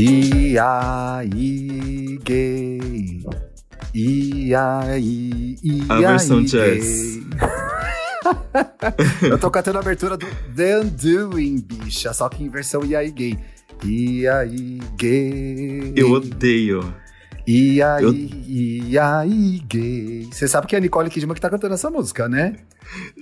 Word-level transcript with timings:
E 0.00 0.56
aí, 0.56 2.20
gay? 2.22 3.20
E 3.92 4.54
aí, 4.54 5.56
e 5.60 5.82
A 5.88 5.98
versão 5.98 6.40
gay? 6.44 6.46
jazz. 6.46 7.18
Eu 9.28 9.36
tô 9.40 9.50
cantando 9.50 9.78
a 9.78 9.80
abertura 9.80 10.16
do 10.16 10.24
The 10.54 10.78
Undoing, 10.78 11.58
bicha, 11.62 12.12
só 12.14 12.28
que 12.28 12.44
em 12.44 12.48
versão 12.48 12.84
e 12.84 12.94
aí, 12.94 13.10
gay. 13.10 13.36
E 13.84 14.28
aí, 14.28 14.78
gay? 14.96 15.92
Eu 15.96 16.12
odeio. 16.12 16.94
E 17.50 17.80
aí, 17.80 18.02
eu- 18.04 18.12
e 18.46 18.98
aí, 18.98 19.62
gay? 19.66 20.28
Você 20.30 20.46
sabe 20.46 20.66
que 20.66 20.74
é 20.74 20.78
a 20.78 20.80
Nicole 20.82 21.08
Kidman 21.08 21.34
que 21.34 21.40
tá 21.40 21.48
cantando 21.48 21.72
essa 21.72 21.88
música, 21.90 22.28
né? 22.28 22.56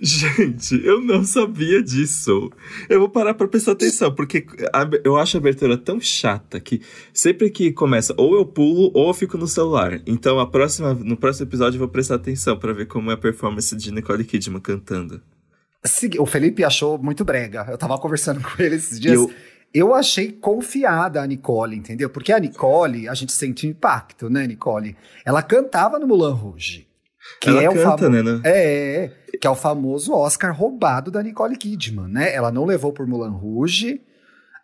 Gente, 0.02 0.84
eu 0.84 1.00
não 1.00 1.22
sabia 1.24 1.82
disso. 1.82 2.50
Eu 2.88 2.98
vou 3.00 3.08
parar 3.08 3.34
pra 3.34 3.46
prestar 3.46 3.72
atenção, 3.72 4.12
porque 4.14 4.44
a- 4.72 4.88
eu 5.04 5.16
acho 5.16 5.36
a 5.36 5.40
abertura 5.40 5.76
tão 5.78 6.00
chata 6.00 6.58
que 6.58 6.80
sempre 7.14 7.50
que 7.50 7.70
começa, 7.72 8.14
ou 8.16 8.34
eu 8.36 8.44
pulo 8.44 8.90
ou 8.94 9.08
eu 9.08 9.14
fico 9.14 9.38
no 9.38 9.46
celular. 9.46 10.00
Então 10.06 10.38
a 10.40 10.46
próxima, 10.46 10.92
no 10.92 11.16
próximo 11.16 11.46
episódio 11.48 11.76
eu 11.76 11.80
vou 11.80 11.88
prestar 11.88 12.16
atenção 12.16 12.58
pra 12.58 12.72
ver 12.72 12.86
como 12.86 13.10
é 13.10 13.14
a 13.14 13.18
performance 13.18 13.74
de 13.76 13.92
Nicole 13.92 14.24
Kidman 14.24 14.60
cantando. 14.60 15.20
O 16.18 16.26
Felipe 16.26 16.64
achou 16.64 16.98
muito 16.98 17.24
brega. 17.24 17.64
Eu 17.70 17.78
tava 17.78 17.96
conversando 17.98 18.40
com 18.42 18.60
ele 18.60 18.74
esses 18.74 18.98
dias. 18.98 19.14
eu, 19.14 19.30
Eu 19.76 19.94
achei 19.94 20.32
confiada 20.32 21.20
a 21.22 21.26
Nicole, 21.26 21.76
entendeu? 21.76 22.08
Porque 22.08 22.32
a 22.32 22.38
Nicole, 22.38 23.08
a 23.08 23.14
gente 23.14 23.32
sente 23.32 23.66
um 23.66 23.70
impacto, 23.70 24.30
né, 24.30 24.46
Nicole? 24.46 24.96
Ela 25.24 25.42
cantava 25.42 25.98
no 25.98 26.06
Moulin 26.06 26.32
Rouge. 26.34 26.86
Que 27.40 27.48
ela 27.50 27.62
é 27.62 27.68
o 27.68 27.74
canta, 27.74 27.98
famo- 28.04 28.08
né? 28.10 28.22
né? 28.22 28.40
É, 28.44 29.04
é, 29.04 29.36
que 29.38 29.46
é 29.46 29.50
o 29.50 29.54
famoso 29.56 30.12
Oscar 30.14 30.56
roubado 30.56 31.10
da 31.10 31.22
Nicole 31.22 31.56
Kidman, 31.56 32.08
né? 32.08 32.32
Ela 32.34 32.50
não 32.52 32.64
levou 32.64 32.92
por 32.92 33.06
Moulin 33.06 33.32
Rouge. 33.36 34.00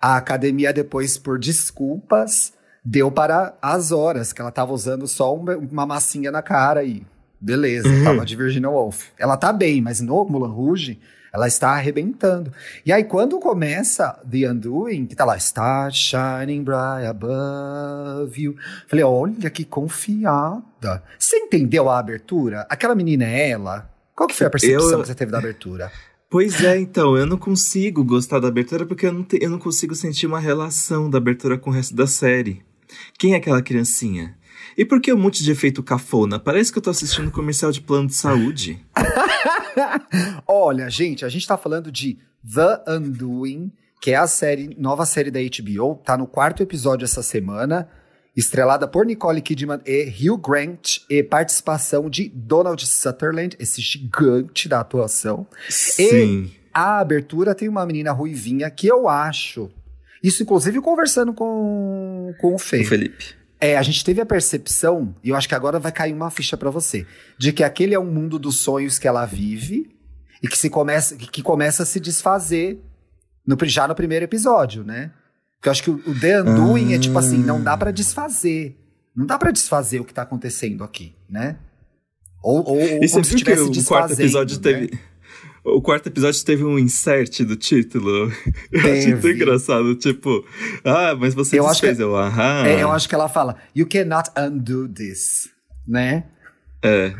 A 0.00 0.16
academia 0.16 0.72
depois, 0.72 1.18
por 1.18 1.38
desculpas, 1.38 2.52
deu 2.84 3.10
para 3.10 3.56
as 3.60 3.92
horas, 3.92 4.32
que 4.32 4.40
ela 4.40 4.50
tava 4.50 4.72
usando 4.72 5.06
só 5.06 5.34
uma, 5.34 5.56
uma 5.56 5.86
massinha 5.86 6.30
na 6.30 6.40
cara 6.42 6.80
aí. 6.80 7.04
Beleza, 7.40 7.88
Uhum. 7.88 8.04
tava 8.04 8.24
de 8.24 8.36
Virginia 8.36 8.70
Woolf. 8.70 9.08
Ela 9.18 9.36
tá 9.36 9.52
bem, 9.52 9.80
mas 9.82 10.00
no 10.00 10.24
Moulin 10.24 10.52
Rouge, 10.52 11.00
ela 11.32 11.48
está 11.48 11.70
arrebentando. 11.70 12.52
E 12.84 12.92
aí, 12.92 13.04
quando 13.04 13.38
começa 13.38 14.20
The 14.30 14.50
Undoing, 14.50 15.06
que 15.06 15.14
tá 15.16 15.24
lá, 15.24 15.36
Start 15.36 15.94
shining 15.94 16.62
bright 16.62 17.06
above 17.06 18.40
you. 18.42 18.56
Falei, 18.88 19.04
olha 19.04 19.48
que 19.50 19.64
confiada. 19.64 21.02
Você 21.18 21.36
entendeu 21.36 21.88
a 21.88 21.98
abertura? 21.98 22.66
Aquela 22.68 22.94
menina 22.94 23.24
é 23.24 23.50
ela? 23.50 23.90
Qual 24.14 24.28
que 24.28 24.34
foi 24.34 24.46
a 24.46 24.50
percepção 24.50 24.90
Eu- 24.92 25.00
que 25.00 25.06
você 25.08 25.14
teve 25.14 25.32
da 25.32 25.38
abertura? 25.38 25.90
Pois 26.28 26.62
é, 26.64 26.78
então, 26.78 27.16
eu 27.16 27.26
não 27.26 27.36
consigo 27.36 28.02
gostar 28.02 28.40
da 28.40 28.48
abertura 28.48 28.86
porque 28.86 29.06
eu 29.06 29.12
não, 29.12 29.22
te- 29.22 29.38
eu 29.42 29.50
não 29.50 29.58
consigo 29.58 29.94
sentir 29.94 30.26
uma 30.26 30.40
relação 30.40 31.10
da 31.10 31.18
abertura 31.18 31.58
com 31.58 31.68
o 31.68 31.72
resto 31.72 31.94
da 31.94 32.06
série. 32.06 32.62
Quem 33.18 33.34
é 33.34 33.36
aquela 33.36 33.60
criancinha? 33.62 34.34
E 34.76 34.84
por 34.84 35.00
que 35.00 35.12
um 35.12 35.18
monte 35.18 35.42
de 35.42 35.50
efeito 35.50 35.82
cafona? 35.82 36.38
Parece 36.38 36.72
que 36.72 36.78
eu 36.78 36.82
tô 36.82 36.90
assistindo 36.90 37.28
um 37.28 37.30
comercial 37.30 37.70
de 37.70 37.80
plano 37.80 38.08
de 38.08 38.14
saúde. 38.14 38.84
Olha, 40.46 40.88
gente, 40.88 41.24
a 41.24 41.28
gente 41.28 41.46
tá 41.46 41.56
falando 41.56 41.90
de 41.90 42.18
The 42.42 42.84
Undoing, 42.88 43.72
que 44.00 44.10
é 44.10 44.16
a 44.16 44.26
série, 44.26 44.74
nova 44.78 45.06
série 45.06 45.30
da 45.30 45.40
HBO, 45.40 45.96
tá 46.04 46.16
no 46.16 46.26
quarto 46.26 46.62
episódio 46.62 47.04
essa 47.04 47.22
semana, 47.22 47.88
estrelada 48.36 48.88
por 48.88 49.06
Nicole 49.06 49.40
Kidman 49.40 49.80
e 49.86 50.08
Hugh 50.08 50.38
Grant, 50.38 50.98
e 51.08 51.22
participação 51.22 52.08
de 52.08 52.28
Donald 52.34 52.84
Sutherland, 52.86 53.56
esse 53.58 53.80
gigante 53.80 54.68
da 54.68 54.80
atuação. 54.80 55.46
Sim. 55.68 56.50
A 56.72 56.98
abertura 57.00 57.54
tem 57.54 57.68
uma 57.68 57.84
menina 57.84 58.12
ruivinha 58.12 58.70
que 58.70 58.86
eu 58.86 59.08
acho. 59.08 59.70
Isso, 60.22 60.42
inclusive, 60.42 60.80
conversando 60.80 61.34
com, 61.34 62.34
com 62.40 62.54
o 62.54 62.58
Fê. 62.58 62.80
O 62.80 62.86
Felipe. 62.86 63.41
É, 63.62 63.76
a 63.76 63.82
gente 63.82 64.04
teve 64.04 64.20
a 64.20 64.26
percepção, 64.26 65.14
e 65.22 65.28
eu 65.28 65.36
acho 65.36 65.48
que 65.48 65.54
agora 65.54 65.78
vai 65.78 65.92
cair 65.92 66.12
uma 66.12 66.32
ficha 66.32 66.56
pra 66.56 66.68
você, 66.68 67.06
de 67.38 67.52
que 67.52 67.62
aquele 67.62 67.94
é 67.94 68.00
um 68.00 68.10
mundo 68.10 68.36
dos 68.36 68.56
sonhos 68.56 68.98
que 68.98 69.06
ela 69.06 69.24
vive 69.24 69.96
e 70.42 70.48
que, 70.48 70.58
se 70.58 70.68
começa, 70.68 71.14
que, 71.14 71.44
começa 71.44 71.84
a 71.84 71.86
se 71.86 72.00
desfazer 72.00 72.82
no, 73.46 73.56
já 73.62 73.86
no 73.86 73.94
primeiro 73.94 74.24
episódio, 74.24 74.82
né? 74.82 75.12
Porque 75.54 75.68
eu 75.68 75.70
acho 75.70 75.82
que 75.84 75.90
o, 75.90 75.94
o 75.94 76.18
The 76.18 76.42
Undoing 76.42 76.92
é 76.92 76.98
tipo 76.98 77.16
assim, 77.16 77.38
não 77.38 77.62
dá 77.62 77.76
pra 77.76 77.92
desfazer. 77.92 78.76
Não 79.14 79.24
dá 79.24 79.38
pra 79.38 79.52
desfazer 79.52 80.00
o 80.00 80.04
que 80.04 80.12
tá 80.12 80.22
acontecendo 80.22 80.82
aqui, 80.82 81.14
né? 81.30 81.56
Ou, 82.42 82.64
ou, 82.66 82.76
ou 82.76 82.80
E 82.80 83.08
como 83.08 83.24
você 83.24 83.30
se 83.30 83.34
estivesse 83.36 83.62
o 83.62 83.84
quarto 83.84 84.12
episódio 84.14 84.56
né? 84.56 84.62
teve. 84.64 84.98
O 85.64 85.80
quarto 85.80 86.08
episódio 86.08 86.44
teve 86.44 86.64
um 86.64 86.76
insert 86.78 87.44
do 87.44 87.54
título. 87.56 88.32
Eu 88.72 88.80
achei 88.80 89.16
tão 89.16 89.30
engraçado. 89.30 89.94
Tipo, 89.94 90.44
ah, 90.84 91.14
mas 91.18 91.34
você 91.34 91.58
Eu 91.58 91.66
desfez. 91.68 91.96
que- 91.96 92.02
Eu, 92.02 92.16
aham. 92.16 92.66
É, 92.66 92.82
eu 92.82 92.90
acho 92.90 93.08
que 93.08 93.14
ela 93.14 93.28
fala, 93.28 93.56
you 93.74 93.86
cannot 93.86 94.28
undo 94.36 94.88
this, 94.88 95.48
né? 95.86 96.24
É. 96.82 97.14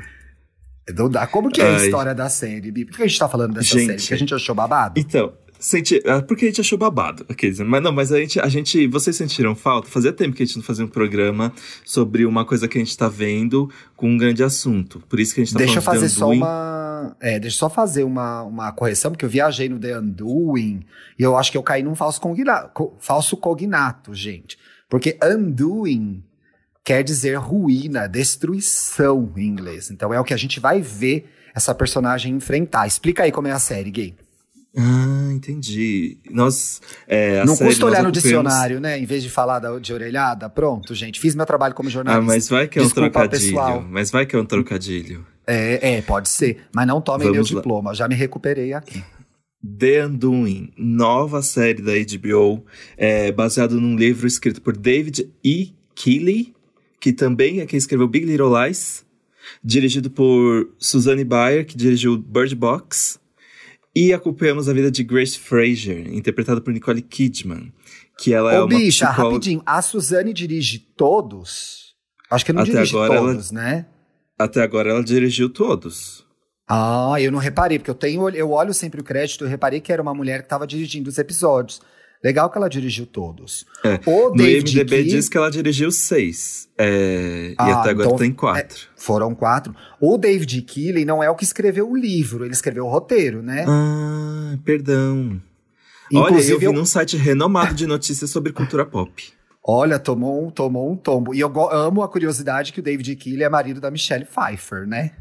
Não 0.93 1.09
dá. 1.09 1.25
Como 1.29 1.51
que 1.51 1.61
é 1.61 1.65
a 1.65 1.77
Ai. 1.77 1.85
história 1.85 2.13
da 2.15 2.29
série, 2.29 2.73
Bi? 2.73 2.85
Por 2.85 2.97
que 2.97 3.03
a 3.05 3.07
gente 3.07 3.19
tá 3.19 3.29
falando 3.29 3.55
dessa 3.55 3.79
Gente. 3.79 3.87
série? 3.87 3.99
Porque 4.01 4.15
a 4.15 4.17
gente 4.17 4.35
achou 4.35 4.55
babado? 4.57 4.99
Então, 4.99 5.33
senti, 5.65 6.03
ah, 6.07 6.21
porque 6.21 6.45
a 6.45 6.49
gente 6.49 6.61
achou 6.61 6.77
babado. 6.77 7.25
aqueles, 7.29 7.59
mas 7.61 7.83
não, 7.83 7.93
mas 7.93 8.13
a 8.13 8.19
gente, 8.19 8.39
a 8.41 8.49
gente. 8.49 8.87
Vocês 8.89 9.17
sentiram 9.17 9.55
falta? 9.55 9.89
Fazia 9.89 10.13
tempo 10.13 10.35
que 10.37 10.43
a 10.43 10.47
gente 10.47 10.57
não 10.57 10.63
fazia 10.65 10.85
um 10.85 10.89
programa 10.89 11.53
sobre 11.85 12.27
uma 12.27 12.45
coisa 12.45 12.67
que 12.69 12.77
a 12.77 12.81
gente 12.85 12.97
tá 12.97 13.09
vendo 13.09 13.71
com 13.97 14.09
um 14.11 14.17
grande 14.19 14.43
assunto. 14.43 15.01
Por 15.09 15.21
isso 15.21 15.35
que 15.35 15.41
a 15.41 15.45
gente 15.45 15.53
tá 15.53 15.59
deixa 15.59 15.79
eu 15.79 15.83
falando 15.83 16.01
fazer 16.01 16.13
de 16.13 16.19
só 16.19 16.27
Undoing. 16.27 16.39
uma. 16.39 17.17
É, 17.21 17.39
deixa 17.41 17.57
eu 17.57 17.59
só 17.59 17.71
fazer 17.71 18.05
uma, 18.05 18.43
uma 18.43 18.73
correção, 18.73 19.11
porque 19.11 19.25
eu 19.25 19.29
viajei 19.29 19.69
no 19.69 19.79
The 19.79 19.99
Undoing 19.99 20.85
e 21.19 21.23
eu 21.23 21.37
acho 21.37 21.51
que 21.51 21.57
eu 21.59 21.63
caí 21.63 21.83
num 21.83 21.95
falso, 21.95 22.21
cogna- 22.21 22.69
co- 22.75 22.97
falso 23.01 23.37
cognato, 23.37 24.15
gente. 24.15 24.57
Porque 24.89 25.19
undoing 25.25 26.23
quer 26.85 27.03
dizer 27.03 27.37
ruína, 27.39 28.07
destruição 28.09 29.33
em 29.37 29.47
inglês. 29.47 29.91
Então 29.91 30.13
é 30.13 30.21
o 30.21 30.25
que 30.25 30.35
a 30.35 30.37
gente 30.37 30.61
vai 30.61 30.81
ver 30.81 31.29
essa 31.55 31.75
personagem 31.75 32.35
enfrentar. 32.35 32.87
Explica 32.87 33.23
aí 33.25 33.33
como 33.33 33.49
é 33.49 33.53
a 33.53 33.59
série, 33.59 33.91
gay. 33.91 34.15
Ah, 34.77 35.29
entendi. 35.33 36.17
Nós. 36.31 36.81
É, 37.07 37.45
Não 37.45 37.55
custa 37.57 37.85
olhar 37.85 38.03
no 38.03 38.09
ocupamos- 38.09 38.23
dicionário, 38.23 38.81
né? 38.81 38.99
Em 38.99 39.05
vez 39.05 39.23
de 39.23 39.29
falar 39.29 39.59
da- 39.59 39.79
de 39.79 39.93
orelhada. 39.93 40.49
Pronto, 40.49 40.95
gente. 40.95 41.21
Fiz 41.21 41.35
meu 41.35 41.45
trabalho 41.45 41.75
como 41.75 41.89
Ah, 41.89 41.93
jornalista. 41.93 42.25
mas 42.27 42.49
vai 42.49 42.69
que 42.69 42.79
é 42.79 42.83
um 42.83 42.85
Desculpa, 42.87 43.11
trocadilho. 43.11 43.43
pessoal. 43.53 43.85
Mas 43.91 44.11
vai 44.11 44.25
que 44.25 44.35
é 44.35 44.39
um 44.39 44.45
trocadilho. 44.47 45.27
É, 45.47 45.97
é, 45.97 46.03
pode 46.03 46.29
ser. 46.29 46.65
Mas 46.75 46.87
não 46.87 47.01
tomem 47.01 47.27
meu 47.27 47.35
Vamos 47.35 47.51
lá. 47.51 47.61
diploma. 47.61 47.95
Já 47.95 48.09
me 48.09 48.15
recuperei 48.15 48.73
aqui. 48.73 49.03
The 49.79 50.07
Undoing, 50.07 50.73
nova 50.77 51.41
série 51.43 51.83
da 51.83 51.93
HBO, 51.93 52.65
é, 52.97 53.31
baseado 53.31 53.81
num 53.81 53.95
livro 53.97 54.27
escrito 54.27 54.61
por 54.63 54.77
David 54.77 55.29
E. 55.45 55.73
Keeley, 55.95 56.53
que 56.99 57.13
também 57.13 57.61
é 57.61 57.67
quem 57.67 57.77
escreveu 57.77 58.09
Big 58.09 58.25
Little 58.25 58.49
Lies, 58.65 59.05
dirigido 59.63 60.11
por 60.11 60.69
Suzanne 60.79 61.23
Bayer, 61.25 61.65
que 61.67 61.77
dirigiu 61.77 62.17
Bird 62.19 62.55
Box, 62.57 63.21
e 63.95 64.13
acompanhamos 64.13 64.69
a 64.69 64.73
vida 64.73 64.91
de 64.91 65.03
Grace 65.05 65.39
Fraser, 65.39 66.13
interpretada 66.13 66.61
por 66.61 66.73
Nicole 66.73 67.03
Kidman, 67.03 67.73
que 68.19 68.33
ela 68.33 68.53
é 68.53 68.59
Ô, 68.61 68.63
uma 68.65 68.69
bicha, 68.69 69.07
psicóloga... 69.07 69.35
rapidinho. 69.35 69.63
A 69.67 69.83
Suzane 69.83 70.33
dirige 70.33 70.79
todos? 70.79 71.95
Acho 72.31 72.45
que 72.45 72.53
não 72.53 72.63
Até 72.63 72.73
dirige 72.73 72.95
agora 72.97 73.15
ela- 73.15 73.33
todos, 73.33 73.51
né? 73.51 73.87
Até 74.39 74.63
agora 74.63 74.91
ela 74.91 75.05
dirigiu 75.05 75.49
todos. 75.51 76.27
Ah, 76.69 77.17
eu 77.21 77.31
não 77.31 77.39
reparei, 77.39 77.79
porque 77.79 77.91
eu 77.91 77.95
tenho, 77.95 78.29
eu 78.31 78.51
olho 78.51 78.73
sempre 78.73 79.01
o 79.01 79.05
crédito, 79.05 79.45
eu 79.45 79.49
reparei 79.49 79.81
que 79.81 79.93
era 79.93 80.01
uma 80.01 80.15
mulher 80.15 80.39
que 80.39 80.47
estava 80.47 80.67
dirigindo 80.67 81.09
os 81.11 81.19
episódios. 81.19 81.83
Legal 82.25 82.49
que 82.51 82.57
ela 82.57 82.69
dirigiu 82.69 83.05
todos. 83.05 83.67
É, 83.85 83.99
O 84.07 84.29
No 84.31 84.37
David 84.37 84.79
IMDB 84.79 85.03
Key- 85.03 85.09
diz 85.11 85.29
que 85.29 85.37
ela 85.37 85.51
dirigiu 85.51 85.91
seis, 85.91 86.69
é, 86.79 87.51
e 87.51 87.55
Ah, 87.59 87.81
até 87.81 87.91
agora 87.91 88.07
então- 88.07 88.19
tem 88.19 88.33
quatro. 88.33 88.87
Foram 88.97 89.35
quatro. 89.35 89.75
O 90.01 90.17
David 90.17 90.63
Keeley 90.63 91.05
não 91.05 91.21
é 91.23 91.29
o 91.29 91.35
que 91.35 91.43
escreveu 91.45 91.91
o 91.91 91.97
livro, 91.97 92.45
ele 92.45 92.53
escreveu 92.55 92.87
o 92.87 92.89
roteiro, 92.91 93.43
né? 93.43 93.65
Ah, 93.69 94.57
perdão. 94.65 95.41
Olha, 96.15 96.25
Inclusive, 96.31 96.53
eu 96.53 96.59
vi 96.61 96.65
eu- 96.67 96.73
num 96.73 96.85
site 96.85 97.17
renomado 97.17 97.75
de 97.75 97.87
notícias 97.87 98.31
sobre 98.31 98.53
cultura 98.53 98.85
pop. 98.87 99.11
Olha, 99.65 99.99
tomou 99.99 100.47
um, 100.47 100.51
tomou 100.51 100.93
um 100.93 100.97
tombo. 100.97 101.35
E 101.35 101.41
eu 101.41 101.51
amo 101.71 102.03
a 102.03 102.09
curiosidade 102.09 102.73
que 102.73 102.81
o 102.81 102.83
David 102.83 103.17
Keeley 103.17 103.45
é 103.45 103.49
marido 103.49 103.81
da 103.81 103.91
Michelle 103.91 104.25
Pfeiffer, 104.27 104.87
né? 104.87 105.13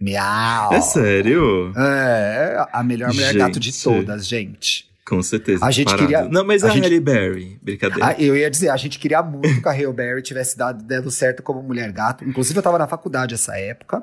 Miau. 0.00 0.72
É 0.72 0.80
sério? 0.80 1.72
É, 1.76 2.64
a 2.72 2.82
melhor 2.84 3.12
mulher 3.12 3.34
gato 3.34 3.58
de 3.60 3.70
Gente. 3.72 3.82
todas, 3.82 4.26
gente. 4.26 4.87
Com 5.08 5.22
certeza. 5.22 5.64
A 5.64 5.70
gente 5.70 5.86
parado. 5.86 6.02
queria- 6.06 6.28
Não, 6.28 6.44
mas 6.44 6.62
a 6.62 6.66
a, 6.66 6.70
gente- 6.70 6.84
Halle 6.84 7.00
Berry. 7.00 7.58
Brincadeira. 7.62 8.08
Ah, 8.08 8.14
eu 8.20 8.36
ia 8.36 8.50
dizer, 8.50 8.68
a 8.68 8.76
gente 8.76 8.98
queria 8.98 9.22
muito 9.22 9.62
que 9.62 9.68
a 9.68 9.72
Hale 9.72 9.92
Berry 9.92 10.20
tivesse 10.22 10.56
dado, 10.58 10.84
dado 10.84 11.10
certo 11.10 11.42
como 11.42 11.62
mulher 11.62 11.90
gato. 11.92 12.24
Inclusive, 12.24 12.58
eu 12.58 12.62
tava 12.62 12.76
na 12.78 12.86
faculdade 12.86 13.34
essa 13.34 13.56
época. 13.58 14.02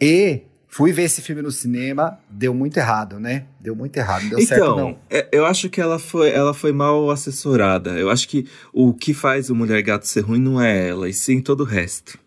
E 0.00 0.42
fui 0.68 0.92
ver 0.92 1.04
esse 1.04 1.22
filme 1.22 1.40
no 1.40 1.50
cinema, 1.50 2.18
deu 2.28 2.52
muito 2.52 2.76
errado, 2.76 3.18
né? 3.20 3.46
Deu 3.60 3.74
muito 3.76 3.96
errado, 3.96 4.22
não 4.24 4.30
deu 4.30 4.40
certo 4.42 4.62
então, 4.62 4.76
não. 4.76 4.98
é, 5.08 5.28
eu 5.32 5.46
acho 5.46 5.70
que 5.70 5.80
ela 5.80 5.98
foi, 5.98 6.30
ela 6.30 6.52
foi 6.52 6.72
mal 6.72 7.10
assessorada. 7.10 7.90
Eu 7.92 8.10
acho 8.10 8.28
que 8.28 8.46
o 8.72 8.92
que 8.92 9.14
faz 9.14 9.48
o 9.50 9.54
Mulher 9.54 9.80
Gato 9.82 10.06
ser 10.06 10.20
ruim 10.20 10.40
não 10.40 10.60
é 10.60 10.88
ela, 10.88 11.08
e 11.08 11.14
sim 11.14 11.40
todo 11.40 11.60
o 11.60 11.64
resto. 11.64 12.18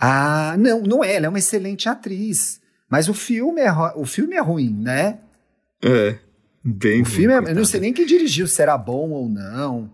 Ah, 0.00 0.56
não, 0.58 0.82
não 0.82 1.04
é, 1.04 1.14
ela 1.16 1.26
é 1.26 1.28
uma 1.28 1.38
excelente 1.38 1.88
atriz. 1.88 2.60
Mas 2.88 3.08
o 3.08 3.14
filme 3.14 3.60
é, 3.60 3.72
o 3.96 4.04
filme 4.04 4.36
é 4.36 4.40
ruim, 4.40 4.70
né? 4.70 5.18
É, 5.84 6.16
bem 6.64 7.02
O 7.02 7.04
filme 7.04 7.34
é, 7.34 7.50
eu 7.50 7.54
não 7.54 7.64
sei 7.64 7.80
nem 7.80 7.92
quem 7.92 8.06
dirigiu, 8.06 8.46
se 8.46 8.60
era 8.62 8.76
bom 8.76 9.10
ou 9.10 9.28
não. 9.28 9.90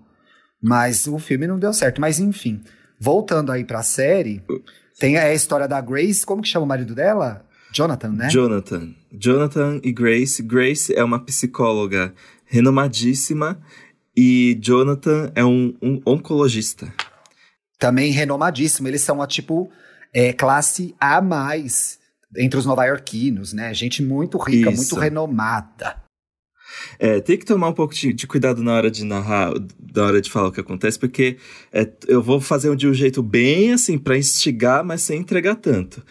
Mas 0.60 1.06
o 1.06 1.18
filme 1.18 1.46
não 1.46 1.58
deu 1.58 1.72
certo. 1.72 2.00
Mas 2.00 2.18
enfim, 2.18 2.60
voltando 2.98 3.52
aí 3.52 3.64
pra 3.64 3.82
série, 3.82 4.42
tem 4.98 5.16
a 5.16 5.32
história 5.32 5.68
da 5.68 5.80
Grace. 5.80 6.26
Como 6.26 6.42
que 6.42 6.48
chama 6.48 6.64
o 6.64 6.68
marido 6.68 6.94
dela? 6.94 7.44
Jonathan, 7.72 8.10
né? 8.10 8.28
Jonathan. 8.28 8.94
Jonathan 9.12 9.80
e 9.82 9.92
Grace. 9.92 10.42
Grace 10.42 10.94
é 10.94 11.04
uma 11.04 11.24
psicóloga 11.24 12.12
renomadíssima 12.44 13.60
e 14.16 14.58
Jonathan 14.60 15.30
é 15.34 15.44
um, 15.44 15.74
um 15.80 16.00
oncologista. 16.04 16.92
Também 17.78 18.10
renomadíssimo. 18.10 18.88
Eles 18.88 19.02
são 19.02 19.22
a 19.22 19.26
tipo 19.26 19.70
é, 20.12 20.32
classe 20.32 20.94
A 20.98 21.20
mais 21.20 21.98
entre 22.36 22.58
os 22.58 22.66
nova-iorquinos, 22.66 23.52
né? 23.52 23.72
Gente 23.72 24.02
muito 24.02 24.36
rica, 24.38 24.70
Isso. 24.70 24.76
muito 24.76 24.96
renomada. 24.96 26.07
É, 26.98 27.20
tem 27.20 27.36
que 27.36 27.44
tomar 27.44 27.68
um 27.68 27.72
pouco 27.72 27.94
de, 27.94 28.12
de 28.12 28.26
cuidado 28.26 28.62
na 28.62 28.74
hora 28.74 28.90
de 28.90 29.04
narrar, 29.04 29.52
na 29.94 30.04
hora 30.04 30.20
de 30.20 30.30
falar 30.30 30.48
o 30.48 30.52
que 30.52 30.60
acontece, 30.60 30.98
porque 30.98 31.36
é, 31.72 31.88
eu 32.06 32.22
vou 32.22 32.40
fazer 32.40 32.74
de 32.76 32.86
um 32.88 32.94
jeito 32.94 33.22
bem 33.22 33.72
assim, 33.72 33.98
pra 33.98 34.16
instigar, 34.16 34.84
mas 34.84 35.02
sem 35.02 35.20
entregar 35.20 35.56
tanto. 35.56 36.02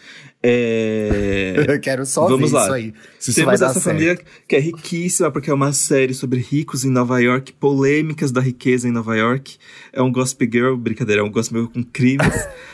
É, 0.42 1.64
Eu 1.68 1.80
quero 1.80 2.06
só 2.06 2.28
Vamos 2.28 2.50
ver 2.50 2.56
lá. 2.56 2.64
isso 2.64 2.72
aí. 2.72 2.94
Se 3.18 3.30
isso 3.30 3.40
Temos 3.40 3.58
dar 3.60 3.66
essa 3.66 3.80
certo. 3.80 3.84
família 3.84 4.18
que 4.46 4.56
é 4.56 4.60
riquíssima, 4.60 5.30
porque 5.30 5.50
é 5.50 5.54
uma 5.54 5.72
série 5.72 6.14
sobre 6.14 6.40
ricos 6.40 6.84
em 6.84 6.90
Nova 6.90 7.20
York, 7.20 7.52
polêmicas 7.54 8.30
da 8.30 8.40
riqueza 8.40 8.88
em 8.88 8.92
Nova 8.92 9.16
York. 9.16 9.56
É 9.92 10.00
um 10.00 10.12
Gossip 10.12 10.48
Girl, 10.50 10.76
brincadeira, 10.76 11.22
é 11.22 11.24
um 11.24 11.30
Gossip 11.30 11.56
Girl 11.56 11.68
com 11.68 11.82
crimes. 11.84 12.34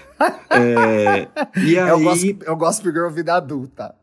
É, 0.48 1.26
e 1.56 1.76
aí, 1.76 1.88
Eu 1.88 2.00
gosto, 2.00 2.36
eu 2.46 2.56
gosto 2.56 2.82
de 2.84 2.92
girl 2.92 3.10
vida 3.10 3.34
adulta. 3.34 3.96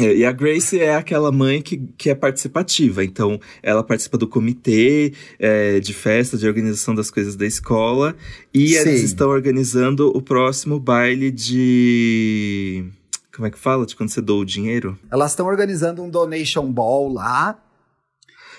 É, 0.00 0.16
e 0.16 0.24
a 0.24 0.32
Grace 0.32 0.78
é 0.78 0.94
aquela 0.94 1.30
mãe 1.30 1.60
que, 1.60 1.76
que 1.98 2.08
é 2.08 2.14
participativa, 2.14 3.04
então 3.04 3.38
ela 3.62 3.84
participa 3.84 4.16
do 4.16 4.26
comitê 4.26 5.12
é, 5.38 5.80
de 5.80 5.92
festa, 5.92 6.38
de 6.38 6.46
organização 6.46 6.94
das 6.94 7.10
coisas 7.10 7.36
da 7.36 7.44
escola, 7.44 8.16
e 8.54 8.74
eles 8.74 9.00
Sim. 9.00 9.04
estão 9.04 9.28
organizando 9.28 10.08
o 10.08 10.22
próximo 10.22 10.80
baile 10.80 11.30
de. 11.30 12.84
Como 13.34 13.46
é 13.46 13.50
que 13.50 13.58
fala? 13.58 13.84
De 13.84 13.94
quando 13.94 14.10
você 14.10 14.20
doa 14.20 14.40
o 14.40 14.44
dinheiro? 14.44 14.98
Elas 15.10 15.32
estão 15.32 15.46
organizando 15.46 16.02
um 16.02 16.08
donation 16.08 16.70
ball 16.70 17.12
lá. 17.12 17.62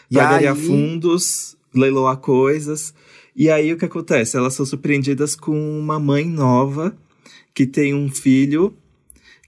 E 0.09 0.15
Pra 0.15 0.29
aí, 0.29 0.39
ganhar 0.39 0.55
fundos, 0.55 1.55
leiloar 1.73 2.17
coisas. 2.17 2.93
E 3.35 3.49
aí 3.49 3.73
o 3.73 3.77
que 3.77 3.85
acontece? 3.85 4.37
Elas 4.37 4.53
são 4.53 4.65
surpreendidas 4.65 5.35
com 5.35 5.79
uma 5.79 5.99
mãe 5.99 6.25
nova 6.25 6.95
que 7.53 7.65
tem 7.65 7.93
um 7.93 8.09
filho 8.09 8.75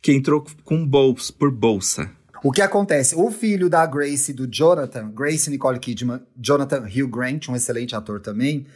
que 0.06 0.13
entrou 0.13 0.46
com 0.63 0.86
bolsa, 0.86 1.34
por 1.34 1.50
bolsa. 1.50 2.12
o 2.44 2.52
que 2.52 2.62
acontece? 2.62 3.16
O 3.16 3.31
filho 3.31 3.68
da 3.68 3.84
Grace 3.88 4.31
do 4.34 4.46
Jonathan, 4.46 5.10
Grace 5.10 5.50
Nicole 5.50 5.80
Kidman, 5.80 6.22
Jonathan 6.40 6.84
Hugh 6.84 7.07
Grant, 7.07 7.50
um 7.50 7.56
excelente 7.56 7.96
ator 7.96 8.22
também, 8.22 8.68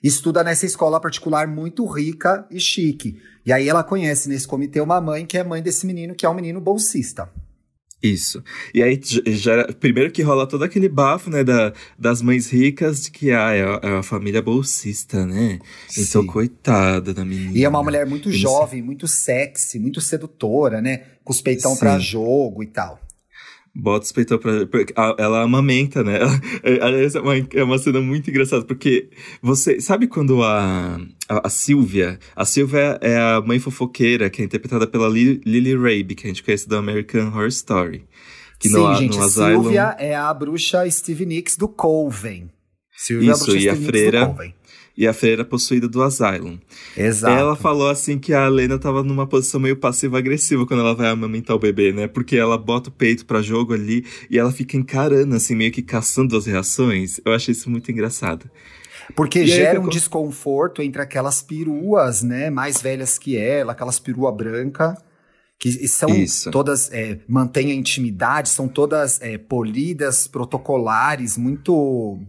estuda 0.00 0.44
nessa 0.44 0.64
escola 0.64 1.00
particular 1.00 1.48
muito 1.48 1.84
rica 1.86 2.46
e 2.48 2.60
chique. 2.60 3.20
E 3.44 3.52
aí 3.52 3.68
ela 3.68 3.82
conhece 3.82 4.28
nesse 4.28 4.46
comitê 4.46 4.80
uma 4.80 5.00
mãe 5.00 5.26
que 5.26 5.36
é 5.36 5.42
mãe 5.42 5.60
desse 5.60 5.84
menino, 5.84 6.14
que 6.14 6.24
é 6.24 6.28
um 6.28 6.34
menino 6.34 6.60
bolsista. 6.60 7.28
Isso. 8.12 8.42
E 8.74 8.82
aí, 8.82 9.00
já, 9.26 9.72
primeiro 9.74 10.10
que 10.10 10.22
rola 10.22 10.46
todo 10.46 10.64
aquele 10.64 10.88
bafo, 10.88 11.30
né, 11.30 11.42
da, 11.42 11.72
das 11.98 12.22
mães 12.22 12.50
ricas, 12.50 13.02
de 13.02 13.10
que, 13.10 13.30
ah, 13.32 13.52
é 13.52 13.62
a, 13.62 13.80
é 13.82 13.98
a 13.98 14.02
família 14.02 14.42
bolsista, 14.42 15.26
né? 15.26 15.58
Então, 15.96 16.22
Sim. 16.22 16.26
coitada 16.26 17.12
da 17.12 17.24
menina. 17.24 17.56
E 17.56 17.64
é 17.64 17.68
uma 17.68 17.82
mulher 17.82 18.06
muito 18.06 18.30
jovem, 18.30 18.82
muito 18.82 19.08
sexy, 19.08 19.78
muito 19.78 20.00
sedutora, 20.00 20.80
né? 20.80 21.02
Com 21.24 21.32
os 21.32 21.40
peitão 21.40 21.74
Sim. 21.74 21.80
pra 21.80 21.98
jogo 21.98 22.62
e 22.62 22.66
tal. 22.66 23.00
Bota 23.78 24.06
os 24.06 24.12
peitão 24.12 24.38
pra. 24.38 24.52
a- 24.96 25.16
Ela 25.18 25.42
amamenta, 25.42 26.02
né? 26.02 26.18
Ela- 26.20 26.40
Aliás, 26.86 27.14
é 27.14 27.20
uma, 27.20 27.34
é 27.36 27.62
uma 27.62 27.78
cena 27.78 28.00
muito 28.00 28.30
engraçada, 28.30 28.64
porque 28.64 29.10
você. 29.42 29.80
Sabe 29.80 30.06
quando 30.06 30.42
a, 30.42 30.98
a, 31.28 31.46
a 31.46 31.50
Silvia. 31.50 32.18
A 32.34 32.44
Silvia 32.46 32.98
é 33.02 33.18
a 33.18 33.42
mãe 33.44 33.58
fofoqueira, 33.58 34.30
que 34.30 34.40
é 34.40 34.44
interpretada 34.46 34.86
pela 34.86 35.08
Li- 35.08 35.40
Lily 35.44 35.74
Rabe, 35.76 36.14
que 36.14 36.26
a 36.26 36.28
gente 36.28 36.42
conhece 36.42 36.66
do 36.68 36.74
American 36.76 37.26
Horror 37.28 37.48
Story. 37.48 38.04
Que 38.58 38.68
Sim, 38.70 38.76
no, 38.78 38.94
gente, 38.94 39.18
no 39.18 39.24
Asylum. 39.24 39.62
Silvia 39.64 39.94
é 39.98 40.14
a 40.14 40.32
bruxa 40.32 40.90
Steve 40.90 41.26
Nicks 41.26 41.58
do 41.58 41.68
Colven. 41.68 42.48
Silvia 42.96 43.32
Isso, 43.32 43.42
é 43.42 43.44
a 43.44 43.46
bruxa 43.52 43.58
e 43.58 43.68
a 43.68 43.72
Steve 43.74 43.78
Nicks 43.86 43.86
freira- 44.00 44.20
do 44.20 44.26
Colven. 44.28 44.54
E 44.96 45.06
a 45.06 45.12
freira 45.12 45.44
possuída 45.44 45.86
do 45.86 46.02
Asylum. 46.02 46.58
Exato. 46.96 47.38
Ela 47.38 47.54
falou 47.54 47.90
assim 47.90 48.18
que 48.18 48.32
a 48.32 48.48
Lena 48.48 48.78
tava 48.78 49.02
numa 49.02 49.26
posição 49.26 49.60
meio 49.60 49.76
passiva-agressiva 49.76 50.66
quando 50.66 50.80
ela 50.80 50.94
vai 50.94 51.08
amamentar 51.08 51.54
o 51.54 51.58
bebê, 51.58 51.92
né? 51.92 52.08
Porque 52.08 52.36
ela 52.36 52.56
bota 52.56 52.88
o 52.88 52.92
peito 52.92 53.26
pra 53.26 53.42
jogo 53.42 53.74
ali 53.74 54.06
e 54.30 54.38
ela 54.38 54.50
fica 54.50 54.76
encarando, 54.76 55.34
assim, 55.34 55.54
meio 55.54 55.70
que 55.70 55.82
caçando 55.82 56.34
as 56.34 56.46
reações. 56.46 57.20
Eu 57.26 57.34
achei 57.34 57.52
isso 57.52 57.68
muito 57.68 57.92
engraçado. 57.92 58.50
Porque 59.14 59.40
E 59.40 59.46
gera 59.46 59.80
um 59.80 59.88
desconforto 59.88 60.82
entre 60.82 61.00
aquelas 61.00 61.42
peruas, 61.42 62.22
né? 62.22 62.50
Mais 62.50 62.80
velhas 62.80 63.18
que 63.18 63.36
ela, 63.36 63.72
aquelas 63.72 63.98
perua 63.98 64.32
branca. 64.32 64.96
Que 65.58 65.88
são 65.88 66.10
Isso. 66.10 66.50
todas, 66.50 66.92
é, 66.92 67.18
mantêm 67.26 67.70
a 67.70 67.74
intimidade, 67.74 68.50
são 68.50 68.68
todas 68.68 69.20
é, 69.22 69.38
polidas, 69.38 70.26
protocolares, 70.28 71.38
muito 71.38 72.20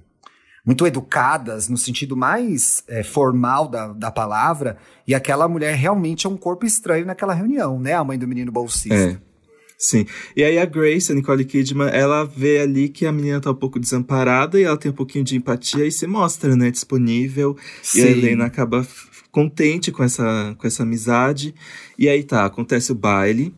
muito 0.68 0.86
educadas, 0.86 1.70
no 1.70 1.78
sentido 1.78 2.18
mais 2.18 2.84
é, 2.90 3.02
formal 3.02 3.70
da, 3.70 3.88
da 3.94 4.12
palavra. 4.12 4.78
E 5.08 5.16
aquela 5.16 5.48
mulher 5.48 5.74
realmente 5.76 6.28
é 6.28 6.30
um 6.30 6.36
corpo 6.36 6.66
estranho 6.66 7.06
naquela 7.06 7.34
reunião, 7.34 7.80
né? 7.80 7.94
A 7.94 8.04
mãe 8.04 8.20
do 8.20 8.28
menino 8.28 8.52
bolsista. 8.52 8.94
É. 8.94 9.18
Sim. 9.80 10.06
E 10.36 10.44
aí 10.44 10.58
a 10.58 10.66
Grace, 10.66 11.10
a 11.10 11.16
Nicole 11.16 11.46
Kidman, 11.46 11.88
ela 11.88 12.26
vê 12.26 12.60
ali 12.60 12.90
que 12.90 13.06
a 13.06 13.12
menina 13.14 13.40
tá 13.40 13.52
um 13.52 13.56
pouco 13.56 13.80
desamparada 13.80 14.60
e 14.60 14.64
ela 14.64 14.76
tem 14.76 14.92
um 14.92 14.96
pouquinho 14.96 15.24
de 15.24 15.38
empatia 15.38 15.86
e 15.86 15.92
se 15.92 16.06
mostra, 16.06 16.54
né, 16.56 16.70
disponível. 16.70 17.56
E 17.96 18.02
a 18.02 18.04
Sim. 18.04 18.10
Helena 18.10 18.46
acaba 18.46 18.86
contente 19.32 19.90
com 19.90 20.04
essa, 20.04 20.54
com 20.58 20.68
essa 20.68 20.84
amizade. 20.84 21.56
E 21.98 22.10
aí 22.10 22.24
tá, 22.24 22.46
acontece 22.46 22.92
o 22.92 22.96
baile. 22.96 23.54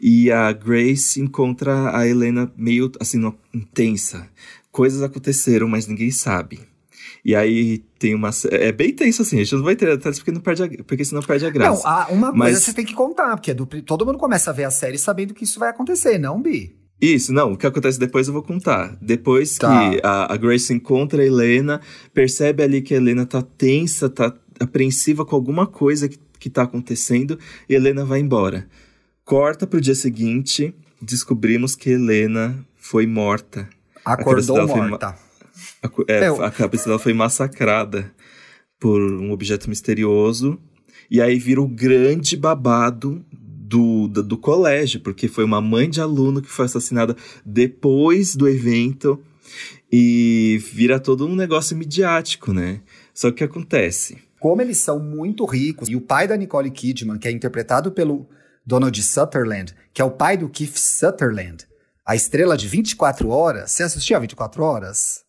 E 0.00 0.30
a 0.30 0.52
Grace 0.52 1.20
encontra 1.20 1.96
a 1.96 2.06
Helena 2.06 2.50
meio 2.56 2.90
assim, 3.00 3.20
intensa. 3.52 4.28
Coisas 4.76 5.02
aconteceram, 5.02 5.66
mas 5.66 5.86
ninguém 5.86 6.10
sabe. 6.10 6.60
E 7.24 7.34
aí 7.34 7.78
tem 7.98 8.14
uma. 8.14 8.28
É 8.50 8.70
bem 8.72 8.92
tenso 8.92 9.22
assim, 9.22 9.36
a 9.40 9.42
gente 9.42 9.54
não 9.54 9.62
vai 9.62 9.74
ter 9.74 9.86
detalhes 9.86 10.18
porque, 10.18 10.30
não 10.32 10.40
perde 10.42 10.62
a, 10.64 10.68
porque 10.84 11.02
senão 11.02 11.22
perde 11.22 11.46
a 11.46 11.50
graça. 11.50 11.82
Não, 11.82 11.90
a- 11.90 12.08
uma 12.08 12.30
Mas- 12.32 12.50
coisa 12.52 12.60
você 12.60 12.72
tem 12.74 12.84
que 12.84 12.92
contar, 12.94 13.34
porque 13.36 13.52
é 13.52 13.54
do 13.54 13.64
todo 13.64 14.04
mundo 14.04 14.18
começa 14.18 14.50
a 14.50 14.52
ver 14.52 14.64
a 14.64 14.70
série 14.70 14.98
sabendo 14.98 15.32
que 15.32 15.44
isso 15.44 15.58
vai 15.58 15.70
acontecer, 15.70 16.18
não, 16.18 16.42
Bi? 16.42 16.76
Isso, 17.00 17.32
não, 17.32 17.52
o 17.52 17.56
que 17.56 17.66
acontece 17.66 17.98
depois 17.98 18.26
eu 18.28 18.34
vou 18.34 18.42
contar. 18.42 18.96
Depois 19.00 19.56
Tá. 19.56 19.90
que 19.90 20.00
a, 20.04 20.32
a 20.34 20.36
Grace 20.36 20.72
encontra 20.74 21.22
a 21.22 21.24
Helena, 21.26 21.80
percebe 22.12 22.62
ali 22.62 22.82
que 22.82 22.92
a 22.92 22.98
Helena 22.98 23.24
tá 23.24 23.40
tensa, 23.40 24.08
tá 24.10 24.34
apreensiva 24.60 25.24
com 25.24 25.34
alguma 25.36 25.66
coisa 25.66 26.08
que, 26.10 26.18
que 26.38 26.50
tá 26.50 26.62
acontecendo, 26.64 27.38
e 27.68 27.74
a 27.74 27.76
Helena 27.78 28.04
vai 28.04 28.20
embora. 28.20 28.66
Corta 29.24 29.66
pro 29.66 29.80
dia 29.80 29.94
seguinte, 29.94 30.74
descobrimos 31.00 31.74
que 31.74 31.90
Helena 31.90 32.62
foi 32.76 33.06
morta. 33.06 33.68
Acordou 34.12 34.56
dela 34.56 34.68
foi 34.68 34.88
morta. 34.88 35.16
A, 35.82 35.90
é, 36.08 36.28
Eu- 36.28 36.42
a 36.42 36.50
cabeça 36.50 36.84
dela 36.86 36.98
foi 36.98 37.12
massacrada 37.12 38.12
por 38.78 39.00
um 39.00 39.30
objeto 39.32 39.68
misterioso. 39.68 40.58
E 41.10 41.20
aí 41.20 41.38
vira 41.38 41.60
o 41.62 41.68
grande 41.68 42.36
babado 42.36 43.24
do, 43.32 44.08
do, 44.08 44.22
do 44.22 44.36
colégio, 44.38 45.00
porque 45.00 45.28
foi 45.28 45.44
uma 45.44 45.60
mãe 45.60 45.88
de 45.88 46.00
aluno 46.00 46.42
que 46.42 46.48
foi 46.50 46.66
assassinada 46.66 47.16
depois 47.44 48.34
do 48.36 48.48
evento. 48.48 49.20
E 49.90 50.60
vira 50.72 50.98
todo 50.98 51.26
um 51.26 51.34
negócio 51.36 51.76
midiático, 51.76 52.52
né? 52.52 52.80
Só 53.14 53.28
que 53.28 53.34
o 53.34 53.36
que 53.36 53.44
acontece? 53.44 54.18
Como 54.40 54.60
eles 54.60 54.78
são 54.78 54.98
muito 54.98 55.44
ricos, 55.46 55.88
e 55.88 55.96
o 55.96 56.00
pai 56.00 56.26
da 56.28 56.36
Nicole 56.36 56.70
Kidman, 56.70 57.18
que 57.18 57.28
é 57.28 57.30
interpretado 57.30 57.90
pelo 57.92 58.28
Donald 58.66 59.00
Sutherland, 59.02 59.72
que 59.94 60.02
é 60.02 60.04
o 60.04 60.10
pai 60.10 60.36
do 60.36 60.48
Keith 60.48 60.76
Sutherland, 60.76 61.64
a 62.06 62.14
estrela 62.14 62.56
de 62.56 62.68
24 62.68 63.28
horas. 63.28 63.72
Você 63.72 63.82
assistia 63.82 64.16
a 64.16 64.20
24 64.20 64.62
horas? 64.62 65.24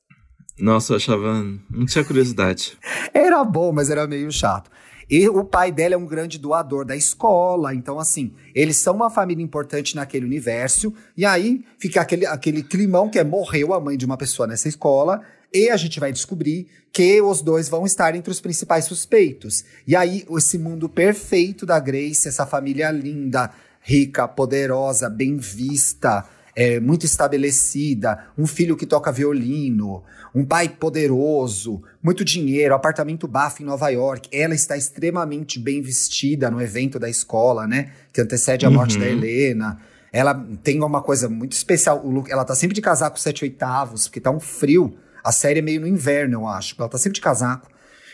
Nossa, 0.60 0.93
eu 0.93 0.98
achava. 0.98 1.43
Não 1.69 1.86
tinha 1.88 2.05
curiosidade. 2.05 2.77
Era 3.13 3.43
bom, 3.43 3.72
mas 3.72 3.89
era 3.89 4.07
meio 4.07 4.31
chato. 4.31 4.69
E 5.10 5.27
o 5.29 5.43
pai 5.43 5.72
dela 5.72 5.96
é 5.96 5.98
um 5.98 6.05
grande 6.05 6.38
doador 6.38 6.84
da 6.84 6.96
escola, 6.96 7.74
então 7.74 7.98
assim, 7.98 8.34
eles 8.53 8.75
são 8.75 8.93
uma 8.93 9.10
família 9.10 9.41
importante 9.41 9.96
naquele 9.96 10.25
universo, 10.25 10.93
e 11.15 11.25
aí 11.25 11.63
fica 11.79 12.01
aquele, 12.01 12.25
aquele 12.25 12.62
climão 12.62 13.10
que 13.10 13.17
é 13.17 13.24
morreu 13.24 13.74
a 13.74 13.79
mãe 13.79 13.96
de 13.96 14.05
uma 14.05 14.17
pessoa 14.17 14.46
nessa 14.46 14.67
escola, 14.67 15.22
e 15.53 15.69
a 15.69 15.77
gente 15.77 15.98
vai 15.98 16.12
descobrir 16.12 16.67
que 16.91 17.22
os 17.22 17.41
dois 17.41 17.69
vão 17.69 17.86
estar 17.86 18.15
entre 18.15 18.29
os 18.29 18.41
principais 18.41 18.84
suspeitos. 18.84 19.63
E 19.88 19.96
aí, 19.96 20.25
esse 20.29 20.57
mundo 20.57 20.89
perfeito 20.89 21.65
da 21.65 21.79
Grace, 21.79 22.27
essa 22.27 22.46
família 22.46 22.91
linda, 22.91 23.50
rica, 23.79 24.27
poderosa, 24.27 25.10
bem 25.10 25.38
vista, 25.38 26.27
é, 26.59 26.79
muito 26.79 27.05
estabelecida, 27.05 28.25
um 28.35 28.47
filho 28.47 28.75
que 28.75 28.87
toca 28.87 29.11
violino, 29.11 30.03
um 30.33 30.43
pai 30.43 30.67
poderoso, 30.67 31.83
muito 32.01 32.25
dinheiro, 32.25 32.73
apartamento 32.73 33.27
bafo 33.27 33.61
em 33.61 33.65
Nova 33.65 33.89
York. 33.89 34.27
Ela 34.31 34.55
está 34.55 34.75
extremamente 34.75 35.59
bem 35.59 35.81
vestida 35.83 36.49
no 36.49 36.59
evento 36.59 36.97
da 36.97 37.07
escola, 37.09 37.67
né? 37.67 37.91
Que 38.11 38.21
antecede 38.21 38.65
a 38.65 38.71
morte 38.71 38.95
Uhum. 38.95 39.01
da 39.03 39.07
Helena. 39.09 39.79
Ela 40.11 40.33
tem 40.63 40.81
uma 40.83 41.01
coisa 41.01 41.29
muito 41.29 41.51
especial. 41.53 42.01
o 42.03 42.09
look- 42.09 42.29
ela 42.31 42.43
tá 42.43 42.55
sempre 42.55 42.73
de 42.73 42.81
casaco 42.81 43.19
sete 43.19 43.43
oitavos, 43.43 44.07
porque 44.07 44.19
tá 44.19 44.31
um 44.31 44.39
frio. 44.39 44.95
A 45.23 45.31
série 45.31 45.59
é 45.59 45.61
meio 45.61 45.81
no 45.81 45.87
inverno, 45.87 46.39
eu 46.41 46.47
acho. 46.47 46.75
Ela 46.79 46.89
tá 46.89 46.97
sempre 46.97 47.15
de 47.15 47.21
casaco. 47.21 47.69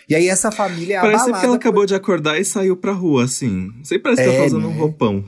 E 0.10 0.16
aí 0.16 0.28
essa 0.28 0.52
família 0.52 0.98
é 0.98 1.02
Parece 1.02 1.26
que 1.26 1.30
ela 1.32 1.42
por- 1.48 1.56
acabou 1.56 1.86
de 1.86 1.96
acordar 1.96 2.38
e 2.38 2.44
saiu 2.44 2.76
pra 2.76 2.92
rua, 2.92 3.24
assim. 3.24 3.72
Sempre 3.84 4.04
parece 4.04 4.22
que 4.24 4.28
ela 4.28 4.36
É, 4.38 4.40
tá 4.42 4.46
usando 4.48 4.68
um 4.68 4.72
né? 4.74 4.78
roupão. 4.80 5.24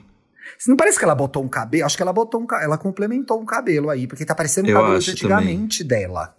Não 0.68 0.76
parece 0.76 0.98
que 0.98 1.04
ela 1.04 1.16
botou 1.16 1.44
um 1.44 1.48
cabelo? 1.50 1.86
Acho 1.86 1.98
que 1.98 2.04
ela 2.04 2.14
botou 2.14 2.42
um 2.42 2.48
ela 2.62 2.78
complementou 2.78 3.40
um 3.42 3.46
cabelo 3.46 3.90
aí, 3.90 4.08
porque 4.08 4.26
tá 4.26 4.34
parecendo 4.34 4.70
um 4.70 4.74
cabelo 4.74 5.00
de 5.00 5.12
antigamente 5.12 5.84
dela, 5.84 6.36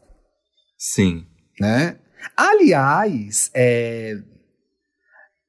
Sim. 0.78 1.26
né? 1.60 1.98
Aliás, 2.36 3.50
é... 3.54 4.16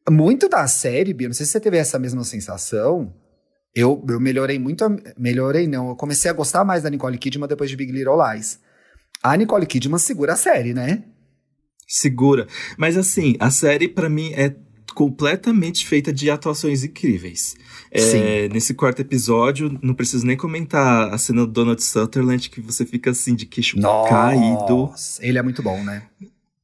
muito 0.10 0.48
da 0.48 0.68
série, 0.68 1.14
Bia, 1.14 1.28
não 1.28 1.34
sei 1.34 1.46
se 1.46 1.52
você 1.54 1.60
teve 1.60 1.78
essa 1.78 1.98
mesma 1.98 2.24
sensação. 2.24 3.14
Eu, 3.76 4.04
eu 4.10 4.20
melhorei 4.20 4.58
muito, 4.60 4.84
a- 4.84 4.96
melhorei 5.18 5.68
não, 5.68 5.90
eu 5.90 5.96
comecei 5.96 6.30
a 6.30 6.34
gostar 6.34 6.64
mais 6.64 6.84
da 6.84 6.90
Nicole 6.90 7.18
Kidman 7.18 7.48
depois 7.48 7.70
de 7.70 7.76
Big 7.76 7.92
Little 7.92 8.18
Lies. 8.18 8.60
A 9.24 9.36
Nicole 9.36 9.66
Kidman 9.66 9.98
segura 10.00 10.34
a 10.34 10.38
série, 10.38 10.74
né? 10.74 11.04
Segura. 11.88 12.48
Mas 12.78 12.98
assim, 12.98 13.36
a 13.40 13.50
série 13.50 13.88
pra 13.88 14.10
mim 14.10 14.34
é 14.34 14.56
completamente 14.98 15.86
feita 15.86 16.12
de 16.12 16.28
atuações 16.28 16.84
incríveis. 16.84 17.56
É, 17.92 18.00
Sim. 18.02 18.20
nesse 18.52 18.74
quarto 18.74 19.00
episódio, 19.00 19.78
não 19.80 19.94
preciso 19.94 20.26
nem 20.26 20.36
comentar 20.36 21.14
a 21.14 21.18
cena 21.20 21.46
do 21.46 21.52
Donald 21.52 21.84
Sutherland, 21.84 22.50
que 22.50 22.60
você 22.60 22.84
fica 22.84 23.12
assim 23.12 23.36
de 23.36 23.46
queixo 23.46 23.80
caído. 23.80 24.76
Nossa, 24.76 25.24
ele 25.24 25.38
é 25.38 25.44
muito 25.44 25.62
bom, 25.62 25.84
né? 25.84 26.02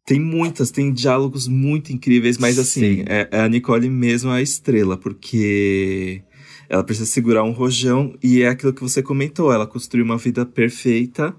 Tem 0.03 0.19
muitas, 0.19 0.71
tem 0.71 0.91
diálogos 0.91 1.47
muito 1.47 1.93
incríveis, 1.93 2.39
mas 2.39 2.57
assim, 2.57 2.95
Sim. 2.95 3.05
é, 3.07 3.29
é 3.31 3.41
a 3.41 3.47
Nicole 3.47 3.87
mesmo 3.87 4.31
a 4.31 4.41
estrela, 4.41 4.97
porque 4.97 6.23
ela 6.67 6.83
precisa 6.83 7.05
segurar 7.05 7.43
um 7.43 7.51
rojão 7.51 8.15
e 8.23 8.41
é 8.41 8.47
aquilo 8.47 8.73
que 8.73 8.81
você 8.81 9.03
comentou, 9.03 9.53
ela 9.53 9.67
construiu 9.67 10.03
uma 10.03 10.17
vida 10.17 10.43
perfeita 10.43 11.35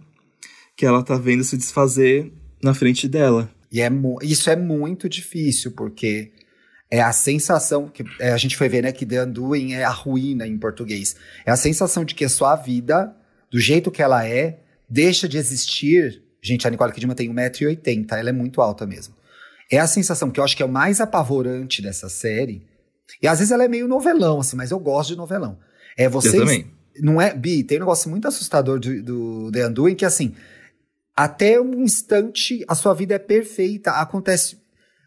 que 0.77 0.87
ela 0.87 1.03
tá 1.03 1.17
vendo 1.17 1.43
se 1.43 1.57
desfazer 1.57 2.33
na 2.63 2.73
frente 2.73 3.09
dela. 3.09 3.51
E 3.73 3.81
é 3.81 3.91
isso 4.23 4.49
é 4.49 4.55
muito 4.55 5.09
difícil, 5.09 5.73
porque 5.73 6.31
é 6.95 7.01
a 7.01 7.13
sensação 7.13 7.89
que 7.89 8.05
é, 8.21 8.31
a 8.31 8.37
gente 8.37 8.57
foi 8.57 8.69
ver, 8.69 8.85
né, 8.85 8.93
que 8.93 9.05
The 9.05 9.25
Undoing 9.25 9.73
é 9.73 9.83
a 9.83 9.91
ruína 9.91 10.47
em 10.47 10.57
português. 10.57 11.17
É 11.45 11.51
a 11.51 11.57
sensação 11.57 12.05
de 12.05 12.15
que 12.15 12.25
a 12.25 12.29
sua 12.29 12.55
vida, 12.55 13.13
do 13.51 13.59
jeito 13.59 13.91
que 13.91 14.01
ela 14.01 14.25
é, 14.25 14.61
deixa 14.89 15.29
de 15.29 15.37
existir. 15.37 16.23
Gente, 16.41 16.69
a 16.69 16.71
Nicole 16.71 16.93
Kidman 16.93 17.17
tem 17.17 17.35
1,80m, 17.35 18.07
ela 18.13 18.29
é 18.29 18.33
muito 18.33 18.63
alta 18.63 18.87
mesmo. 18.87 19.13
É 19.73 19.81
a 19.81 19.89
sensação 19.89 20.31
que 20.31 20.39
eu 20.39 20.45
acho 20.45 20.57
que 20.57 20.63
é 20.63 20.67
o 20.67 20.69
mais 20.69 21.01
apavorante 21.01 21.83
dessa 21.83 22.09
série. 22.09 22.65
E 23.21 23.27
às 23.27 23.41
vezes 23.41 23.51
ela 23.51 23.65
é 23.65 23.69
meio 23.69 23.89
novelão, 23.89 24.39
assim, 24.39 24.57
mas 24.57 24.71
eu 24.71 24.79
gosto 24.79 25.11
de 25.11 25.17
novelão. 25.17 25.59
É 25.97 26.09
vocês. 26.09 26.33
Eu 26.33 26.43
também. 26.43 26.71
Não 27.01 27.21
é, 27.21 27.35
Bi, 27.35 27.65
tem 27.65 27.79
um 27.79 27.81
negócio 27.81 28.09
muito 28.09 28.29
assustador 28.29 28.79
do, 28.79 29.03
do 29.03 29.51
The 29.51 29.67
Undoing 29.67 29.97
que 29.97 30.05
assim, 30.05 30.33
até 31.17 31.61
um 31.61 31.83
instante 31.83 32.65
a 32.69 32.75
sua 32.77 32.95
vida 32.95 33.17
é 33.17 33.19
perfeita, 33.19 33.91
acontece 33.91 34.63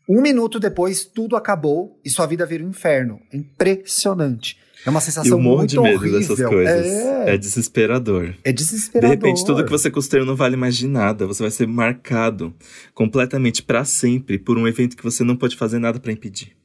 um 0.07 0.21
minuto 0.21 0.59
depois 0.59 1.05
tudo 1.05 1.35
acabou 1.35 1.99
e 2.03 2.09
sua 2.09 2.25
vida 2.25 2.45
vira 2.45 2.63
um 2.63 2.69
inferno. 2.69 3.19
Impressionante. 3.33 4.57
É 4.85 4.89
uma 4.89 4.99
E 4.99 5.01
sensação 5.01 5.37
eu 5.37 5.39
morro 5.43 5.57
muito 5.59 5.71
de 5.71 5.79
medo 5.81 5.97
horrível. 5.99 6.19
dessas 6.19 6.39
coisas. 6.47 6.85
É, 6.85 7.33
É, 7.33 7.37
desesperador. 7.37 8.33
é 8.43 8.51
De 8.51 8.63
desesperador. 8.63 9.09
repente, 9.09 9.43
tudo 9.45 9.65
que 9.65 9.71
você 9.71 9.91
construiu 9.91 10.25
não 10.25 10.35
vale 10.35 10.55
mais 10.55 10.77
de 10.77 10.87
nada. 10.87 11.25
Você 11.27 11.43
vai 11.43 11.51
ser 11.51 11.67
marcado 11.67 12.55
completamente 12.93 13.61
pra 13.63 13.83
sempre 13.83 14.37
por 14.39 14.57
um 14.57 14.67
evento 14.67 14.95
que 14.95 15.03
você 15.03 15.23
não 15.23 15.35
pode 15.35 15.57
fazer 15.57 15.79
nada 15.79 15.99
pra 15.99 16.11
impedir. 16.13 16.55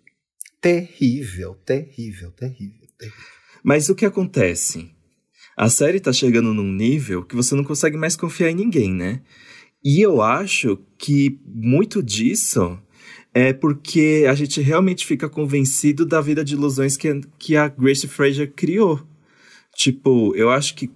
Terrível, 0.61 1.55
terrível, 1.65 2.31
terrível, 2.31 2.87
terrível. 2.97 3.19
Mas 3.65 3.89
o 3.89 3.95
que 3.95 4.07
acontece? 4.07 4.91
A 5.57 5.69
série 5.69 5.99
tá 5.99 6.13
chegando 6.13 6.55
num 6.55 6.71
nível 6.73 7.25
que 7.25 7.35
você 7.35 7.55
não 7.55 7.65
consegue 7.65 7.97
mais 7.97 8.15
confiar 8.15 8.51
em 8.51 8.55
ninguém, 8.55 8.93
né? 8.93 9.21
E 9.85 10.01
eu 10.01 10.23
acho 10.23 10.79
que 10.97 11.41
muito 11.45 12.01
disso 12.03 12.79
é 13.35 13.53
porque 13.53 14.27
a 14.29 14.35
gente 14.35 14.61
realmente 14.61 15.07
fica 15.07 15.29
convencido 15.29 16.05
da 16.05 16.21
vida 16.21 16.45
de 16.45 16.55
ilusões 16.55 16.97
que, 16.97 17.21
que 17.39 17.57
a 17.57 17.69
Grace 17.69 18.07
Fraser 18.07 18.53
criou. 18.55 19.01
Tipo, 19.77 20.35
eu 20.37 20.51
acho 20.51 20.75
que 20.75 20.91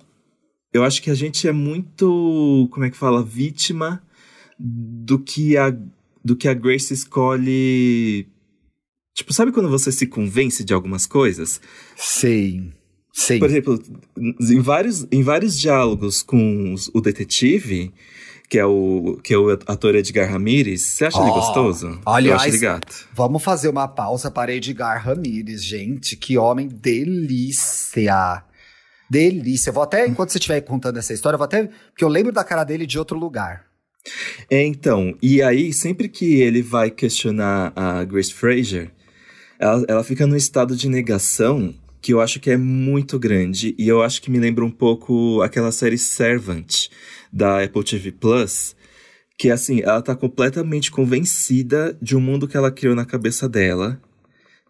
eu 0.73 0.85
acho 0.85 1.01
que 1.03 1.11
a 1.11 1.15
gente 1.15 1.49
é 1.49 1.53
muito, 1.53 2.69
como 2.71 2.85
é 2.85 2.91
que 2.91 2.97
fala, 2.97 3.23
vítima 3.23 4.03
do 4.59 5.19
que 5.19 5.57
a 5.57 5.75
do 6.23 6.37
que 6.37 6.49
a 6.49 6.55
Grace 6.55 6.93
escolhe. 6.93 8.27
Tipo, 9.15 9.33
sabe 9.33 9.53
quando 9.53 9.71
você 9.71 9.91
se 9.91 10.07
convence 10.07 10.63
de 10.65 10.75
algumas 10.75 11.07
coisas? 11.07 11.61
Sim, 11.97 12.73
sim. 13.15 13.39
Por 13.39 13.49
exemplo, 13.49 13.83
em 14.19 14.61
vários, 14.61 15.07
em 15.11 15.23
vários 15.23 15.59
diálogos 15.59 16.23
com 16.23 16.75
os- 16.75 16.91
o 16.93 17.01
detetive, 17.01 17.93
que 18.49 18.59
é 18.59 18.65
o, 18.65 19.19
que 19.25 19.35
é 19.35 19.39
o 19.39 19.51
ator 19.51 19.95
Edgar 19.97 20.31
Ramirez, 20.31 20.83
você 20.83 21.07
acha 21.07 21.19
ele 21.21 21.31
Oh, 21.31 21.35
gostoso? 21.35 22.01
aliás- 22.07 22.27
Eu 22.43 22.47
acho 22.47 22.49
ele 22.49 22.59
gato. 22.59 23.09
Vamos 23.13 23.43
fazer 23.43 23.69
uma 23.69 23.89
pausa 23.89 24.31
para 24.31 24.55
Edgar 24.55 25.05
Ramírez, 25.05 25.65
gente. 25.65 26.17
Que 26.17 26.39
homem 26.39 26.69
delícia. 26.69 28.43
Delícia. 29.11 29.71
Eu 29.71 29.75
vou 29.75 29.83
até, 29.83 30.07
enquanto 30.07 30.31
você 30.31 30.39
estiver 30.39 30.61
contando 30.63 30.99
essa 30.99 31.13
história, 31.13 31.35
eu 31.35 31.39
vou 31.39 31.45
até. 31.45 31.65
Porque 31.91 32.05
eu 32.05 32.09
lembro 32.09 32.33
da 32.33 32.43
cara 32.45 32.65
dele 32.65 32.87
de 32.87 32.99
outro 32.99 33.19
lugar. 33.19 33.65
É, 34.51 34.65
então, 34.65 35.17
e 35.21 35.43
aí, 35.43 35.73
sempre 35.73 36.09
que 36.09 36.41
ele 36.41 36.63
vai 36.63 36.91
questionar 36.91 37.73
a 37.75 38.05
Grace 38.05 38.33
Fraser, 38.33 38.93
ela, 39.59 39.85
ela 39.89 40.05
fica 40.05 40.27
num 40.27 40.37
estado 40.37 40.77
de 40.77 40.89
negação 40.89 41.75
que 42.07 42.13
eu 42.13 42.21
acho 42.21 42.39
que 42.39 42.49
é 42.53 42.57
muito 42.57 43.19
grande, 43.19 43.75
e 43.77 43.89
eu 43.89 44.01
acho 44.01 44.23
que 44.23 44.31
me 44.31 44.39
lembra 44.39 44.65
um 44.65 44.71
pouco 44.71 45.43
aquela 45.43 45.73
série 45.73 45.99
Servant, 45.99 46.87
da 47.33 47.65
Apple 47.65 47.83
TV 47.83 48.13
Plus, 48.13 48.77
que 49.37 49.51
assim, 49.51 49.81
ela 49.81 50.01
tá 50.01 50.15
completamente 50.15 50.89
convencida 50.89 51.99
de 52.01 52.17
um 52.17 52.21
mundo 52.21 52.47
que 52.47 52.57
ela 52.57 52.71
criou 52.71 52.95
na 52.95 53.05
cabeça 53.05 53.49
dela, 53.49 54.01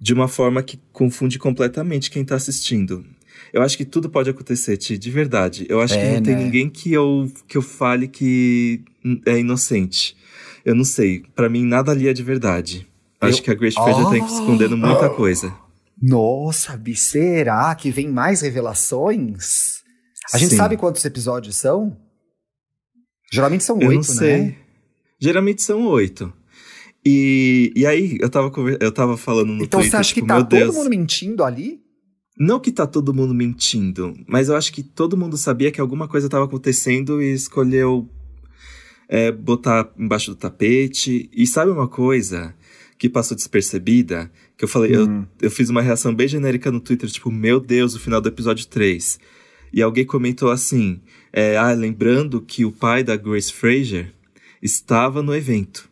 de 0.01 0.15
uma 0.15 0.29
forma 0.29 0.63
que 0.63 0.81
confunde 0.95 1.39
completamente 1.39 2.11
quem 2.11 2.25
tá 2.25 2.37
assistindo. 2.37 3.05
Eu 3.53 3.61
acho 3.61 3.77
que 3.77 3.85
tudo 3.85 4.09
pode 4.09 4.31
acontecer, 4.31 4.79
Ti, 4.79 4.97
de 4.97 5.11
verdade. 5.11 5.67
Eu 5.69 5.83
acho 5.83 5.93
que 5.93 6.07
É, 6.07 6.15
não 6.17 6.23
tem 6.23 6.35
né? 6.37 6.43
ninguém 6.43 6.71
que 6.71 6.91
eu, 6.91 7.31
que 7.47 7.59
eu 7.59 7.63
fale 7.63 8.09
que 8.09 8.81
é 9.27 9.39
inocente. 9.39 10.17
Eu 10.65 10.75
não 10.75 10.85
sei. 10.85 11.23
Pra 11.35 11.51
mim, 11.51 11.67
nada 11.67 11.93
ali 11.93 12.09
é 12.09 12.15
de 12.15 12.23
verdade. 12.23 12.87
Acho 13.21 13.41
Eu- 13.41 13.43
que 13.45 13.51
a 13.51 13.55
Grace 13.55 13.75
Fraser 13.77 14.07
tá 14.07 14.15
Ah! 14.15 14.19
escondendo 14.27 14.75
muita 14.75 15.11
coisa. 15.11 15.55
Nossa, 16.01 16.77
Bi, 16.77 16.95
será 16.95 17.75
que 17.75 17.91
vem 17.91 18.09
mais 18.09 18.43
revelações? 18.43 19.83
A 20.33 20.39
gente 20.39 20.51
Sim. 20.51 20.57
sabe 20.57 20.77
quantos 20.77 21.05
episódios 21.05 21.57
são? 21.57 21.97
Geralmente 23.33 23.65
são 23.65 23.81
Eu 23.81 23.89
oito, 23.89 24.15
né? 24.15 24.57
Geralmente 25.21 25.63
são 25.63 25.87
oito. 25.87 26.33
E, 27.05 27.73
e 27.77 27.87
aí, 27.87 28.19
eu 28.21 28.29
tava, 28.29 28.53
eu 28.81 28.93
tava 28.93 29.17
falando 29.17 29.53
no 29.53 29.63
Então 29.63 29.81
Twitter, 29.81 29.91
você 29.91 29.97
acha 29.97 30.15
tipo, 30.15 30.27
que 30.27 30.29
tá 30.29 30.39
todo 30.39 30.49
Deus. 30.49 30.75
mundo 30.75 30.91
mentindo 30.91 31.45
ali? 31.45 31.81
Não 32.39 32.61
que 32.61 32.71
tá 32.71 32.87
todo 32.87 33.15
mundo 33.15 33.33
mentindo, 33.33 34.13
mas 34.29 34.49
eu 34.49 34.57
acho 34.57 34.71
que 34.73 34.83
todo 34.83 35.17
mundo 35.17 35.39
sabia 35.39 35.73
que 35.73 35.81
alguma 35.81 36.07
coisa 36.07 36.29
tava 36.29 36.45
acontecendo 36.45 37.23
e 37.23 37.33
escolheu 37.33 38.07
é, 39.09 39.33
botar 39.33 39.91
embaixo 39.97 40.33
do 40.33 40.37
tapete. 40.37 41.31
E 41.33 41.47
sabe 41.47 41.71
uma 41.71 41.89
coisa 41.89 42.55
que 42.99 43.09
passou 43.09 43.37
despercebida? 43.37 44.31
Que 44.57 44.65
eu 44.65 44.69
falei, 44.69 44.97
Hum. 44.97 45.27
eu, 45.41 45.47
eu 45.47 45.51
fiz 45.51 45.69
uma 45.69 45.83
reação 45.83 46.15
bem 46.15 46.27
genérica 46.29 46.71
no 46.73 46.81
Twitter, 46.81 47.11
tipo, 47.11 47.31
meu 47.31 47.61
Deus, 47.61 47.95
o 47.95 48.01
final 48.01 48.21
do 48.21 48.29
episódio 48.29 48.67
3. 48.67 49.19
E 49.73 49.83
alguém 49.83 50.05
comentou 50.07 50.51
assim: 50.51 51.01
é, 51.33 51.57
ah, 51.57 51.73
lembrando 51.73 52.41
que 52.41 52.65
o 52.65 52.73
pai 52.73 53.03
da 53.05 53.17
Grace 53.17 53.53
Fraser 53.53 54.13
estava 54.63 55.23
no 55.23 55.35
evento. 55.35 55.89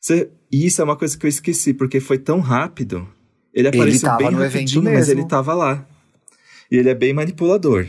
Cê- 0.00 0.28
e 0.52 0.66
isso 0.66 0.80
é 0.80 0.84
uma 0.84 0.96
coisa 0.96 1.16
que 1.16 1.24
eu 1.26 1.28
esqueci, 1.28 1.72
porque 1.74 2.00
foi 2.00 2.18
tão 2.18 2.40
rápido. 2.40 3.08
Ele 3.54 3.68
apareceu 3.68 4.08
tava 4.08 4.18
bem 4.18 4.30
no 4.30 4.38
evento 4.44 4.52
rapidinho, 4.54 4.84
mas 4.84 5.08
ele 5.08 5.24
tava 5.26 5.54
lá. 5.54 5.86
E 6.70 6.76
ele 6.76 6.90
é 6.90 6.94
bem 6.94 7.12
manipulador. 7.14 7.86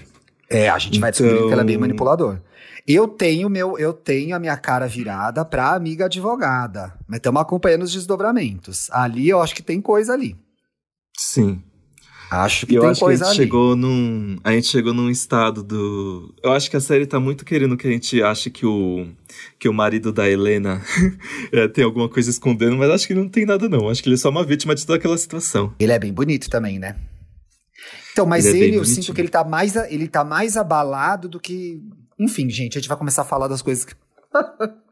É, 0.50 0.70
a 0.70 0.80
gente 0.80 1.00
vai 1.00 1.12
descobrir 1.12 1.36
Então- 1.36 1.48
que 1.48 1.54
ela 1.54 1.62
é 1.62 1.66
bem 1.66 1.78
manipulador. 1.78 2.40
Eu 2.88 3.08
tenho 3.08 3.50
meu, 3.50 3.78
eu 3.78 3.94
tenho 3.94 4.36
a 4.36 4.40
minha 4.40 4.58
cara 4.58 4.88
virada 4.88 5.44
pra 5.46 5.74
amiga 5.76 6.06
advogada, 6.06 6.94
mas 7.08 7.18
estamos 7.18 7.42
acompanhando 7.42 7.84
os 7.84 7.92
desdobramentos. 7.92 8.90
Ali 8.92 9.30
eu 9.30 9.42
acho 9.42 9.56
que 9.56 9.62
tem 9.64 9.82
coisa 9.82 10.14
ali. 10.14 10.36
Sim. 11.18 11.62
Acho 12.32 12.68
que 12.68 12.76
eu 12.76 12.82
tem 12.82 12.92
acho 12.92 13.00
que 13.00 13.06
a 13.06 13.08
coisa 13.08 13.26
gente 13.26 13.32
ali. 13.32 13.38
chegou 13.38 13.76
num. 13.76 14.38
A 14.44 14.52
gente 14.52 14.68
chegou 14.68 14.94
num 14.94 15.10
estado 15.10 15.64
do. 15.64 16.34
Eu 16.44 16.52
acho 16.52 16.70
que 16.70 16.78
a 16.78 16.80
série 16.80 17.08
tá 17.08 17.20
muito 17.20 17.44
querendo 17.44 17.76
que 17.76 17.88
a 17.88 17.92
gente 17.92 18.22
ache 18.22 18.52
que 18.52 18.68
o. 18.68 19.08
que 19.58 19.68
o 19.68 19.74
marido 19.74 20.12
da 20.14 20.30
Helena 20.30 20.80
é, 21.52 21.68
tem 21.70 21.84
alguma 21.84 22.08
coisa 22.08 22.30
escondendo, 22.30 22.78
mas 22.78 22.92
acho 22.92 23.08
que 23.08 23.16
não 23.16 23.28
tem 23.28 23.48
nada, 23.48 23.68
não. 23.68 23.90
Acho 23.90 24.04
que 24.04 24.10
ele 24.10 24.16
é 24.16 24.20
só 24.20 24.30
uma 24.30 24.44
vítima 24.44 24.76
de 24.76 24.86
toda 24.86 25.00
aquela 25.00 25.18
situação. 25.18 25.74
Ele 25.80 25.92
é 25.92 25.98
bem 25.98 26.14
bonito 26.14 26.52
também, 26.52 26.78
né? 26.78 26.96
Então, 28.12 28.28
mas 28.28 28.46
Ele 28.46 28.58
é 28.58 28.62
ele, 28.62 28.70
bem 28.72 28.80
eu 28.80 28.86
sinto 28.86 29.14
que 29.14 29.22
ele 29.22 29.30
tá 29.30 29.44
mais 29.44 29.76
ele 29.76 30.08
tá 30.08 30.24
mais 30.24 30.56
abalado 30.58 31.28
do 31.28 31.40
que, 31.40 31.82
enfim, 32.20 32.50
gente, 32.50 32.78
a 32.78 32.82
gente 32.82 32.90
vai 32.90 32.98
começar 32.98 33.22
a 33.22 33.26
falar 33.26 33.48
das 33.48 33.62
coisas 33.62 33.86
que 33.86 33.94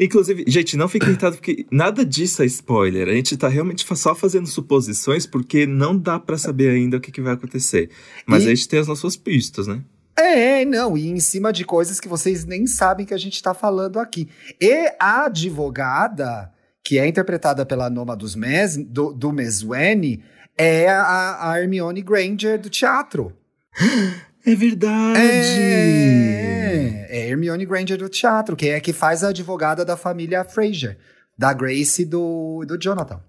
Inclusive, 0.00 0.44
gente, 0.48 0.76
não 0.76 0.88
fique 0.88 1.06
irritado 1.06 1.36
porque 1.36 1.66
nada 1.70 2.04
disso 2.04 2.42
é 2.42 2.46
spoiler. 2.46 3.08
A 3.08 3.12
gente 3.12 3.36
tá 3.36 3.48
realmente 3.48 3.86
só 3.96 4.14
fazendo 4.14 4.46
suposições 4.48 5.24
porque 5.24 5.66
não 5.66 5.96
dá 5.96 6.18
pra 6.18 6.36
saber 6.36 6.70
ainda 6.70 6.96
o 6.96 7.00
que, 7.00 7.12
que 7.12 7.20
vai 7.20 7.34
acontecer. 7.34 7.90
Mas 8.26 8.42
E- 8.42 8.46
a 8.46 8.48
gente 8.54 8.68
tem 8.68 8.80
as 8.80 8.88
nossas 8.88 9.16
pistas, 9.16 9.66
né? 9.68 9.82
É, 10.18 10.64
não, 10.64 10.96
e 10.96 11.08
em 11.08 11.20
cima 11.20 11.52
de 11.52 11.62
coisas 11.64 12.00
que 12.00 12.08
vocês 12.08 12.44
nem 12.46 12.66
sabem 12.66 13.04
que 13.04 13.12
a 13.12 13.18
gente 13.18 13.40
tá 13.42 13.52
falando 13.52 14.00
aqui. 14.00 14.26
E 14.60 14.90
a 14.98 15.26
advogada 15.26 16.50
que 16.82 16.98
é 16.98 17.06
interpretada 17.06 17.66
pela 17.66 17.90
Noma 17.90 18.16
dos 18.16 18.34
Mes, 18.34 18.76
do, 18.76 19.12
do 19.12 19.32
Mesweni, 19.32 20.22
é 20.56 20.88
a, 20.88 21.50
a 21.50 21.60
Hermione 21.60 22.00
Granger 22.00 22.60
do 22.60 22.70
teatro. 22.70 23.32
É 24.46 24.54
verdade! 24.54 25.18
É, 25.18 27.06
é 27.10 27.28
Hermione 27.28 27.66
Granger 27.66 27.98
do 27.98 28.08
teatro, 28.08 28.54
que 28.56 28.68
é 28.68 28.76
a 28.76 28.80
que 28.80 28.92
faz 28.92 29.24
a 29.24 29.28
advogada 29.28 29.84
da 29.84 29.96
família 29.96 30.44
Fraser, 30.44 30.96
da 31.36 31.52
Grace 31.52 32.02
e 32.02 32.04
do, 32.04 32.64
do 32.66 32.78
Jonathan. 32.80 33.20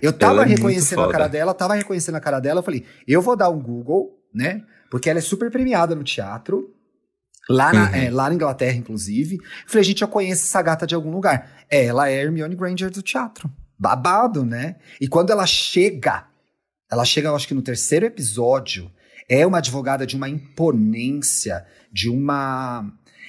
Eu 0.00 0.12
tava 0.12 0.42
é 0.42 0.46
reconhecendo 0.46 1.02
a 1.02 1.12
cara 1.12 1.28
dela, 1.28 1.54
tava 1.54 1.74
reconhecendo 1.74 2.16
a 2.16 2.20
cara 2.20 2.40
dela, 2.40 2.60
eu 2.60 2.64
falei, 2.64 2.84
eu 3.06 3.20
vou 3.22 3.36
dar 3.36 3.50
um 3.50 3.60
Google, 3.60 4.18
né? 4.34 4.62
Porque 4.90 5.08
ela 5.08 5.18
é 5.18 5.22
super 5.22 5.50
premiada 5.50 5.94
no 5.94 6.02
teatro. 6.02 6.74
Lá 7.48 7.72
na, 7.72 7.88
Uhum. 7.88 7.94
é, 7.94 8.10
lá 8.10 8.28
na 8.28 8.34
Inglaterra, 8.34 8.76
inclusive. 8.76 9.36
Eu 9.36 9.42
falei, 9.66 9.84
gente, 9.84 10.02
eu 10.02 10.08
conheço 10.08 10.44
essa 10.44 10.62
gata 10.62 10.86
de 10.86 10.94
algum 10.94 11.10
lugar. 11.10 11.64
É, 11.68 11.86
ela 11.86 12.08
é 12.08 12.22
Hermione 12.22 12.54
Granger 12.54 12.90
do 12.90 13.02
teatro. 13.02 13.50
Babado, 13.78 14.44
né? 14.44 14.76
E 15.00 15.08
quando 15.08 15.30
ela 15.30 15.44
chega, 15.44 16.24
ela 16.90 17.04
chega, 17.04 17.28
eu 17.28 17.36
acho 17.36 17.48
que 17.48 17.54
no 17.54 17.62
terceiro 17.62 18.06
episódio, 18.06 18.90
é 19.28 19.46
uma 19.46 19.58
advogada 19.58 20.06
de 20.06 20.16
uma 20.16 20.28
imponência, 20.28 21.64
de 21.92 22.08
uma. 22.08 22.84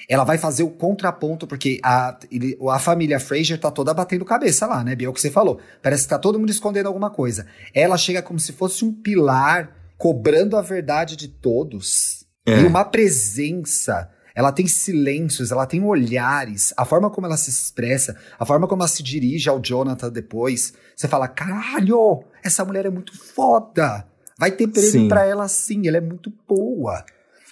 Ela 0.08 0.24
vai 0.24 0.36
fazer 0.36 0.62
o 0.62 0.70
contraponto, 0.70 1.46
porque 1.46 1.80
a, 1.82 2.18
ele- 2.30 2.58
a 2.70 2.78
família 2.78 3.18
Fraser 3.18 3.58
tá 3.58 3.70
toda 3.70 3.94
batendo 3.94 4.24
cabeça 4.24 4.66
lá, 4.66 4.84
né, 4.84 4.94
Bia? 4.94 5.06
É 5.06 5.10
o 5.10 5.14
que 5.14 5.20
você 5.20 5.30
falou. 5.30 5.58
Parece 5.82 6.02
que 6.02 6.10
tá 6.10 6.18
todo 6.18 6.38
mundo 6.38 6.50
escondendo 6.50 6.86
alguma 6.88 7.10
coisa. 7.10 7.46
Ela 7.72 7.96
chega 7.96 8.20
como 8.22 8.38
se 8.38 8.52
fosse 8.52 8.84
um 8.84 8.92
pilar, 8.92 9.74
cobrando 9.96 10.56
a 10.58 10.62
verdade 10.62 11.16
de 11.16 11.28
todos. 11.28 12.26
É. 12.46 12.60
E 12.60 12.66
uma 12.66 12.84
presença. 12.84 14.10
Ela 14.36 14.50
tem 14.50 14.66
silêncios, 14.66 15.52
ela 15.52 15.64
tem 15.64 15.80
olhares, 15.84 16.74
a 16.76 16.84
forma 16.84 17.08
como 17.08 17.24
ela 17.24 17.36
se 17.36 17.48
expressa, 17.50 18.16
a 18.36 18.44
forma 18.44 18.66
como 18.66 18.82
ela 18.82 18.88
se 18.88 19.00
dirige 19.00 19.48
ao 19.48 19.60
Jonathan 19.60 20.10
depois. 20.10 20.74
Você 20.96 21.06
fala: 21.06 21.28
caralho, 21.28 22.24
essa 22.42 22.64
mulher 22.64 22.84
é 22.84 22.90
muito 22.90 23.16
foda. 23.16 24.04
Vai 24.38 24.50
ter 24.50 24.66
prêmio 24.66 25.08
pra 25.08 25.24
ela 25.24 25.46
sim, 25.48 25.86
ela 25.86 25.96
é 25.96 26.00
muito 26.00 26.32
boa. 26.48 27.04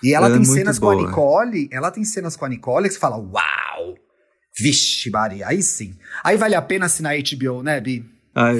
E 0.02 0.12
ela, 0.12 0.26
Ela 0.26 0.34
é 0.34 0.38
tem 0.38 0.46
muito 0.46 0.58
cenas 0.58 0.78
com 0.78 0.90
a 0.90 0.94
boa. 0.94 1.06
Nicole, 1.06 1.68
ela 1.70 1.90
tem 1.90 2.04
cenas 2.04 2.34
com 2.34 2.44
a 2.44 2.48
Nicole 2.48 2.88
que 2.88 2.94
você 2.94 3.00
fala: 3.00 3.16
uau! 3.16 3.94
Vixe, 4.58 5.08
Maria, 5.10 5.46
aí 5.46 5.62
sim. 5.62 5.94
Aí 6.22 6.36
vale 6.36 6.54
a 6.54 6.62
pena 6.62 6.86
assinar 6.86 7.14
HBO, 7.16 7.62
né, 7.62 7.80
Bi? 7.80 8.04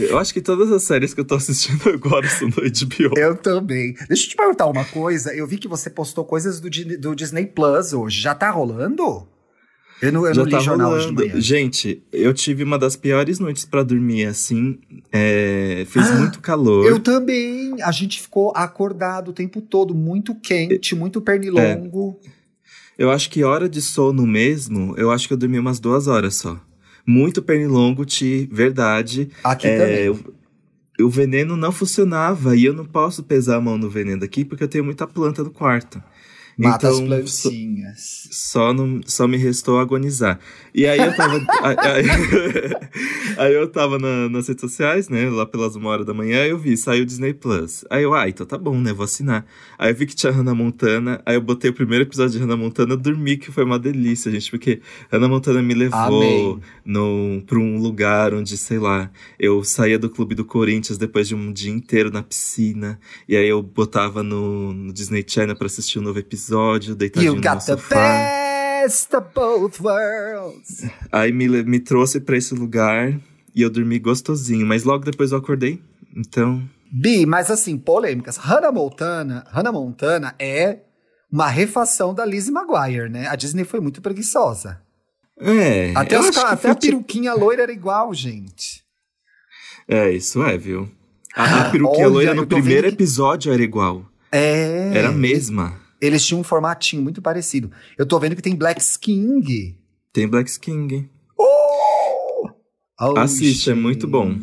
Eu 0.09 0.19
acho 0.19 0.35
que 0.35 0.41
todas 0.43 0.71
as 0.71 0.83
séries 0.83 1.15
que 1.15 1.21
eu 1.21 1.25
tô 1.25 1.35
assistindo 1.35 1.89
agora 1.91 2.29
são 2.29 2.49
do 2.49 2.61
HBO. 2.61 3.19
Eu 3.19 3.37
também. 3.37 3.95
Deixa 4.07 4.25
eu 4.25 4.29
te 4.29 4.37
perguntar 4.37 4.67
uma 4.67 4.85
coisa. 4.85 5.35
Eu 5.35 5.47
vi 5.47 5.59
que 5.59 5.69
você 5.69 5.89
postou 5.91 6.25
coisas 6.25 6.61
do, 6.61 6.69
do 6.99 7.15
Disney 7.15 7.47
Plus 7.47 7.93
hoje. 7.93 8.21
Já 8.21 8.35
tá 8.35 8.51
rolando? 8.51 9.27
Eu 10.03 10.13
não, 10.13 10.27
eu 10.27 10.35
Já 10.35 10.45
não 10.45 10.51
li 10.59 10.65
jornal 10.65 10.93
hoje 10.93 11.07
de 11.07 11.13
manhã. 11.13 11.41
Gente, 11.41 12.03
eu 12.13 12.35
tive 12.35 12.65
uma 12.65 12.77
das 12.77 12.97
piores 12.97 13.39
noites 13.39 13.65
pra 13.65 13.85
dormir 13.85 14.25
assim. 14.27 14.79
é, 15.13 15.85
fez 15.89 16.11
muito 16.19 16.41
calor. 16.41 16.85
Eu 16.85 16.99
também. 16.99 17.81
A 17.83 17.93
gente 17.93 18.21
ficou 18.21 18.53
acordado 18.57 19.29
o 19.29 19.33
tempo 19.33 19.61
todo, 19.61 19.95
muito 19.95 20.35
quente, 20.35 20.95
muito 20.97 21.21
pernilongo. 21.21 22.19
Eu 22.99 23.11
acho 23.11 23.31
que 23.31 23.43
hora 23.45 23.69
de 23.69 23.81
sono 23.81 24.27
mesmo, 24.27 24.95
eu 24.99 25.11
acho 25.11 25.27
que 25.29 25.33
eu 25.35 25.39
dormi 25.39 25.59
umas 25.59 25.79
duas 25.79 26.09
horas 26.09 26.35
só. 26.35 26.61
Muito 27.07 27.41
pernilongo, 27.41 28.05
Ti, 28.05 28.49
verdade. 28.53 29.31
Aqui 29.43 29.67
É, 29.67 30.07
também. 30.11 30.25
o 31.01 31.09
veneno 31.09 31.57
não 31.57 31.73
funcionava 31.73 32.55
e 32.57 32.65
eu 32.65 32.73
não 32.75 32.85
posso 32.85 33.23
pesar 33.23 33.57
a 33.57 33.61
mão 33.61 33.79
no 33.79 33.89
veneno 33.89 34.23
aqui 34.25 34.45
porque 34.45 34.63
eu 34.65 34.69
tenho 34.69 34.85
muita 34.85 35.07
planta 35.07 35.43
no 35.43 35.51
quarto. 35.51 36.03
Mata 36.59 36.89
as 36.89 36.99
então, 36.99 37.27
so- 37.27 37.49
plantinhas. 37.51 38.29
Só, 38.31 38.73
não, 38.73 39.01
só 39.07 39.27
me 39.27 39.37
restou 39.37 39.79
agonizar. 39.79 40.39
E 40.75 40.87
aí 40.87 40.99
eu 40.99 41.15
tava. 41.17 41.37
aí, 41.63 42.05
aí- 43.39 43.55
eu 43.55 43.69
tava 43.69 43.99
na- 43.99 44.29
nas 44.29 44.49
redes 44.49 44.61
sociais, 44.61 45.09
né? 45.09 45.29
Lá 45.29 45.45
pelas 45.47 45.77
uma 45.77 45.91
hora 45.91 46.05
da 46.05 46.15
manhã, 46.15 46.45
eu 46.45 46.59
vi, 46.59 46.77
saiu 46.77 47.03
o 47.03 47.07
Disney 47.07 47.33
Plus. 47.35 47.85
Aí 47.91 48.03
eu, 48.03 48.15
ah, 48.15 48.29
então 48.29 48.47
tá 48.47 48.57
bom, 48.59 48.79
né? 48.79 48.93
Vou 48.93 49.05
assinar. 49.05 49.45
Aí 49.79 49.91
eu 49.91 49.95
vi 49.97 50.07
que 50.07 50.15
tinha 50.15 50.33
Hannah 50.33 50.55
Montana, 50.55 51.21
aí 51.27 51.35
eu 51.37 51.41
botei 51.41 51.71
o 51.71 51.75
primeiro 51.75 52.05
episódio 52.05 52.33
de 52.33 52.39
Hannah 52.39 52.57
Montana, 52.57 52.97
dormi, 52.97 53.37
que 53.37 53.51
foi 53.51 53.65
uma 53.65 53.79
delícia, 53.79 54.31
gente, 54.31 54.51
porque 54.51 54.81
Hannah 55.11 55.29
Montana 55.29 55.63
me 55.63 55.75
levou 55.75 56.61
no, 56.85 57.43
pra 57.47 57.59
um 57.59 57.79
lugar 57.79 58.35
onde, 58.35 58.57
sei 58.57 58.79
lá, 58.79 59.11
eu 59.39 59.63
saía 59.65 59.99
do 59.99 60.09
clube 60.11 60.35
do 60.35 60.45
Corinthians 60.45 60.99
depois 60.99 61.29
de 61.29 61.35
um 61.35 61.53
dia 61.53 61.71
inteiro 61.73 62.11
na 62.11 62.23
piscina, 62.23 62.99
e 63.29 63.37
aí 63.37 63.49
eu 63.49 63.63
botava 63.63 64.23
no, 64.23 64.73
no 64.73 64.93
Disney 64.93 65.25
Channel 65.27 65.57
pra 65.57 65.67
assistir 65.67 65.99
um 65.99 66.03
novo 66.03 66.19
episódio, 66.19 66.42
deitadinho 66.97 67.31
You 67.33 67.37
no 67.37 67.41
got 67.43 67.51
meu 67.51 67.59
the 67.77 67.83
sofá. 67.83 68.83
best 68.83 69.15
of 69.17 69.27
both 69.35 69.81
worlds. 69.81 70.85
Aí 71.11 71.33
me, 71.33 71.49
me 71.65 71.79
trouxe 71.81 72.21
pra 72.21 72.37
esse 72.37 72.55
lugar 72.55 73.13
e 73.55 73.63
eu 73.63 73.71
dormi 73.71 73.99
gostosinho, 73.99 74.67
mas 74.67 74.85
logo 74.85 75.05
depois 75.05 75.33
eu 75.33 75.39
acordei. 75.39 75.81
Então, 76.17 76.63
Bi, 76.91 77.25
mas 77.25 77.51
assim, 77.51 77.79
polêmicas. 77.79 78.37
Hannah 78.37 78.71
Montana, 78.73 79.45
Hannah 79.51 79.73
Montana 79.73 80.35
é 80.39 80.81
uma 81.31 81.49
refação 81.49 82.13
da 82.13 82.25
Lizzie 82.27 82.53
McGuire, 82.53 83.09
né? 83.09 83.27
A 83.29 83.35
Disney 83.37 83.65
foi 83.65 83.81
muito 83.81 84.03
preguiçosa. 84.03 84.79
é. 85.41 85.93
Até, 85.97 86.19
os 86.21 86.37
até 86.37 86.69
a 86.71 86.75
tipo- 86.75 86.81
peruquinha 86.81 87.33
loira 87.35 87.63
era 87.63 87.73
igual, 87.73 88.13
gente. 88.13 88.83
É, 89.89 90.11
isso 90.11 90.43
é, 90.43 90.57
viu? 90.59 90.89
A, 91.35 91.63
a 91.63 91.71
peruquinha 91.71 92.05
Olha, 92.07 92.13
loira 92.13 92.35
no 92.35 92.47
primeiro 92.47 92.87
que- 92.89 92.95
episódio 92.95 93.53
era 93.53 93.63
igual. 93.63 94.05
É. 94.31 94.91
Era 94.95 95.09
a 95.09 95.13
mesma. 95.13 95.81
Eles 96.03 96.27
tinham 96.27 96.41
um 96.41 96.45
formatinho 96.45 97.01
muito 97.01 97.23
parecido. 97.23 97.71
Eu 97.97 98.05
tô 98.05 98.19
vendo 98.19 98.35
que 98.35 98.43
tem 98.43 98.57
Black 98.57 98.83
King. 98.99 99.79
Tem 100.13 100.27
Black 100.27 100.59
King. 100.59 101.09
Oh, 101.39 103.19
Assiste, 103.19 103.71
é 103.71 103.75
muito 103.75 104.09
bom. 104.09 104.37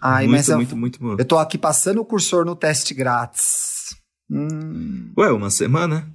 Ai, 0.00 0.26
muito, 0.26 0.36
mas 0.36 0.48
eu, 0.48 0.56
muito, 0.56 0.76
muito 0.76 1.00
bom. 1.00 1.16
eu 1.18 1.24
tô 1.24 1.38
aqui 1.38 1.56
passando 1.58 2.00
o 2.00 2.04
cursor 2.04 2.44
no 2.44 2.54
teste 2.54 2.94
grátis. 2.94 3.96
Hum. 4.30 5.12
Ué, 5.18 5.32
uma 5.32 5.50
semana? 5.50 6.14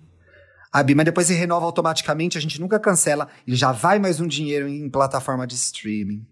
A 0.72 0.84
Bi, 0.84 0.96
mas 0.96 1.06
depois 1.06 1.28
se 1.28 1.34
renova 1.34 1.66
automaticamente, 1.66 2.38
a 2.38 2.42
gente 2.42 2.62
nunca 2.62 2.80
cancela 2.80 3.28
e 3.46 3.56
já 3.56 3.72
vai 3.72 4.00
mais 4.00 4.20
um 4.20 4.28
dinheiro 4.28 4.68
em 4.68 4.90
plataforma 4.90 5.46
de 5.46 5.56
streaming. 5.56 6.26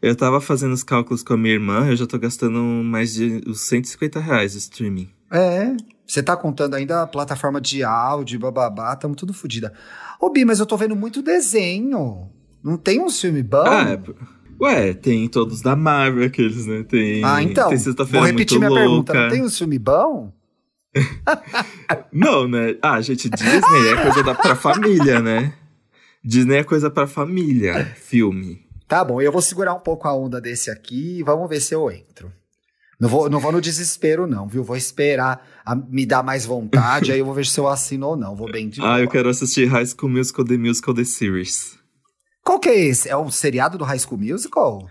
Eu 0.00 0.14
tava 0.14 0.40
fazendo 0.40 0.72
os 0.72 0.82
cálculos 0.82 1.22
com 1.22 1.34
a 1.34 1.36
minha 1.36 1.54
irmã, 1.54 1.88
eu 1.88 1.96
já 1.96 2.06
tô 2.06 2.18
gastando 2.18 2.60
mais 2.60 3.14
de 3.14 3.40
os 3.46 3.62
150 3.62 4.20
reais 4.20 4.52
de 4.52 4.58
streaming. 4.58 5.10
É. 5.32 5.74
Você 6.06 6.22
tá 6.22 6.36
contando 6.36 6.74
ainda 6.74 7.02
a 7.02 7.06
plataforma 7.06 7.60
de 7.60 7.82
áudio, 7.82 8.38
bababá, 8.38 8.94
tamo 8.96 9.14
tudo 9.14 9.32
fodida. 9.32 9.72
Ô, 10.20 10.28
Bi, 10.30 10.44
mas 10.44 10.60
eu 10.60 10.66
tô 10.66 10.76
vendo 10.76 10.94
muito 10.94 11.22
desenho. 11.22 12.28
Não 12.62 12.76
tem 12.76 13.00
um 13.00 13.08
filme 13.08 13.42
bom? 13.42 13.64
Ah, 13.66 13.92
é, 13.92 13.98
ué, 14.60 14.92
tem 14.94 15.26
todos 15.28 15.62
da 15.62 15.74
Marvel, 15.74 16.26
aqueles, 16.26 16.66
né? 16.66 16.82
Tem, 16.82 17.24
Ah, 17.24 17.42
então. 17.42 17.68
tem 17.70 17.78
Vou 17.78 18.22
repetir 18.24 18.58
minha 18.58 18.68
louca. 18.68 18.82
pergunta. 18.84 19.14
Não 19.14 19.30
tem 19.30 19.42
um 19.42 19.50
filme 19.50 19.78
bom? 19.78 20.32
Não, 22.12 22.46
né? 22.46 22.76
Ah, 22.82 23.00
gente, 23.00 23.30
Disney 23.30 23.88
é 23.92 24.02
coisa 24.02 24.22
da, 24.22 24.34
pra 24.34 24.54
família, 24.54 25.20
né? 25.20 25.54
Disney 26.22 26.56
é 26.58 26.64
coisa 26.64 26.90
pra 26.90 27.06
família, 27.06 27.84
filme. 27.96 28.60
Tá 28.86 29.02
bom, 29.02 29.20
eu 29.20 29.32
vou 29.32 29.40
segurar 29.40 29.74
um 29.74 29.80
pouco 29.80 30.06
a 30.06 30.14
onda 30.14 30.40
desse 30.40 30.70
aqui 30.70 31.18
e 31.18 31.22
vamos 31.22 31.48
ver 31.48 31.60
se 31.60 31.74
eu 31.74 31.90
entro. 31.90 32.30
Não 33.02 33.08
vou, 33.08 33.28
não 33.28 33.40
vou 33.40 33.50
no 33.50 33.60
desespero, 33.60 34.28
não, 34.28 34.46
viu? 34.46 34.62
Vou 34.62 34.76
esperar 34.76 35.44
a- 35.66 35.74
me 35.74 36.06
dar 36.06 36.22
mais 36.22 36.46
vontade, 36.46 37.10
aí 37.10 37.18
eu 37.18 37.24
vou 37.24 37.34
ver 37.34 37.44
se 37.44 37.58
eu 37.58 37.66
assino 37.66 38.06
ou 38.06 38.16
não. 38.16 38.36
Vou 38.36 38.48
bem 38.48 38.68
de 38.68 38.78
Ah, 38.86 39.00
eu 39.00 39.08
quero 39.08 39.28
assistir 39.28 39.66
High 39.66 39.86
School 39.86 40.08
Musical, 40.12 40.44
The 40.44 40.56
Musical, 40.56 40.94
The 40.94 41.02
Series. 41.02 41.76
Qual 42.44 42.60
que 42.60 42.68
é 42.68 42.78
esse? 42.78 43.08
É 43.08 43.16
o 43.16 43.28
seriado 43.28 43.76
do 43.76 43.82
High 43.82 43.98
School 43.98 44.20
Musical? 44.20 44.86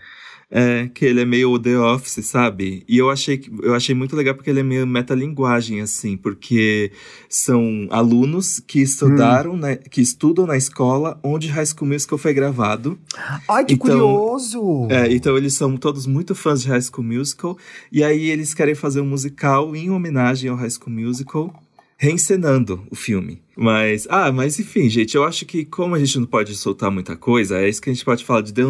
É, 0.53 0.89
que 0.93 1.05
ele 1.05 1.21
é 1.21 1.25
meio 1.25 1.57
The 1.57 1.77
Office, 1.79 2.25
sabe? 2.25 2.83
E 2.85 2.97
eu 2.97 3.09
achei, 3.09 3.41
eu 3.63 3.73
achei 3.73 3.95
muito 3.95 4.17
legal 4.17 4.35
porque 4.35 4.49
ele 4.49 4.59
é 4.59 4.63
meio 4.63 4.85
metalinguagem, 4.85 5.79
assim, 5.79 6.17
porque 6.17 6.91
são 7.29 7.87
alunos 7.89 8.59
que 8.59 8.81
estudaram, 8.81 9.55
né, 9.55 9.77
que 9.77 10.01
estudam 10.01 10.45
na 10.45 10.57
escola 10.57 11.17
onde 11.23 11.47
High 11.47 11.67
School 11.67 11.87
Musical 11.87 12.17
foi 12.17 12.33
gravado. 12.33 12.99
Ai, 13.47 13.63
que 13.63 13.75
Então, 13.75 13.87
curioso! 13.87 14.87
É, 14.89 15.11
então 15.13 15.37
eles 15.37 15.53
são 15.53 15.77
todos 15.77 16.05
muito 16.05 16.35
fãs 16.35 16.61
de 16.61 16.67
High 16.67 16.81
School 16.81 17.07
Musical, 17.07 17.57
e 17.89 18.03
aí 18.03 18.29
eles 18.29 18.53
querem 18.53 18.75
fazer 18.75 18.99
um 18.99 19.07
musical 19.07 19.73
em 19.73 19.89
homenagem 19.89 20.49
ao 20.49 20.57
High 20.57 20.69
School 20.69 20.93
Musical, 20.93 21.53
reencenando 22.01 22.83
o 22.89 22.95
filme. 22.95 23.43
Mas, 23.55 24.07
ah, 24.09 24.31
mas 24.31 24.59
enfim, 24.59 24.89
gente, 24.89 25.15
eu 25.15 25.23
acho 25.23 25.45
que 25.45 25.63
como 25.63 25.93
a 25.93 25.99
gente 25.99 26.17
não 26.17 26.25
pode 26.25 26.55
soltar 26.55 26.89
muita 26.89 27.15
coisa, 27.15 27.59
é 27.61 27.69
isso 27.69 27.79
que 27.79 27.91
a 27.91 27.93
gente 27.93 28.03
pode 28.03 28.25
falar 28.25 28.41
de 28.41 28.51
The, 28.51 28.65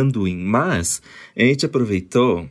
Undoing. 0.00 0.38
Mas 0.44 1.02
a 1.36 1.42
gente 1.42 1.66
aproveitou 1.66 2.48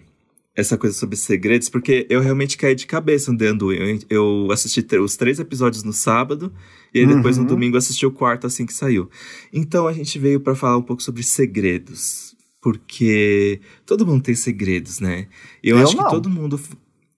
essa 0.53 0.77
coisa 0.77 0.93
sobre 0.97 1.15
segredos, 1.15 1.69
porque 1.69 2.05
eu 2.09 2.19
realmente 2.19 2.57
caí 2.57 2.75
de 2.75 2.85
cabeça 2.85 3.31
no 3.31 3.37
The 3.37 3.53
Undoing. 3.53 3.99
Eu, 4.09 4.49
assisti 4.51 4.85
os 4.97 5.15
três 5.15 5.39
episódios 5.39 5.81
no 5.85 5.93
sábado, 5.93 6.51
e 6.93 6.99
aí 6.99 7.07
depois 7.07 7.37
Uhum. 7.37 7.43
no 7.43 7.49
domingo 7.49 7.77
assisti 7.77 8.05
o 8.05 8.11
quarto 8.11 8.45
assim 8.45 8.65
que 8.65 8.73
saiu. 8.73 9.09
Então 9.53 9.87
a 9.87 9.93
gente 9.93 10.19
veio 10.19 10.41
pra 10.41 10.55
falar 10.55 10.75
um 10.75 10.81
pouco 10.83 11.01
sobre 11.01 11.23
segredos. 11.23 12.35
Porque 12.61 13.61
todo 13.85 14.05
mundo 14.05 14.21
tem 14.23 14.35
segredos, 14.35 14.99
né? 14.99 15.27
Eu, 15.63 15.77
Eu 15.77 15.83
acho 15.85 15.95
não. 15.95 16.03
que 16.03 16.11
todo 16.11 16.29
mundo. 16.29 16.59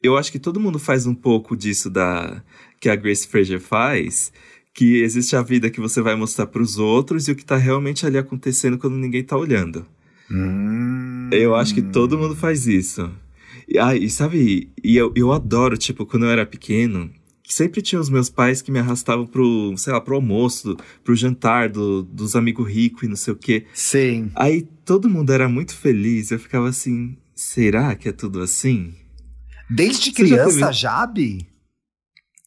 Eu 0.02 0.16
acho 0.16 0.32
que 0.32 0.38
todo 0.40 0.60
mundo 0.60 0.78
faz 0.78 1.08
um 1.08 1.16
pouco 1.16 1.56
disso 1.58 1.90
da 1.90 2.44
que 2.84 2.90
a 2.90 2.96
Grace 2.98 3.26
Fraser 3.26 3.62
faz. 3.62 4.32
Que 4.74 5.02
existe 5.02 5.36
a 5.36 5.42
vida 5.42 5.70
que 5.70 5.80
você 5.80 6.02
vai 6.02 6.16
mostrar 6.16 6.48
pros 6.48 6.78
outros 6.78 7.28
e 7.28 7.32
o 7.32 7.36
que 7.36 7.46
tá 7.46 7.56
realmente 7.56 8.06
ali 8.06 8.18
acontecendo 8.18 8.78
quando 8.78 8.98
ninguém 8.98 9.24
tá 9.24 9.38
olhando. 9.38 9.86
Hum. 10.30 11.30
Eu 11.32 11.56
acho 11.56 11.74
que 11.74 11.82
todo 11.82 12.18
mundo 12.18 12.36
faz 12.36 12.68
isso. 12.68 13.10
E, 13.70 13.80
ah, 13.80 13.96
e 13.96 14.10
sabe, 14.10 14.70
e 14.84 14.98
eu, 14.98 15.14
eu 15.16 15.32
adoro, 15.32 15.78
tipo, 15.78 16.06
quando 16.06 16.26
eu 16.26 16.32
era 16.32 16.46
pequeno, 16.46 17.10
sempre 17.48 17.82
tinha 17.82 18.02
os 18.02 18.10
meus 18.10 18.30
pais 18.30 18.62
que 18.62 18.72
me 18.72 18.80
arrastavam 18.80 19.26
pro, 19.26 19.74
sei 19.78 19.94
lá, 19.94 20.02
pro 20.02 20.16
almoço, 20.16 20.76
pro 21.04 21.16
jantar 21.16 21.70
do, 21.70 22.04
dos 22.04 22.36
amigos 22.36 22.68
ricos 22.68 23.04
e 23.04 23.08
não 23.08 23.16
sei 23.16 23.34
o 23.34 23.38
quê. 23.38 23.66
Sim. 23.74 24.30
Aí 24.36 24.68
todo 24.84 25.10
mundo 25.10 25.32
era 25.32 25.48
muito 25.48 25.74
feliz, 25.74 26.32
eu 26.32 26.40
ficava 26.40 26.68
assim, 26.68 27.16
será 27.34 27.96
que 27.96 28.10
é 28.10 28.12
tudo 28.12 28.42
assim? 28.42 28.94
Desde 29.70 30.12
criança, 30.12 30.72
Jabe? 30.74 31.53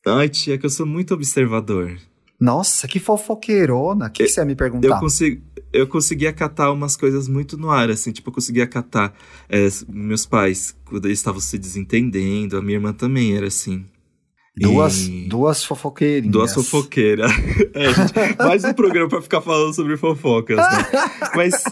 Ai, 0.07 0.29
tia, 0.29 0.57
que 0.57 0.65
eu 0.65 0.71
sou 0.71 0.87
muito 0.87 1.13
observador. 1.15 1.99
Nossa, 2.39 2.87
que 2.87 3.01
fofoqueirona. 3.01 4.07
O 4.07 4.11
que, 4.11 4.25
que, 4.25 4.29
você 4.29 4.41
ia 4.41 4.45
me 4.45 4.55
perguntar? 4.55 4.89
Eu, 4.89 4.99
consigo, 4.99 5.43
eu 5.73 5.87
conseguia 5.87 6.33
catar 6.33 6.71
umas 6.71 6.97
coisas 6.97 7.27
muito 7.29 7.57
no 7.57 7.71
ar, 7.71 7.91
assim. 7.91 8.13
Tipo, 8.13 8.29
eu 8.29 8.35
conseguia 8.35 8.67
catar 8.67 9.15
é, 9.49 9.67
meus 9.89 10.27
pais, 10.27 10.77
quando 10.85 11.07
eles 11.07 11.19
estavam 11.19 11.41
se 11.41 11.59
desentendendo. 11.59 12.57
A 12.57 12.63
minha 12.63 12.77
irmã 12.77 12.93
também 12.93 13.37
era 13.37 13.47
assim. 13.47 13.85
Duas, 14.57 15.07
e... 15.07 15.27
duas 15.29 15.65
fofoqueirinhas. 15.65 16.33
Duas 16.33 16.55
fofoqueiras. 16.55 17.31
é, 17.75 17.93
gente, 17.93 18.39
mais 18.39 18.65
um 18.65 18.73
programa 18.73 19.09
pra 19.09 19.21
ficar 19.21 19.41
falando 19.41 19.75
sobre 19.75 19.97
fofocas, 19.97 20.57
né? 20.57 20.87
Mas, 21.37 21.65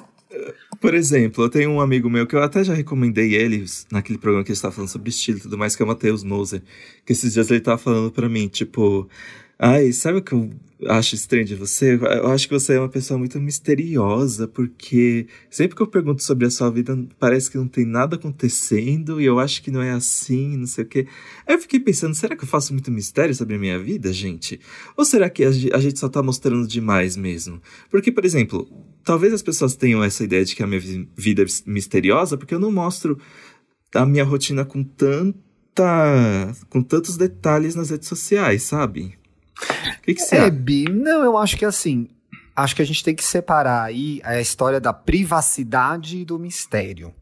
por 0.81 0.95
exemplo, 0.95 1.45
eu 1.45 1.49
tenho 1.49 1.71
um 1.71 1.81
amigo 1.81 2.09
meu 2.09 2.27
que 2.27 2.35
eu 2.35 2.43
até 2.43 2.63
já 2.65 2.75
recomendei 2.75 3.35
ele 3.35 3.65
naquele 3.91 4.19
programa 4.19 4.45
que 4.45 4.51
ele 4.51 4.57
estava 4.57 4.75
falando 4.75 4.91
sobre 4.91 5.11
estilo 5.11 5.39
e 5.39 5.41
tudo 5.43 5.59
mais, 5.59 5.77
que 5.77 5.83
é 5.83 5.85
o 5.85 5.89
Matheus 5.89 6.23
Moser. 6.25 6.63
Que 7.05 7.13
esses 7.13 7.33
dias 7.33 7.51
ele 7.51 7.61
tava 7.61 7.79
falando 7.79 8.11
para 8.11 8.29
mim, 8.29 8.49
tipo... 8.49 9.09
Ai, 9.57 9.93
sabe 9.93 10.19
o 10.19 10.23
que 10.23 10.35
eu 10.35 10.51
acho 10.89 11.15
estranho 11.15 11.45
de 11.45 11.55
você? 11.55 11.95
Eu 11.95 12.27
acho 12.27 12.49
que 12.49 12.53
você 12.53 12.75
é 12.75 12.79
uma 12.81 12.89
pessoa 12.89 13.17
muito 13.17 13.41
misteriosa, 13.41 14.49
porque 14.49 15.29
sempre 15.49 15.77
que 15.77 15.83
eu 15.83 15.87
pergunto 15.87 16.25
sobre 16.25 16.45
a 16.47 16.51
sua 16.51 16.71
vida, 16.71 16.99
parece 17.21 17.51
que 17.51 17.57
não 17.57 17.69
tem 17.69 17.85
nada 17.85 18.17
acontecendo, 18.17 19.21
e 19.21 19.25
eu 19.25 19.39
acho 19.39 19.63
que 19.63 19.71
não 19.71 19.81
é 19.81 19.93
assim, 19.93 20.57
não 20.57 20.67
sei 20.67 20.85
o 20.85 20.87
quê. 20.89 21.07
Aí 21.47 21.55
eu 21.55 21.61
fiquei 21.61 21.79
pensando, 21.79 22.15
será 22.17 22.35
que 22.35 22.43
eu 22.43 22.49
faço 22.49 22.73
muito 22.73 22.91
mistério 22.91 23.35
sobre 23.35 23.55
a 23.55 23.59
minha 23.59 23.79
vida, 23.79 24.13
gente? 24.13 24.61
Ou 24.97 25.05
será 25.05 25.31
que 25.31 25.45
a 25.45 25.51
gente 25.53 25.99
só 26.01 26.09
tá 26.09 26.21
mostrando 26.21 26.67
demais 26.67 27.17
mesmo? 27.17 27.63
Porque, 27.91 28.11
por 28.11 28.25
exemplo, 28.25 28.69
talvez 29.05 29.33
as 29.33 29.43
pessoas 29.43 29.77
tenham 29.77 30.03
essa 30.03 30.25
ideia 30.25 30.45
de 30.45 30.57
que 30.57 30.63
a 30.63 30.67
minha 30.67 30.81
vida 31.17 31.43
é 31.43 31.47
misteriosa, 31.67 32.37
porque 32.37 32.55
eu 32.55 32.59
não 32.59 32.73
mostro 32.73 33.21
a 33.95 34.05
minha 34.05 34.25
rotina 34.25 34.65
com 34.65 34.83
tanta. 34.83 35.35
com 36.69 36.83
tantos 36.83 37.17
detalhes 37.17 37.75
nas 37.75 37.91
redes 37.91 38.09
sociais, 38.09 38.63
sabe? 38.63 39.17
O 39.99 40.03
que, 40.03 40.15
que 40.15 40.21
você 40.21 40.37
é, 40.37 40.51
Bi, 40.51 40.85
não, 40.91 41.23
eu 41.23 41.39
acho 41.39 41.57
que 41.57 41.65
assim, 41.65 42.09
acho 42.57 42.75
que 42.75 42.83
a 42.83 42.87
gente 42.87 43.05
tem 43.05 43.15
que 43.15 43.25
separar 43.25 43.85
aí 43.85 44.21
a 44.25 44.41
história 44.41 44.81
da 44.81 44.93
privacidade 44.93 46.19
e 46.19 46.25
do 46.25 46.39
mistério. 46.39 47.15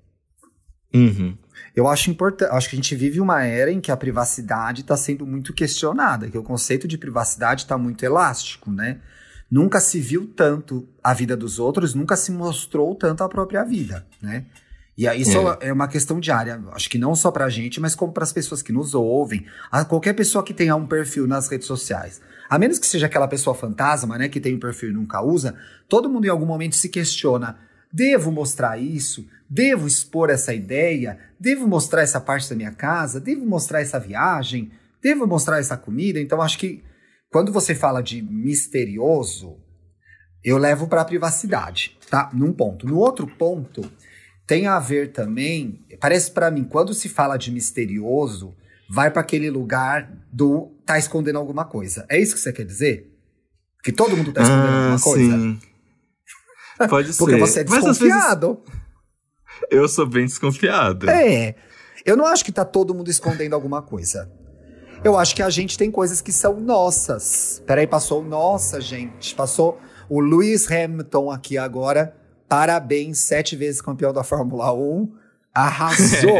Uhum. 0.95 1.37
Eu 1.75 1.88
acho 1.88 2.11
importante, 2.11 2.51
acho 2.51 2.68
que 2.68 2.77
a 2.77 2.79
gente 2.79 2.95
vive 2.95 3.21
uma 3.21 3.45
era 3.45 3.73
em 3.73 3.81
que 3.81 3.90
a 3.90 3.97
privacidade 3.97 4.83
está 4.83 4.97
sendo 4.97 5.27
muito 5.27 5.55
questionada, 5.55 6.29
que 6.29 6.37
o 6.37 6.42
conceito 6.42 6.87
de 6.87 6.99
privacidade 6.99 7.62
está 7.62 7.79
muito 7.79 8.05
elástico, 8.05 8.71
né? 8.71 9.01
Nunca 9.53 9.81
se 9.81 10.01
viu 10.01 10.33
tanto 10.35 10.88
a 11.05 11.12
vida 11.12 11.37
dos 11.37 11.59
outros, 11.59 11.93
nunca 11.93 12.17
se 12.17 12.33
mostrou 12.33 12.95
tanto 12.95 13.23
a 13.23 13.29
própria 13.29 13.62
vida, 13.62 14.07
né? 14.23 14.47
E 14.97 15.07
aí 15.07 15.21
isso 15.21 15.37
é. 15.61 15.69
é 15.69 15.73
uma 15.75 15.88
questão 15.88 16.19
diária, 16.19 16.59
acho 16.73 16.88
que 16.88 16.97
não 16.97 17.15
só 17.15 17.31
pra 17.31 17.51
gente, 17.51 17.79
mas 17.79 17.95
como 17.95 18.15
para 18.15 18.25
as 18.25 18.33
pessoas 18.33 18.62
que 18.62 18.73
nos 18.73 18.95
ouvem, 18.95 19.45
a 19.71 19.85
qualquer 19.85 20.15
pessoa 20.15 20.43
que 20.43 20.55
tenha 20.55 20.75
um 20.75 20.87
perfil 20.87 21.27
nas 21.27 21.49
redes 21.49 21.67
sociais. 21.67 22.23
A 22.49 22.59
menos 22.59 22.79
que 22.79 22.87
seja 22.87 23.05
aquela 23.05 23.29
pessoa 23.29 23.55
fantasma, 23.55 24.17
né, 24.17 24.27
que 24.27 24.41
tem 24.41 24.55
um 24.55 24.59
perfil 24.59 24.88
e 24.88 24.95
nunca 24.95 25.21
usa, 25.21 25.55
todo 25.87 26.09
mundo 26.09 26.25
em 26.25 26.31
algum 26.31 26.47
momento 26.47 26.75
se 26.75 26.88
questiona: 26.88 27.59
devo 27.93 28.33
mostrar 28.33 28.79
isso? 28.79 29.27
Devo 29.51 29.87
expor 29.87 30.31
essa 30.31 30.55
ideia? 30.55 31.19
Devo 31.38 31.69
mostrar 31.69 32.01
essa 32.01 32.19
parte 32.19 32.49
da 32.49 32.57
minha 32.57 32.73
casa? 32.73 33.21
Devo 33.21 33.45
mostrar 33.45 33.83
essa 33.83 34.01
viagem? 34.01 34.71
Devo 35.03 35.27
mostrar 35.27 35.59
essa 35.59 35.77
comida? 35.77 36.19
Então 36.19 36.41
acho 36.41 36.59
que 36.59 36.83
quando 37.33 37.51
você 37.51 37.75
fala 37.75 38.03
de 38.03 38.21
misterioso, 38.21 39.57
eu 40.45 40.59
levo 40.59 40.87
para 40.87 41.01
a 41.01 41.05
privacidade, 41.05 41.99
tá? 42.11 42.31
Num 42.35 42.53
ponto. 42.53 42.87
No 42.87 42.99
outro 42.99 43.27
ponto, 43.27 43.90
tem 44.47 44.66
a 44.66 44.79
ver 44.79 45.12
também, 45.12 45.83
parece 45.99 46.31
para 46.31 46.51
mim, 46.51 46.62
quando 46.62 46.92
se 46.92 47.09
fala 47.09 47.38
de 47.38 47.51
misterioso, 47.51 48.55
vai 48.88 49.11
para 49.11 49.23
aquele 49.23 49.49
lugar 49.49 50.12
do 50.31 50.77
tá 50.85 50.99
escondendo 50.99 51.38
alguma 51.38 51.64
coisa. 51.64 52.05
É 52.11 52.21
isso 52.21 52.35
que 52.35 52.40
você 52.40 52.53
quer 52.53 52.66
dizer? 52.66 53.11
Que 53.83 53.92
todo 53.92 54.14
mundo 54.14 54.31
tá 54.31 54.42
escondendo 54.42 54.68
ah, 54.68 54.83
alguma 54.83 55.01
coisa? 55.01 55.38
Sim. 55.38 55.61
Pode 56.87 57.12
Porque 57.16 57.16
ser. 57.16 57.18
Porque 57.18 57.38
você 57.38 57.61
é 57.61 57.64
desconfiado. 57.64 58.62
Vezes... 58.62 58.83
Eu 59.71 59.88
sou 59.88 60.07
bem 60.07 60.27
desconfiado. 60.27 61.09
É. 61.09 61.55
Eu 62.05 62.14
não 62.14 62.27
acho 62.27 62.45
que 62.45 62.53
tá 62.53 62.64
todo 62.64 62.95
mundo 62.95 63.11
escondendo 63.11 63.55
alguma 63.55 63.81
coisa. 63.81 64.31
Eu 65.05 65.19
acho 65.19 65.35
que 65.35 65.43
a 65.43 65.51
gente 65.51 65.77
tem 65.77 65.91
coisas 65.91 66.21
que 66.21 66.33
são 66.33 66.61
nossas. 66.61 67.62
Peraí, 67.67 67.87
passou 67.87 68.23
nossa, 68.23 68.81
gente. 68.81 69.35
Passou 69.35 69.79
o 70.09 70.21
Lewis 70.21 70.71
Hamilton 70.71 71.31
aqui 71.31 71.59
agora 71.59 72.15
Parabéns, 72.53 73.21
sete 73.21 73.57
vezes 73.57 73.81
campeão 73.81 74.12
da 74.12 74.23
Fórmula 74.23 74.75
1. 74.75 75.11
Arrasou! 75.55 76.38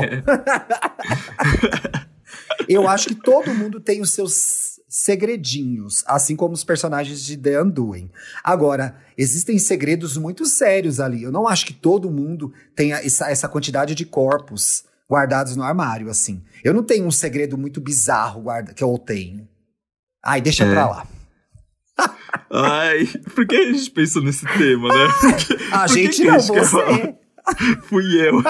Eu 2.68 2.87
acho 2.87 3.09
que 3.09 3.14
todo 3.14 3.55
mundo 3.55 3.81
tem 3.81 4.03
os 4.03 4.12
seus 4.12 4.79
segredinhos, 4.87 6.05
assim 6.07 6.37
como 6.37 6.53
os 6.53 6.64
personagens 6.64 7.25
de 7.25 7.35
The 7.38 7.62
Undoing. 7.62 8.11
Agora, 8.44 8.94
existem 9.16 9.59
segredos 9.59 10.18
muito 10.18 10.44
sérios 10.44 11.01
ali. 11.01 11.22
Eu 11.22 11.33
não 11.33 11.48
acho 11.48 11.64
que 11.64 11.72
todo 11.72 12.11
mundo 12.11 12.53
tenha 12.77 12.96
essa, 12.96 13.31
essa 13.31 13.48
quantidade 13.48 13.94
de 13.94 14.05
corpos 14.05 14.85
guardados 15.12 15.55
no 15.55 15.62
armário, 15.62 16.09
assim. 16.09 16.42
Eu 16.64 16.72
não 16.72 16.83
tenho 16.83 17.07
um 17.07 17.11
segredo 17.11 17.59
muito 17.59 17.83
bizarro 17.83 18.40
guarda, 18.40 18.72
que 18.72 18.83
eu 18.83 18.96
tenho. 18.96 19.46
Ai, 20.25 20.40
deixa 20.40 20.64
é. 20.64 20.70
pra 20.72 20.88
lá. 20.88 21.07
Ai, 22.51 23.07
por 23.35 23.46
que 23.46 23.55
a 23.55 23.72
gente 23.72 23.90
pensou 23.90 24.22
nesse 24.22 24.46
tema, 24.57 24.88
né? 24.88 25.09
a 25.70 25.87
gente 25.87 26.25
não, 26.25 26.40
você. 26.40 27.14
Fui 27.85 28.05
eu. 28.27 28.42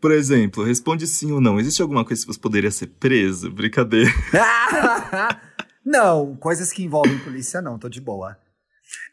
Por 0.00 0.10
exemplo, 0.10 0.64
responde 0.64 1.06
sim 1.06 1.30
ou 1.30 1.40
não. 1.40 1.60
Existe 1.60 1.80
alguma 1.80 2.04
coisa 2.04 2.26
que 2.26 2.32
você 2.32 2.40
poderia 2.40 2.70
ser 2.72 2.88
preso? 2.88 3.48
Brincadeira. 3.48 4.10
não, 5.86 6.34
coisas 6.34 6.72
que 6.72 6.82
envolvem 6.82 7.16
polícia 7.20 7.62
não, 7.62 7.78
tô 7.78 7.88
de 7.88 8.00
boa. 8.00 8.36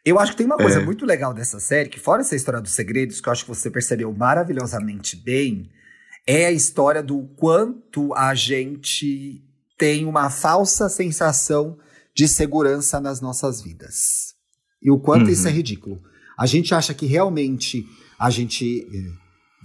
Eu 0.06 0.20
acho 0.20 0.32
que 0.32 0.38
tem 0.38 0.46
uma 0.46 0.58
coisa 0.58 0.80
é. 0.80 0.86
muito 0.86 1.06
legal 1.06 1.34
dessa 1.34 1.60
série, 1.60 1.90
que 1.90 2.00
fora 2.00 2.22
essa 2.22 2.36
história 2.36 2.62
dos 2.62 2.72
segredos, 2.72 3.20
que 3.20 3.28
eu 3.28 3.34
acho 3.34 3.44
que 3.44 3.50
você 3.50 3.70
percebeu 3.70 4.12
maravilhosamente 4.14 5.16
bem, 5.16 5.70
é 6.26 6.46
a 6.46 6.52
história 6.52 7.04
do 7.04 7.24
quanto 7.36 8.14
a 8.14 8.34
gente 8.34 9.44
tem 9.78 10.06
uma 10.06 10.30
falsa 10.30 10.90
sensação 10.90 11.78
de 12.14 12.28
segurança 12.28 13.00
nas 13.00 13.22
nossas 13.22 13.62
vidas. 13.62 14.36
E 14.82 14.92
o 14.92 15.00
quanto 15.00 15.26
uhum. 15.26 15.32
isso 15.32 15.48
é 15.48 15.52
ridículo. 15.52 16.02
A 16.38 16.46
gente 16.46 16.74
acha 16.74 16.94
que 16.94 17.06
realmente 17.06 17.86
a 18.20 18.30
gente 18.30 18.88
eh, 18.94 19.12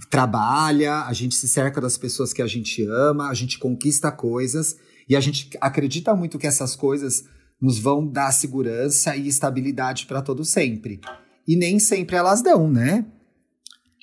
trabalha, 0.09 1.01
a 1.05 1.13
gente 1.13 1.35
se 1.35 1.47
cerca 1.47 1.79
das 1.79 1.97
pessoas 1.97 2.33
que 2.33 2.41
a 2.41 2.47
gente 2.47 2.85
ama, 2.85 3.29
a 3.29 3.33
gente 3.33 3.59
conquista 3.59 4.11
coisas 4.11 4.75
e 5.07 5.15
a 5.15 5.19
gente 5.19 5.49
acredita 5.61 6.15
muito 6.15 6.37
que 6.37 6.47
essas 6.47 6.75
coisas 6.75 7.25
nos 7.61 7.79
vão 7.79 8.05
dar 8.05 8.31
segurança 8.31 9.15
e 9.15 9.27
estabilidade 9.27 10.05
para 10.05 10.21
todo 10.21 10.43
sempre. 10.43 10.99
E 11.47 11.55
nem 11.55 11.79
sempre 11.79 12.15
elas 12.15 12.41
dão, 12.41 12.69
né? 12.69 13.05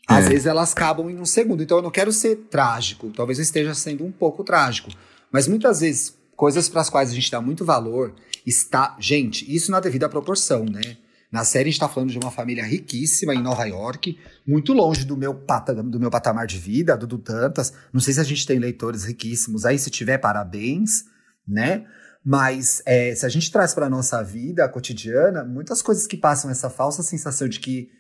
Às 0.07 0.27
é. 0.27 0.29
vezes 0.31 0.47
elas 0.47 0.73
acabam 0.73 1.09
em 1.11 1.19
um 1.19 1.25
segundo. 1.25 1.63
Então 1.63 1.79
eu 1.79 1.83
não 1.83 1.91
quero 1.91 2.13
ser 2.13 2.37
trágico, 2.51 3.11
talvez 3.11 3.39
eu 3.39 3.43
esteja 3.43 3.75
sendo 3.75 4.05
um 4.05 4.13
pouco 4.13 4.43
trágico, 4.43 4.91
mas 5.31 5.47
muitas 5.47 5.81
vezes 5.81 6.17
coisas 6.37 6.69
para 6.69 6.81
as 6.81 6.91
quais 6.91 7.11
a 7.11 7.15
gente 7.15 7.31
dá 7.31 7.41
muito 7.41 7.65
valor 7.65 8.15
está. 8.47 8.97
Gente, 8.99 9.51
isso 9.55 9.71
na 9.71 9.81
devida 9.81 10.09
proporção, 10.09 10.65
né? 10.65 10.97
Na 11.31 11.45
série 11.45 11.63
a 11.63 11.71
gente 11.71 11.75
está 11.75 11.89
falando 11.89 12.11
de 12.11 12.19
uma 12.19 12.31
família 12.31 12.63
riquíssima 12.63 13.35
em 13.35 13.41
Nova 13.41 13.65
York, 13.65 14.19
muito 14.47 14.75
longe 14.75 15.07
do 15.07 15.17
meu, 15.17 15.35
pata, 15.35 15.73
do 15.73 15.99
meu 15.99 16.11
patamar 16.11 16.47
de 16.47 16.59
vida, 16.59 16.95
do, 16.95 17.07
do 17.07 17.17
Tantas. 17.17 17.73
Não 17.91 18.01
sei 18.01 18.13
se 18.13 18.21
a 18.21 18.25
gente 18.25 18.47
tem 18.47 18.59
leitores 18.59 19.05
riquíssimos 19.05 19.65
aí, 19.65 19.79
se 19.79 19.89
tiver, 19.89 20.19
parabéns, 20.19 21.05
né? 21.49 21.87
Mas 22.25 22.83
é, 22.87 23.15
se 23.15 23.27
a 23.27 23.29
gente 23.29 23.51
traz 23.51 23.75
para 23.75 23.87
a 23.87 23.91
nossa 23.91 24.23
vida 24.23 24.69
cotidiana, 24.69 25.45
muitas 25.45 25.83
coisas 25.83 26.07
que 26.07 26.17
passam 26.17 26.51
essa 26.51 26.71
falsa 26.71 27.03
sensação 27.03 27.49
de 27.49 27.59
que 27.59 27.91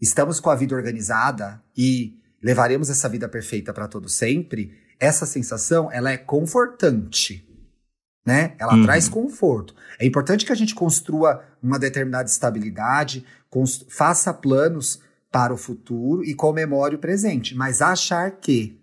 estamos 0.00 0.38
com 0.38 0.50
a 0.50 0.54
vida 0.54 0.74
organizada 0.74 1.62
e 1.76 2.18
levaremos 2.42 2.90
essa 2.90 3.08
vida 3.08 3.28
perfeita 3.28 3.72
para 3.72 3.88
todo 3.88 4.08
sempre, 4.08 4.72
essa 4.98 5.24
sensação 5.24 5.90
ela 5.90 6.10
é 6.10 6.16
confortante 6.16 7.48
né? 8.24 8.54
Ela 8.58 8.74
uhum. 8.74 8.84
traz 8.84 9.08
conforto. 9.08 9.74
É 9.98 10.06
importante 10.06 10.44
que 10.44 10.52
a 10.52 10.56
gente 10.56 10.74
construa 10.74 11.42
uma 11.62 11.78
determinada 11.78 12.28
estabilidade, 12.28 13.24
faça 13.88 14.32
planos 14.32 15.00
para 15.30 15.52
o 15.52 15.56
futuro 15.56 16.24
e 16.24 16.34
comemore 16.34 16.96
o 16.96 16.98
presente. 16.98 17.54
Mas 17.54 17.80
achar 17.80 18.30
que 18.32 18.80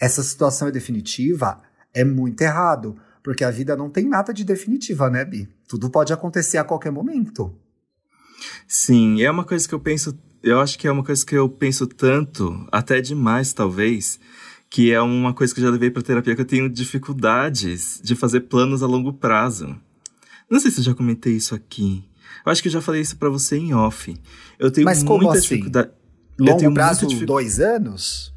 essa 0.00 0.22
situação 0.22 0.68
é 0.68 0.70
definitiva 0.70 1.60
é 1.92 2.04
muito 2.04 2.42
errado, 2.42 2.96
porque 3.26 3.42
a 3.42 3.50
vida 3.50 3.76
não 3.76 3.90
tem 3.90 4.08
nada 4.08 4.32
de 4.32 4.44
definitiva, 4.44 5.10
né, 5.10 5.24
Bi? 5.24 5.48
Tudo 5.66 5.90
pode 5.90 6.12
acontecer 6.12 6.58
a 6.58 6.64
qualquer 6.64 6.92
momento. 6.92 7.52
Sim, 8.68 9.20
é 9.20 9.28
uma 9.28 9.42
coisa 9.42 9.66
que 9.66 9.74
eu 9.74 9.80
penso 9.80 10.16
eu 10.44 10.60
acho 10.60 10.78
que 10.78 10.86
é 10.86 10.92
uma 10.92 11.02
coisa 11.02 11.26
que 11.26 11.34
eu 11.34 11.48
penso 11.48 11.88
tanto, 11.88 12.64
até 12.70 13.00
demais 13.00 13.52
talvez, 13.52 14.20
que 14.70 14.92
é 14.92 15.00
uma 15.00 15.34
coisa 15.34 15.52
que 15.52 15.58
eu 15.58 15.64
já 15.64 15.70
levei 15.70 15.90
para 15.90 16.02
terapia 16.02 16.36
que 16.36 16.40
eu 16.40 16.46
tenho 16.46 16.70
dificuldades 16.70 18.00
de 18.00 18.14
fazer 18.14 18.42
planos 18.42 18.80
a 18.80 18.86
longo 18.86 19.12
prazo. 19.12 19.74
Não 20.48 20.60
sei 20.60 20.70
se 20.70 20.78
eu 20.78 20.84
já 20.84 20.94
comentei 20.94 21.32
isso 21.32 21.52
aqui. 21.52 22.08
Eu 22.44 22.52
acho 22.52 22.62
que 22.62 22.68
eu 22.68 22.72
já 22.72 22.80
falei 22.80 23.00
isso 23.00 23.16
para 23.16 23.28
você 23.28 23.56
em 23.56 23.74
off. 23.74 24.16
Eu 24.56 24.70
tenho 24.70 24.84
Mas 24.84 25.02
muita 25.02 25.30
assim? 25.30 25.40
dificuldade. 25.40 25.90
Longo 26.38 26.72
prazo, 26.72 27.08
dific... 27.08 27.26
dois 27.26 27.58
anos? 27.58 28.35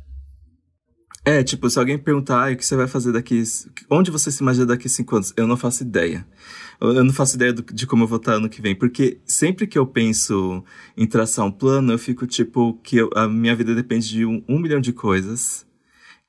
É, 1.26 1.44
tipo, 1.44 1.70
se 1.70 1.78
alguém 1.78 1.98
perguntar 1.98 2.48
ah, 2.48 2.54
o 2.54 2.56
que 2.56 2.66
você 2.66 2.76
vai 2.76 2.88
fazer 2.88 3.12
daqui. 3.12 3.44
Onde 3.90 4.10
você 4.10 4.32
se 4.32 4.42
imagina 4.42 4.66
daqui 4.66 4.88
cinco 4.88 5.16
anos? 5.16 5.34
Eu 5.36 5.46
não 5.46 5.58
faço 5.58 5.84
ideia. 5.84 6.26
Eu 6.80 7.04
não 7.04 7.14
faço 7.14 7.36
ideia 7.36 7.52
do, 7.52 7.62
de 7.62 7.86
como 7.86 8.04
eu 8.04 8.08
vou 8.08 8.18
estar 8.18 8.34
ano 8.34 8.50
que 8.50 8.62
vem. 8.62 8.74
Porque 8.74 9.20
sempre 9.26 9.68
que 9.68 9.78
eu 9.78 9.86
penso 9.86 10.64
em 10.96 11.06
traçar 11.06 11.46
um 11.46 11.52
plano, 11.52 11.92
eu 11.92 12.00
fico 12.00 12.26
tipo 12.26 12.80
que 12.82 12.98
eu, 12.98 13.10
a 13.16 13.28
minha 13.28 13.56
vida 13.56 13.76
depende 13.76 14.08
de 14.08 14.26
um, 14.26 14.44
um 14.48 14.60
milhão 14.60 14.80
de 14.80 14.94
coisas 14.94 15.66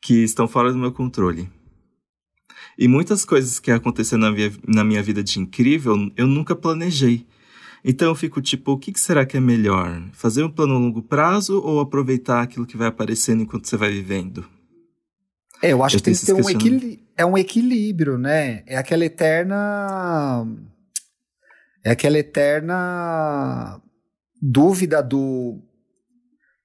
que 0.00 0.24
estão 0.24 0.48
fora 0.48 0.72
do 0.72 0.78
meu 0.78 0.92
controle. 0.92 1.48
E 2.76 2.88
muitas 2.88 3.24
coisas 3.24 3.60
que 3.60 3.70
aconteceram 3.70 4.22
na 4.22 4.32
minha, 4.32 4.52
na 4.66 4.82
minha 4.82 5.02
vida 5.02 5.22
de 5.22 5.38
incrível, 5.38 6.10
eu 6.16 6.26
nunca 6.26 6.56
planejei. 6.56 7.26
Então 7.84 8.08
eu 8.08 8.14
fico 8.14 8.42
tipo, 8.42 8.72
o 8.72 8.78
que, 8.78 8.92
que 8.92 9.00
será 9.00 9.24
que 9.24 9.36
é 9.36 9.40
melhor? 9.40 10.02
Fazer 10.12 10.42
um 10.42 10.50
plano 10.50 10.74
a 10.74 10.78
longo 10.78 11.02
prazo 11.02 11.60
ou 11.60 11.80
aproveitar 11.80 12.42
aquilo 12.42 12.66
que 12.66 12.76
vai 12.76 12.88
aparecendo 12.88 13.42
enquanto 13.42 13.66
você 13.68 13.76
vai 13.76 13.90
vivendo? 13.90 14.44
É, 15.62 15.72
eu 15.72 15.82
acho 15.84 15.96
eu 15.96 15.98
que 15.98 16.04
tem 16.04 16.14
que 16.14 16.26
ter 16.26 16.32
um 16.32 16.50
equilíbrio. 16.50 16.98
É 17.16 17.26
um 17.26 17.36
equilíbrio, 17.36 18.18
né? 18.18 18.62
É 18.66 18.76
aquela 18.76 19.04
eterna. 19.04 20.46
É 21.84 21.90
aquela 21.90 22.18
eterna 22.18 23.80
dúvida 24.40 25.02
do. 25.02 25.58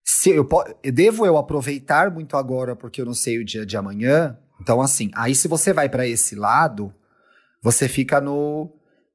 Se 0.03 0.29
eu, 0.29 0.47
devo 0.93 1.25
eu 1.25 1.37
aproveitar 1.37 2.11
muito 2.11 2.37
agora 2.37 2.75
porque 2.75 3.01
eu 3.01 3.05
não 3.05 3.13
sei 3.13 3.39
o 3.39 3.45
dia 3.45 3.65
de 3.65 3.75
amanhã? 3.75 4.37
Então, 4.61 4.81
assim, 4.81 5.11
aí 5.15 5.35
se 5.35 5.47
você 5.47 5.73
vai 5.73 5.89
para 5.89 6.07
esse 6.07 6.35
lado, 6.35 6.93
você 7.61 7.87
fica 7.87 8.21
no. 8.21 8.71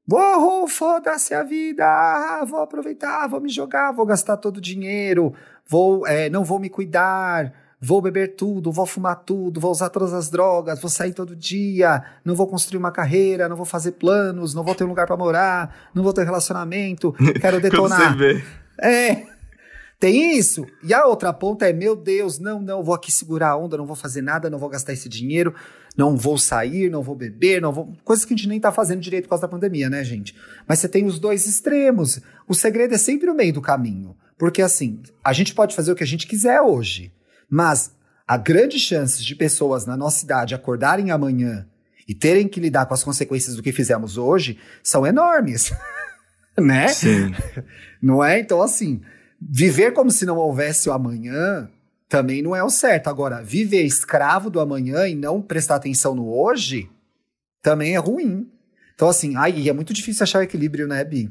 Vou, 0.06 0.66
foda-se 0.66 1.32
a 1.34 1.44
vida, 1.44 2.44
vou 2.44 2.60
aproveitar, 2.60 3.28
vou 3.28 3.40
me 3.40 3.48
jogar, 3.48 3.92
vou 3.92 4.04
gastar 4.04 4.36
todo 4.36 4.56
o 4.56 4.60
dinheiro, 4.60 5.32
vou, 5.68 6.04
é, 6.04 6.28
não 6.28 6.42
vou 6.42 6.58
me 6.58 6.68
cuidar, 6.68 7.69
vou 7.80 8.02
beber 8.02 8.34
tudo, 8.34 8.70
vou 8.70 8.84
fumar 8.84 9.16
tudo, 9.24 9.58
vou 9.58 9.70
usar 9.70 9.88
todas 9.88 10.12
as 10.12 10.28
drogas, 10.28 10.80
vou 10.80 10.90
sair 10.90 11.14
todo 11.14 11.34
dia, 11.34 12.02
não 12.24 12.34
vou 12.34 12.46
construir 12.46 12.78
uma 12.78 12.92
carreira, 12.92 13.48
não 13.48 13.56
vou 13.56 13.64
fazer 13.64 13.92
planos, 13.92 14.54
não 14.54 14.62
vou 14.62 14.74
ter 14.74 14.84
um 14.84 14.88
lugar 14.88 15.06
para 15.06 15.16
morar, 15.16 15.88
não 15.94 16.02
vou 16.02 16.12
ter 16.12 16.24
relacionamento, 16.24 17.14
quero 17.40 17.60
detonar. 17.60 18.16
É. 18.80 19.26
Tem 19.98 20.38
isso. 20.38 20.66
E 20.82 20.94
a 20.94 21.04
outra 21.04 21.30
ponta 21.30 21.68
é, 21.68 21.74
meu 21.74 21.94
Deus, 21.94 22.38
não, 22.38 22.60
não, 22.60 22.82
vou 22.82 22.94
aqui 22.94 23.12
segurar 23.12 23.50
a 23.50 23.56
onda, 23.56 23.76
não 23.76 23.84
vou 23.84 23.96
fazer 23.96 24.22
nada, 24.22 24.48
não 24.48 24.58
vou 24.58 24.70
gastar 24.70 24.94
esse 24.94 25.10
dinheiro, 25.10 25.54
não 25.94 26.16
vou 26.16 26.38
sair, 26.38 26.90
não 26.90 27.02
vou 27.02 27.14
beber, 27.14 27.60
não 27.60 27.70
vou. 27.70 27.92
Coisas 28.02 28.24
que 28.24 28.32
a 28.32 28.36
gente 28.36 28.48
nem 28.48 28.58
tá 28.58 28.72
fazendo 28.72 29.00
direito 29.00 29.24
por 29.24 29.30
causa 29.30 29.42
da 29.42 29.48
pandemia, 29.48 29.90
né, 29.90 30.02
gente? 30.02 30.34
Mas 30.66 30.78
você 30.78 30.88
tem 30.88 31.04
os 31.04 31.18
dois 31.18 31.46
extremos. 31.46 32.18
O 32.48 32.54
segredo 32.54 32.94
é 32.94 32.98
sempre 32.98 33.28
o 33.28 33.34
meio 33.34 33.52
do 33.52 33.60
caminho. 33.60 34.16
Porque 34.38 34.62
assim, 34.62 35.02
a 35.22 35.34
gente 35.34 35.54
pode 35.54 35.76
fazer 35.76 35.92
o 35.92 35.94
que 35.94 36.02
a 36.02 36.06
gente 36.06 36.26
quiser 36.26 36.62
hoje. 36.62 37.12
Mas 37.50 37.92
a 38.26 38.36
grande 38.36 38.78
chance 38.78 39.24
de 39.24 39.34
pessoas 39.34 39.84
na 39.84 39.96
nossa 39.96 40.24
idade 40.24 40.54
acordarem 40.54 41.10
amanhã 41.10 41.66
e 42.06 42.14
terem 42.14 42.46
que 42.46 42.60
lidar 42.60 42.86
com 42.86 42.94
as 42.94 43.02
consequências 43.02 43.56
do 43.56 43.62
que 43.62 43.72
fizemos 43.72 44.16
hoje 44.16 44.58
são 44.82 45.06
enormes. 45.06 45.72
né? 46.56 46.88
Sim. 46.88 47.34
Não 48.00 48.22
é? 48.22 48.38
Então, 48.38 48.62
assim, 48.62 49.02
viver 49.40 49.92
como 49.92 50.10
se 50.10 50.24
não 50.24 50.36
houvesse 50.36 50.88
o 50.88 50.92
amanhã 50.92 51.68
também 52.08 52.42
não 52.42 52.56
é 52.56 52.62
o 52.64 52.70
certo. 52.70 53.08
Agora, 53.08 53.42
viver 53.42 53.82
escravo 53.82 54.50
do 54.50 54.58
amanhã 54.58 55.06
e 55.06 55.14
não 55.14 55.40
prestar 55.40 55.76
atenção 55.76 56.14
no 56.14 56.28
hoje 56.28 56.90
também 57.62 57.94
é 57.94 57.98
ruim. 57.98 58.50
Então, 58.94 59.08
assim, 59.08 59.36
ai, 59.36 59.68
é 59.68 59.72
muito 59.72 59.92
difícil 59.92 60.24
achar 60.24 60.40
o 60.40 60.42
equilíbrio, 60.42 60.88
né, 60.88 61.04
Bi? 61.04 61.30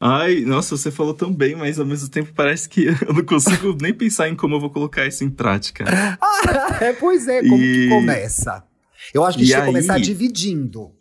Ai, 0.00 0.40
nossa, 0.40 0.76
você 0.76 0.90
falou 0.90 1.12
tão 1.12 1.30
bem, 1.30 1.54
mas 1.54 1.78
ao 1.78 1.84
mesmo 1.84 2.08
tempo 2.08 2.32
parece 2.34 2.66
que 2.66 2.86
eu 3.06 3.12
não 3.12 3.24
consigo 3.24 3.76
nem 3.78 3.92
pensar 3.92 4.28
em 4.30 4.34
como 4.34 4.54
eu 4.54 4.60
vou 4.60 4.70
colocar 4.70 5.06
isso 5.06 5.22
em 5.22 5.30
prática. 5.30 5.84
ah, 6.18 6.78
é, 6.80 6.92
pois 6.94 7.28
é, 7.28 7.42
como 7.42 7.62
e... 7.62 7.74
que 7.74 7.88
começa? 7.90 8.64
Eu 9.12 9.24
acho 9.24 9.36
que 9.36 9.44
a 9.44 9.46
gente 9.46 9.54
tem 9.54 9.64
que 9.64 9.72
começar 9.72 9.98
dividindo. 9.98 10.92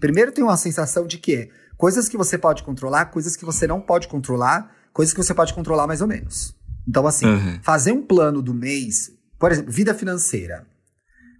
Primeiro 0.00 0.32
tem 0.32 0.42
uma 0.42 0.56
sensação 0.56 1.06
de 1.06 1.18
que 1.18 1.50
coisas 1.76 2.08
que 2.08 2.16
você 2.16 2.38
pode 2.38 2.62
controlar, 2.62 3.06
coisas 3.06 3.36
que 3.36 3.44
você 3.44 3.66
não 3.66 3.80
pode 3.80 4.08
controlar, 4.08 4.74
coisas 4.92 5.12
que 5.12 5.22
você 5.22 5.34
pode 5.34 5.52
controlar 5.52 5.86
mais 5.86 6.00
ou 6.00 6.06
menos. 6.06 6.54
Então, 6.88 7.06
assim, 7.06 7.26
uhum. 7.26 7.58
fazer 7.62 7.92
um 7.92 8.02
plano 8.02 8.40
do 8.40 8.54
mês, 8.54 9.10
por 9.38 9.52
exemplo, 9.52 9.70
vida 9.70 9.92
financeira. 9.92 10.66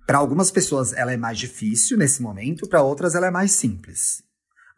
Para 0.07 0.19
algumas 0.19 0.51
pessoas 0.51 0.93
ela 0.93 1.13
é 1.13 1.17
mais 1.17 1.39
difícil 1.39 1.97
nesse 1.97 2.21
momento, 2.21 2.69
para 2.69 2.83
outras 2.83 3.15
ela 3.15 3.27
é 3.27 3.31
mais 3.31 3.53
simples. 3.53 4.23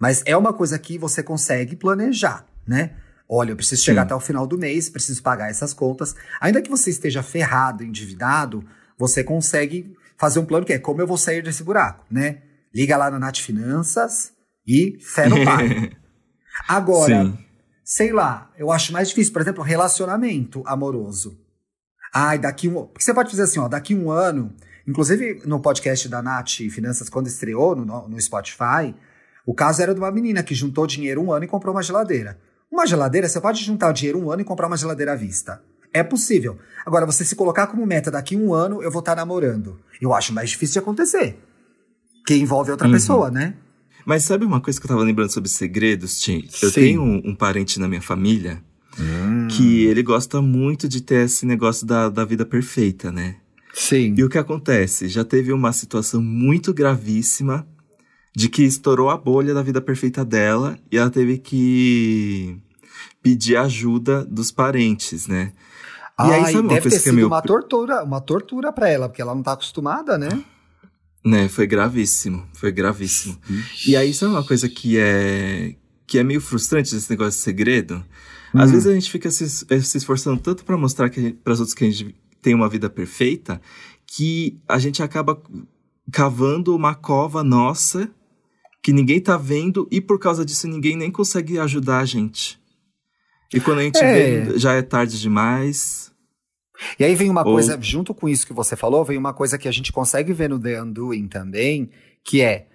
Mas 0.01 0.23
é 0.25 0.37
uma 0.37 0.53
coisa 0.53 0.79
que 0.79 0.97
você 0.97 1.23
consegue 1.23 1.75
planejar, 1.75 2.47
né? 2.67 2.97
Olha, 3.29 3.51
eu 3.51 3.57
preciso 3.57 3.83
chegar 3.83 4.03
Sim. 4.03 4.07
até 4.07 4.15
o 4.15 4.21
final 4.21 4.47
do 4.47 4.57
mês, 4.57 4.89
preciso 4.89 5.23
pagar 5.23 5.51
essas 5.51 5.75
contas. 5.75 6.15
Ainda 6.41 6.63
que 6.63 6.71
você 6.71 6.89
esteja 6.89 7.23
ferrado, 7.23 7.85
endividado, 7.85 8.65
você 8.97 9.23
consegue 9.23 9.95
fazer 10.17 10.39
um 10.39 10.47
plano 10.47 10.65
que 10.65 10.73
é 10.73 10.79
como 10.79 11.01
eu 11.01 11.07
vou 11.07 11.19
sair 11.19 11.43
desse 11.43 11.63
buraco, 11.63 12.05
né? 12.11 12.39
Liga 12.75 12.97
lá 12.97 13.11
na 13.11 13.19
Nath 13.19 13.39
Finanças 13.39 14.33
e 14.67 14.99
fé 15.01 15.29
no 15.29 15.45
pai. 15.45 15.93
Agora, 16.67 17.25
Sim. 17.25 17.39
sei 17.85 18.13
lá, 18.13 18.51
eu 18.57 18.73
acho 18.73 18.93
mais 18.93 19.09
difícil, 19.09 19.33
por 19.33 19.43
exemplo, 19.43 19.63
relacionamento 19.63 20.63
amoroso. 20.67 21.39
Ai, 22.15 22.39
daqui 22.39 22.69
um. 22.69 22.87
Porque 22.87 23.05
você 23.05 23.13
pode 23.13 23.31
fazer 23.31 23.43
assim, 23.43 23.61
ó, 23.61 23.69
daqui 23.69 23.95
um 23.95 24.11
ano. 24.11 24.55
Inclusive, 24.87 25.43
no 25.45 25.61
podcast 25.61 26.09
da 26.09 26.23
Nath 26.23 26.49
Finanças, 26.71 27.11
quando 27.11 27.27
estreou 27.27 27.77
no, 27.77 28.09
no 28.09 28.21
Spotify, 28.21 28.95
o 29.49 29.55
caso 29.55 29.81
era 29.81 29.95
de 29.95 29.99
uma 29.99 30.11
menina 30.11 30.43
que 30.43 30.55
juntou 30.55 30.87
dinheiro 30.87 31.23
um 31.23 31.33
ano 31.33 31.47
e 31.47 31.49
comprou 31.49 31.75
uma 31.75 31.83
geladeira. 31.83 32.39
Uma 32.71 32.87
geladeira, 32.87 33.27
você 33.27 33.41
pode 33.41 33.65
juntar 33.65 33.89
o 33.89 33.95
dinheiro 33.95 34.19
um 34.23 34.31
ano 34.31 34.43
e 34.43 34.45
comprar 34.45 34.67
uma 34.67 34.77
geladeira 34.77 35.15
à 35.15 35.17
vista. 35.17 35.63
É 35.91 36.03
possível. 36.03 36.59
Agora, 36.85 37.07
você 37.07 37.25
se 37.25 37.35
colocar 37.35 37.67
como 37.67 37.87
meta 37.87 38.11
daqui 38.11 38.37
um 38.37 38.53
ano, 38.53 38.83
eu 38.83 38.91
vou 38.91 38.99
estar 38.99 39.17
namorando. 39.17 39.81
Eu 40.03 40.13
acho 40.13 40.35
mais 40.35 40.51
difícil 40.51 40.75
de 40.75 40.79
acontecer. 40.81 41.39
Que 42.27 42.35
envolve 42.35 42.73
outra 42.73 42.87
uhum. 42.89 42.93
pessoa, 42.93 43.31
né? 43.31 43.55
Mas 44.05 44.25
sabe 44.25 44.45
uma 44.45 44.61
coisa 44.61 44.79
que 44.79 44.85
eu 44.85 44.89
tava 44.91 45.03
lembrando 45.03 45.33
sobre 45.33 45.49
segredos, 45.49 46.21
Tim? 46.21 46.47
Eu 46.63 46.71
tenho 46.71 47.01
um, 47.01 47.31
um, 47.31 47.35
parente 47.35 47.81
na 47.81 47.89
minha 47.89 48.03
família 48.03 48.63
hum. 49.01 49.49
que 49.49 49.87
ele 49.87 50.03
gosta 50.03 50.43
muito 50.43 50.87
de 50.87 51.01
ter 51.01 51.25
esse 51.25 51.47
negócio 51.47 51.87
da, 51.87 52.11
da 52.11 52.27
vida 52.27 52.45
perfeita, 52.45 53.11
né? 53.11 53.37
Sim. 53.73 54.15
E 54.15 54.23
o 54.23 54.29
que 54.29 54.37
acontece? 54.37 55.09
Já 55.09 55.25
teve 55.25 55.55
uma 55.55 55.73
situação 55.73 56.21
muito 56.21 56.75
gravíssima 56.75 57.67
de 58.39 58.49
que 58.49 58.63
estourou 58.63 59.11
a 59.11 59.17
bolha 59.17 59.53
da 59.53 59.65
vida 59.65 59.81
perfeita 59.81 60.25
dela 60.25 60.79
e 60.93 60.97
ela 60.97 61.11
teve 61.11 61.39
que 61.39 62.57
pedir 63.21 63.57
ajuda 63.57 64.25
dos 64.25 64.53
parentes, 64.53 65.27
né? 65.27 65.51
E 66.21 66.23
aí, 66.23 66.53
sabe 66.53 66.69
deve 66.69 66.89
ter 66.89 66.95
é 66.95 66.99
sido 67.01 67.15
meio... 67.15 67.27
uma 67.27 67.43
tortura, 67.43 68.05
uma 68.05 68.21
tortura 68.21 68.73
para 68.73 68.89
ela, 68.89 69.09
porque 69.09 69.21
ela 69.21 69.35
não 69.35 69.43
tá 69.43 69.55
acostumada, 69.55 70.17
né? 70.17 70.29
Né, 71.25 71.49
foi 71.49 71.67
gravíssimo, 71.67 72.47
foi 72.55 72.71
gravíssimo. 72.71 73.37
E 73.85 73.97
aí, 73.97 74.15
sabe 74.15 74.31
uma 74.31 74.45
coisa 74.45 74.69
que 74.69 74.97
é 74.97 75.75
que 76.07 76.17
é 76.17 76.23
meio 76.23 76.41
frustrante 76.41 76.95
desse 76.95 77.11
negócio 77.11 77.33
de 77.33 77.43
segredo? 77.43 78.05
Hum. 78.55 78.61
Às 78.61 78.71
vezes 78.71 78.87
a 78.87 78.95
gente 78.95 79.11
fica 79.11 79.33
se, 79.33 79.67
eh, 79.69 79.81
se 79.81 79.99
esforçando 79.99 80.41
tanto 80.41 80.65
para 80.65 80.77
mostrar 80.77 81.11
para 81.43 81.53
os 81.53 81.59
outros 81.59 81.75
que 81.75 81.85
a 81.85 81.91
gente 81.91 82.15
tem 82.41 82.55
uma 82.55 82.69
vida 82.69 82.89
perfeita, 82.89 83.61
que 84.07 84.61
a 84.69 84.79
gente 84.79 85.03
acaba 85.03 85.43
cavando 86.13 86.75
uma 86.75 86.95
cova 86.95 87.43
nossa 87.43 88.09
que 88.83 88.93
ninguém 88.93 89.21
tá 89.21 89.37
vendo 89.37 89.89
e 89.91 90.01
por 90.01 90.19
causa 90.19 90.45
disso 90.45 90.69
ninguém 90.69 90.97
nem 90.97 91.11
consegue 91.11 91.59
ajudar 91.59 91.99
a 91.99 92.05
gente. 92.05 92.59
E 93.53 93.61
quando 93.61 93.79
a 93.79 93.83
gente 93.83 93.99
é. 93.99 94.41
vê, 94.41 94.59
já 94.59 94.75
é 94.75 94.83
tarde 94.83 95.21
demais. 95.21 96.13
E 96.99 97.05
aí 97.05 97.15
vem 97.15 97.31
uma 97.31 97.47
Ou... 97.47 97.55
coisa, 97.55 97.79
junto 97.81 98.15
com 98.15 98.29
isso 98.29 98.47
que 98.47 98.53
você 98.53 98.77
falou, 98.77 99.05
vem 99.05 99.19
uma 99.19 99.33
coisa 99.33 99.59
que 99.59 99.69
a 99.69 99.73
gente 99.73 99.93
consegue 99.93 100.33
ver 100.33 100.49
no 100.49 100.61
The 100.61 100.83
Undoing 100.83 101.29
também, 101.29 101.91
que 102.25 102.41
é 102.41 102.67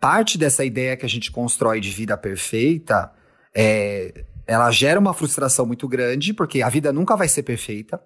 parte 0.00 0.36
dessa 0.36 0.64
ideia 0.64 0.96
que 0.96 1.06
a 1.06 1.08
gente 1.08 1.30
constrói 1.30 1.80
de 1.80 1.90
vida 1.90 2.16
perfeita, 2.16 3.12
é, 3.54 4.24
ela 4.46 4.70
gera 4.70 4.98
uma 4.98 5.14
frustração 5.14 5.64
muito 5.64 5.86
grande, 5.86 6.34
porque 6.34 6.60
a 6.62 6.68
vida 6.68 6.92
nunca 6.92 7.16
vai 7.16 7.28
ser 7.28 7.42
perfeita. 7.42 8.00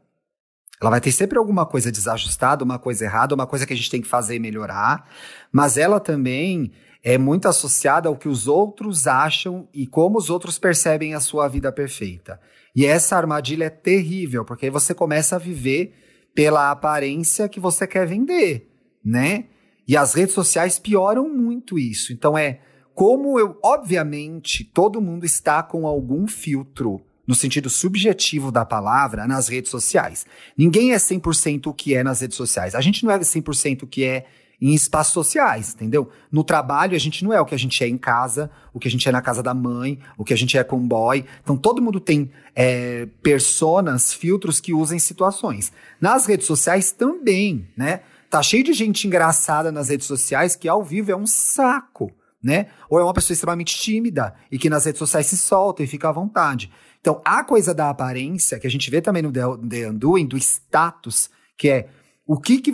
Ela 0.81 0.91
vai 0.91 1.01
ter 1.01 1.13
sempre 1.13 1.39
alguma 1.39 1.65
coisa 1.65 1.91
desajustada, 1.91 2.65
uma 2.65 2.79
coisa 2.79 3.05
errada, 3.05 3.35
uma 3.35 3.47
coisa 3.47 3.67
que 3.67 3.73
a 3.73 3.77
gente 3.77 3.91
tem 3.91 4.01
que 4.01 4.09
fazer 4.09 4.37
e 4.37 4.41
melhorar. 4.41 5.09
Mas 5.51 5.77
ela 5.77 5.99
também 5.99 6.73
é 7.03 7.17
muito 7.17 7.49
associada 7.49 8.09
ao 8.09 8.17
que 8.17 8.29
os 8.29 8.47
outros 8.47 9.07
acham 9.07 9.69
e 9.73 9.87
como 9.87 10.19
os 10.19 10.29
outros 10.29 10.59
percebem 10.59 11.15
a 11.15 11.21
sua 11.21 11.49
vida 11.49 11.73
perfeita. 11.73 12.41
E 12.75 12.85
essa 12.85 13.17
armadilha 13.17 13.67
é 13.67 13.71
terrível, 13.71 14.45
porque 14.45 14.67
aí 14.67 14.71
você 14.71 14.93
começa 14.93 15.37
a 15.37 15.39
viver 15.39 15.95
pela 16.35 16.71
aparência 16.71 17.49
que 17.49 17.59
você 17.59 17.87
quer 17.87 18.07
vender, 18.07 18.71
né? 19.03 19.47
E 19.89 19.97
as 19.97 20.15
redes 20.15 20.35
sociais 20.35 20.79
pioram 20.79 21.29
muito 21.29 21.79
isso. 21.79 22.13
Então 22.13 22.37
é 22.37 22.61
como 22.93 23.39
eu, 23.39 23.59
obviamente, 23.63 24.65
todo 24.65 25.01
mundo 25.01 25.25
está 25.25 25.63
com 25.63 25.87
algum 25.87 26.27
filtro 26.27 27.01
no 27.27 27.35
sentido 27.35 27.69
subjetivo 27.69 28.53
da 28.53 28.65
palavra, 28.65 29.27
nas 29.27 29.49
redes 29.49 29.71
sociais. 29.71 30.27
Ninguém 30.57 30.93
é 30.93 30.97
100% 30.97 31.67
o 31.67 31.75
que 31.75 31.95
é 31.95 32.05
nas 32.05 32.21
redes 32.21 32.37
sociais. 32.37 32.75
A 32.75 32.81
gente 32.81 33.05
não 33.05 33.11
é 33.11 33.19
100% 33.19 33.83
o 33.83 33.87
que 33.87 34.05
é 34.05 34.27
em 34.61 34.75
espaços 34.75 35.13
sociais, 35.13 35.75
entendeu? 35.75 36.11
No 36.33 36.43
trabalho, 36.43 36.97
a 36.97 36.99
gente 36.99 37.23
não 37.25 37.33
é 37.33 37.41
o 37.41 37.45
que 37.45 37.55
a 37.55 37.59
gente 37.59 37.83
é 37.85 37.89
em 37.89 37.99
casa, 37.99 38.51
o 38.73 38.79
que 38.79 38.89
a 38.89 38.91
gente 38.91 39.07
é 39.09 39.13
na 39.13 39.21
casa 39.21 39.43
da 39.43 39.53
mãe, 39.53 39.99
o 40.17 40.25
que 40.25 40.33
a 40.33 40.37
gente 40.37 40.57
é 40.57 40.65
com 40.65 40.79
boy. 40.79 41.25
Então, 41.43 41.57
todo 41.57 41.83
mundo 41.83 42.01
tem 42.01 42.31
é, 42.55 43.07
personas, 43.23 44.13
filtros 44.13 44.61
que 44.61 44.73
usam 44.73 44.97
em 44.97 45.01
situações. 45.01 45.73
Nas 46.01 46.27
redes 46.27 46.47
sociais 46.47 46.91
também, 46.91 47.69
né? 47.77 48.01
Tá 48.31 48.43
cheio 48.43 48.65
de 48.65 48.73
gente 48.73 49.07
engraçada 49.07 49.71
nas 49.71 49.89
redes 49.89 50.07
sociais 50.07 50.57
que 50.57 50.69
ao 50.69 50.83
vivo 50.83 51.13
é 51.13 51.17
um 51.17 51.27
saco, 51.27 52.11
né? 52.43 52.67
Ou 52.91 52.99
é 52.99 53.05
uma 53.05 53.15
pessoa 53.15 53.35
extremamente 53.35 53.77
tímida 53.77 54.35
e 54.51 54.59
que 54.59 54.71
nas 54.71 54.85
redes 54.85 54.99
sociais 54.99 55.27
se 55.27 55.37
solta 55.37 55.83
e 55.83 55.87
fica 55.87 56.09
à 56.09 56.13
vontade. 56.13 56.71
Então, 57.07 57.23
a 57.25 57.45
coisa 57.45 57.73
da 57.73 57.89
aparência, 57.89 58.59
que 58.59 58.67
a 58.67 58.71
gente 58.71 58.91
vê 58.91 59.01
também 59.01 59.23
no 59.23 59.31
The 59.31 59.89
Undoing, 59.89 60.27
do 60.27 60.37
status, 60.37 61.31
que 61.57 61.69
é 61.69 61.89
o 62.27 62.37
que 62.37 62.61
que, 62.61 62.73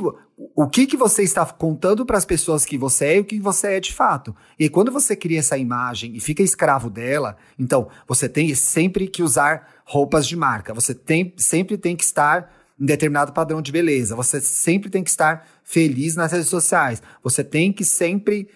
o 0.57 0.68
que, 0.71 0.87
que 0.87 0.97
você 0.97 1.23
está 1.23 1.45
contando 1.45 2.07
para 2.07 2.16
as 2.16 2.25
pessoas 2.25 2.64
que 2.64 2.79
você 2.79 3.05
é 3.05 3.16
e 3.18 3.21
o 3.21 3.27
que 3.27 3.38
você 3.38 3.75
é 3.75 3.81
de 3.81 3.92
fato. 3.92 4.35
E 4.59 4.71
quando 4.71 4.90
você 4.90 5.14
cria 5.14 5.40
essa 5.40 5.59
imagem 5.59 6.16
e 6.16 6.21
fica 6.21 6.42
escravo 6.42 6.88
dela, 6.88 7.37
então 7.59 7.90
você 8.09 8.27
tem 8.27 8.55
sempre 8.55 9.07
que 9.07 9.23
usar 9.23 9.83
roupas 9.85 10.27
de 10.27 10.35
marca, 10.35 10.73
você 10.73 10.95
tem, 10.95 11.35
sempre 11.37 11.77
tem 11.77 11.95
que 11.95 12.05
estar 12.05 12.51
em 12.81 12.87
determinado 12.87 13.35
padrão 13.35 13.61
de 13.61 13.71
beleza, 13.71 14.16
você 14.16 14.40
sempre 14.40 14.88
tem 14.88 15.05
que 15.05 15.11
estar 15.11 15.47
feliz 15.62 16.16
nas 16.16 16.33
redes 16.33 16.49
sociais, 16.49 17.03
você 17.23 17.45
tem 17.45 17.71
que 17.71 17.85
sempre 17.85 18.49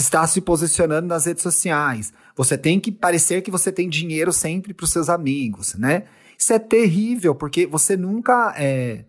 estar 0.00 0.26
se 0.26 0.40
posicionando 0.40 1.08
nas 1.08 1.26
redes 1.26 1.42
sociais, 1.42 2.12
você 2.36 2.56
tem 2.56 2.78
que 2.78 2.92
parecer 2.92 3.42
que 3.42 3.50
você 3.50 3.72
tem 3.72 3.88
dinheiro 3.88 4.32
sempre 4.32 4.72
para 4.72 4.84
os 4.84 4.90
seus 4.90 5.08
amigos, 5.08 5.74
né? 5.74 6.04
Isso 6.38 6.52
é 6.52 6.58
terrível, 6.58 7.34
porque 7.34 7.66
você 7.66 7.96
nunca 7.96 8.54
é, 8.56 9.04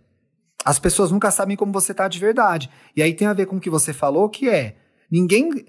as 0.65 0.79
pessoas 0.79 1.11
nunca 1.11 1.31
sabem 1.31 1.55
como 1.55 1.71
você 1.71 1.93
tá 1.93 2.07
de 2.07 2.19
verdade. 2.19 2.69
E 2.95 3.01
aí 3.01 3.13
tem 3.13 3.27
a 3.27 3.33
ver 3.33 3.45
com 3.45 3.57
o 3.57 3.59
que 3.59 3.69
você 3.69 3.93
falou, 3.93 4.29
que 4.29 4.49
é 4.49 4.75
ninguém. 5.09 5.65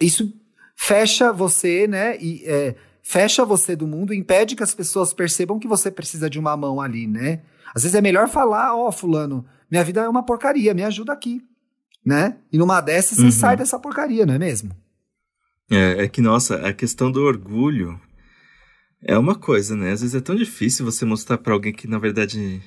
Isso 0.00 0.32
fecha 0.74 1.32
você, 1.32 1.86
né? 1.86 2.16
E 2.20 2.42
é, 2.44 2.74
fecha 3.02 3.44
você 3.44 3.76
do 3.76 3.86
mundo, 3.86 4.12
impede 4.12 4.56
que 4.56 4.62
as 4.62 4.74
pessoas 4.74 5.12
percebam 5.12 5.58
que 5.58 5.68
você 5.68 5.90
precisa 5.90 6.28
de 6.28 6.38
uma 6.38 6.56
mão 6.56 6.80
ali, 6.80 7.06
né? 7.06 7.42
Às 7.74 7.82
vezes 7.82 7.94
é 7.94 8.00
melhor 8.00 8.28
falar, 8.28 8.74
ó, 8.74 8.88
oh, 8.88 8.92
fulano, 8.92 9.44
minha 9.70 9.84
vida 9.84 10.02
é 10.02 10.08
uma 10.08 10.24
porcaria, 10.24 10.74
me 10.74 10.84
ajuda 10.84 11.12
aqui, 11.12 11.42
né? 12.04 12.36
E 12.52 12.58
numa 12.58 12.80
dessas 12.80 13.18
você 13.18 13.24
uhum. 13.24 13.30
sai 13.30 13.56
dessa 13.56 13.78
porcaria, 13.78 14.26
não 14.26 14.34
é 14.34 14.38
mesmo? 14.38 14.70
É, 15.70 16.04
é 16.04 16.08
que, 16.08 16.20
nossa, 16.20 16.56
a 16.66 16.72
questão 16.72 17.10
do 17.10 17.22
orgulho 17.22 17.98
é 19.02 19.16
uma 19.16 19.34
coisa, 19.34 19.74
né? 19.74 19.92
Às 19.92 20.00
vezes 20.00 20.14
é 20.14 20.20
tão 20.20 20.34
difícil 20.34 20.84
você 20.84 21.04
mostrar 21.04 21.38
para 21.38 21.52
alguém 21.52 21.72
que, 21.72 21.88
na 21.88 21.98
verdade, 21.98 22.62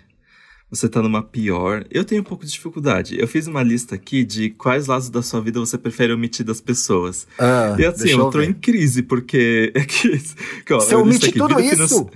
você 0.69 0.89
tá 0.89 1.01
numa 1.01 1.21
pior. 1.21 1.85
Eu 1.91 2.03
tenho 2.03 2.21
um 2.21 2.25
pouco 2.25 2.45
de 2.45 2.51
dificuldade. 2.51 3.19
Eu 3.19 3.27
fiz 3.27 3.47
uma 3.47 3.63
lista 3.63 3.95
aqui 3.95 4.23
de 4.23 4.49
quais 4.49 4.87
lados 4.87 5.09
da 5.09 5.21
sua 5.21 5.41
vida 5.41 5.59
você 5.59 5.77
prefere 5.77 6.13
omitir 6.13 6.45
das 6.45 6.59
pessoas. 6.59 7.27
Ah, 7.37 7.75
e 7.77 7.85
assim, 7.85 8.09
eu, 8.09 8.19
eu 8.19 8.29
tô 8.29 8.41
em 8.41 8.53
crise, 8.53 9.03
porque. 9.03 9.71
É 9.75 9.85
que, 9.85 10.73
ó, 10.73 10.79
você 10.79 10.95
omite 10.95 11.29
aqui, 11.29 11.37
tudo 11.37 11.59
isso? 11.59 12.09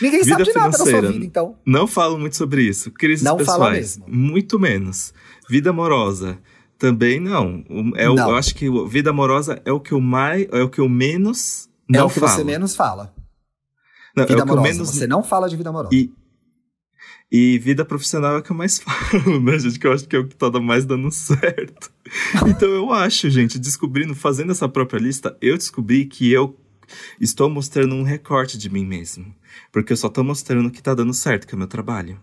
Ninguém 0.00 0.22
vida 0.22 0.30
sabe 0.30 0.44
de 0.44 0.54
nada 0.54 0.76
da 0.76 0.84
sua 0.84 1.00
vida, 1.02 1.24
então. 1.24 1.56
Não 1.64 1.86
falo 1.86 2.18
muito 2.18 2.36
sobre 2.36 2.62
isso. 2.62 2.90
Crises 2.90 3.24
não 3.24 3.36
pessoais, 3.36 3.98
muito 4.06 4.58
menos. 4.58 5.12
Vida 5.48 5.70
amorosa, 5.70 6.38
também 6.78 7.20
não. 7.20 7.64
É 7.96 8.08
o, 8.08 8.14
não. 8.14 8.30
Eu 8.30 8.36
acho 8.36 8.54
que 8.54 8.68
vida 8.88 9.10
amorosa 9.10 9.60
é 9.64 9.72
o 9.72 9.80
que 9.80 9.92
eu 9.92 10.00
mais, 10.00 10.46
é 10.50 10.62
o 10.62 10.68
que 10.68 10.80
eu 10.80 10.88
menos 10.88 11.68
não 11.88 12.00
É 12.00 12.02
o 12.04 12.08
que 12.08 12.20
falo. 12.20 12.32
você 12.32 12.44
menos 12.44 12.74
fala. 12.74 13.14
Não, 14.16 14.26
vida 14.26 14.40
é 14.40 14.42
amorosa. 14.42 14.68
Menos... 14.68 14.88
Você 14.90 15.06
não 15.06 15.22
fala 15.22 15.48
de 15.48 15.56
vida 15.56 15.70
amorosa. 15.70 15.94
E, 15.94 16.10
e 17.30 17.58
vida 17.58 17.84
profissional 17.84 18.36
é 18.36 18.38
o 18.38 18.42
que 18.42 18.50
eu 18.50 18.56
mais 18.56 18.78
falo, 18.80 19.40
né, 19.40 19.58
gente? 19.58 19.78
Que 19.78 19.86
eu 19.86 19.92
acho 19.92 20.08
que 20.08 20.16
é 20.16 20.18
o 20.18 20.26
que 20.26 20.36
tá 20.36 20.50
mais 20.60 20.84
dando 20.84 21.10
certo. 21.10 21.92
Então 22.46 22.68
eu 22.68 22.92
acho, 22.92 23.30
gente, 23.30 23.58
descobrindo, 23.58 24.14
fazendo 24.14 24.52
essa 24.52 24.68
própria 24.68 24.98
lista, 24.98 25.36
eu 25.40 25.56
descobri 25.56 26.04
que 26.04 26.30
eu 26.30 26.56
estou 27.18 27.48
mostrando 27.48 27.94
um 27.94 28.02
recorte 28.02 28.58
de 28.58 28.68
mim 28.68 28.84
mesmo. 28.84 29.34
Porque 29.72 29.92
eu 29.92 29.96
só 29.96 30.08
tô 30.08 30.22
mostrando 30.22 30.68
o 30.68 30.70
que 30.70 30.82
tá 30.82 30.94
dando 30.94 31.14
certo, 31.14 31.46
que 31.46 31.54
é 31.54 31.56
o 31.56 31.58
meu 31.58 31.66
trabalho. 31.66 32.20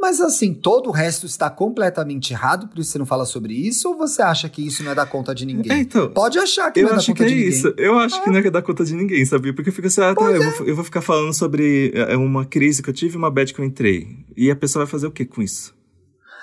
Mas 0.00 0.20
assim, 0.20 0.54
todo 0.54 0.88
o 0.88 0.92
resto 0.92 1.26
está 1.26 1.50
completamente 1.50 2.32
errado, 2.32 2.68
por 2.68 2.78
isso 2.78 2.92
você 2.92 2.98
não 2.98 3.06
fala 3.06 3.26
sobre 3.26 3.52
isso, 3.52 3.88
ou 3.88 3.96
você 3.96 4.22
acha 4.22 4.48
que 4.48 4.64
isso 4.64 4.84
não 4.84 4.92
é 4.92 4.94
da 4.94 5.04
conta 5.04 5.34
de 5.34 5.44
ninguém? 5.44 5.72
É, 5.72 5.80
então, 5.80 6.08
Pode 6.10 6.38
achar 6.38 6.70
que 6.70 6.80
não 6.80 6.90
é 6.90 6.92
da 6.92 7.04
conta 7.04 7.12
de 7.12 7.34
ninguém. 7.34 7.42
Eu 7.42 7.48
acho 7.48 7.62
que 7.62 7.66
é 7.66 7.70
isso. 7.70 7.74
Eu 7.76 7.98
acho 7.98 8.16
ah. 8.16 8.20
que 8.20 8.30
não 8.30 8.38
é 8.38 8.50
da 8.50 8.62
conta 8.62 8.84
de 8.84 8.94
ninguém, 8.94 9.24
sabia? 9.24 9.52
Porque 9.52 9.72
fica 9.72 9.88
assim, 9.88 10.00
ah, 10.00 10.14
tá, 10.14 10.24
eu, 10.24 10.52
vou, 10.52 10.66
é. 10.66 10.70
eu, 10.70 10.76
vou, 10.76 10.84
ficar 10.84 11.00
falando 11.00 11.34
sobre 11.34 11.90
é, 11.94 12.16
uma 12.16 12.44
crise 12.44 12.80
que 12.80 12.88
eu 12.88 12.94
tive 12.94 13.14
e 13.14 13.18
uma 13.18 13.30
bad 13.30 13.52
que 13.52 13.60
eu 13.60 13.64
entrei. 13.64 14.24
E 14.36 14.50
a 14.52 14.56
pessoa 14.56 14.84
vai 14.84 14.90
fazer 14.90 15.08
o 15.08 15.10
que 15.10 15.24
com 15.24 15.42
isso? 15.42 15.74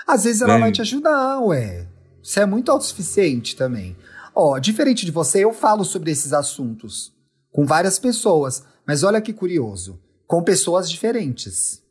Às 0.06 0.26
vezes 0.26 0.41
ela 0.41 0.54
vai, 0.54 0.62
vai 0.63 0.72
te 0.74 0.82
ajudar, 0.82 1.39
ué. 1.39 1.88
Você 2.22 2.41
é 2.41 2.46
muito 2.46 2.72
autossuficiente 2.72 3.56
também. 3.56 3.96
Ó, 4.36 4.60
diferente 4.60 5.06
de 5.06 5.12
você, 5.12 5.46
eu 5.46 5.54
falo 5.54 5.86
sobre 5.86 6.12
esses 6.12 6.34
assuntos 6.34 7.13
com 7.54 7.65
várias 7.65 7.98
pessoas, 7.98 8.65
mas 8.86 9.02
olha 9.02 9.22
que 9.22 9.32
curioso, 9.32 9.98
com 10.28 10.44
pessoas 10.44 10.89
diferentes. 10.89 11.85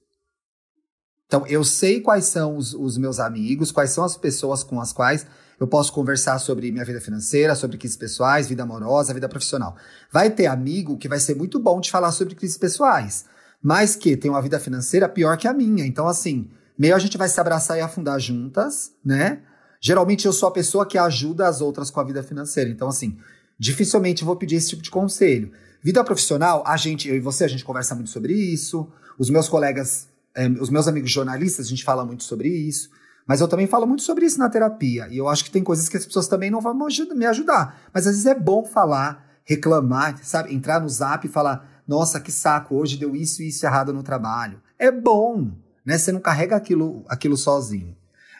Então, 1.34 1.44
eu 1.48 1.64
sei 1.64 2.00
quais 2.00 2.26
são 2.26 2.56
os, 2.56 2.74
os, 2.74 2.96
meus 2.96 3.18
amigos, 3.18 3.72
quais 3.72 3.90
são 3.90 4.04
as 4.04 4.16
pessoas 4.16 4.62
com 4.62 4.80
as 4.80 4.92
quais 4.92 5.26
eu 5.58 5.66
posso 5.66 5.92
conversar 5.92 6.38
sobre 6.38 6.70
minha 6.70 6.84
vida 6.84 7.00
financeira, 7.00 7.56
sobre 7.56 7.76
crises 7.76 7.96
pessoais, 7.96 8.46
vida 8.46 8.62
amorosa, 8.62 9.12
vida 9.12 9.28
profissional. 9.28 9.74
Vai 10.12 10.30
ter 10.30 10.46
amigo 10.46 10.96
que 10.96 11.08
vai 11.08 11.18
ser 11.18 11.34
muito 11.34 11.58
bom 11.58 11.80
de 11.80 11.90
falar 11.90 12.12
sobre 12.12 12.36
crises 12.36 12.56
pessoais, 12.56 13.24
mas 13.60 13.96
que 13.96 14.16
tem 14.16 14.30
uma 14.30 14.40
vida 14.40 14.60
financeira 14.60 15.08
pior 15.08 15.36
que 15.36 15.48
a 15.48 15.52
minha. 15.52 15.84
Então, 15.84 16.06
assim, 16.06 16.48
meio 16.78 16.94
a 16.94 17.00
gente 17.00 17.18
vai 17.18 17.28
se 17.28 17.40
abraçar 17.40 17.78
e 17.78 17.80
afundar 17.80 18.20
juntas, 18.20 18.92
né? 19.04 19.40
Geralmente 19.80 20.26
eu 20.26 20.32
sou 20.32 20.48
a 20.48 20.52
pessoa 20.52 20.86
que 20.86 20.96
ajuda 20.96 21.48
as 21.48 21.60
outras 21.60 21.90
com 21.90 21.98
a 21.98 22.04
vida 22.04 22.22
financeira. 22.22 22.70
Então, 22.70 22.86
assim, 22.86 23.18
dificilmente 23.58 24.22
vou 24.22 24.36
pedir 24.36 24.54
esse 24.54 24.68
tipo 24.68 24.82
de 24.84 24.90
conselho. 24.90 25.50
Vida 25.82 26.04
profissional, 26.04 26.62
a 26.64 26.76
gente, 26.76 27.08
eu 27.08 27.16
e 27.16 27.20
você, 27.20 27.42
a 27.42 27.48
gente 27.48 27.64
conversa 27.64 27.92
muito 27.92 28.10
sobre 28.10 28.34
isso. 28.34 28.88
Os 29.18 29.28
meus 29.28 29.48
colegas 29.48 30.13
os 30.60 30.70
meus 30.70 30.88
amigos 30.88 31.10
jornalistas, 31.10 31.66
a 31.66 31.68
gente 31.68 31.84
fala 31.84 32.04
muito 32.04 32.24
sobre 32.24 32.48
isso. 32.48 32.90
Mas 33.26 33.40
eu 33.40 33.48
também 33.48 33.66
falo 33.66 33.86
muito 33.86 34.02
sobre 34.02 34.26
isso 34.26 34.38
na 34.38 34.50
terapia. 34.50 35.08
E 35.10 35.16
eu 35.16 35.28
acho 35.28 35.44
que 35.44 35.50
tem 35.50 35.62
coisas 35.62 35.88
que 35.88 35.96
as 35.96 36.04
pessoas 36.04 36.28
também 36.28 36.50
não 36.50 36.60
vão 36.60 36.76
me 37.14 37.26
ajudar. 37.26 37.80
Mas 37.92 38.06
às 38.06 38.14
vezes 38.14 38.26
é 38.26 38.34
bom 38.34 38.64
falar, 38.64 39.40
reclamar, 39.44 40.18
sabe? 40.22 40.54
Entrar 40.54 40.80
no 40.80 40.88
zap 40.88 41.26
e 41.26 41.30
falar: 41.30 41.82
nossa, 41.86 42.20
que 42.20 42.30
saco, 42.30 42.76
hoje 42.76 42.96
deu 42.96 43.16
isso 43.16 43.42
e 43.42 43.48
isso 43.48 43.64
errado 43.64 43.92
no 43.92 44.02
trabalho. 44.02 44.60
É 44.78 44.90
bom, 44.90 45.52
né? 45.84 45.96
Você 45.96 46.12
não 46.12 46.20
carrega 46.20 46.56
aquilo, 46.56 47.04
aquilo 47.08 47.36
sozinho. 47.36 47.96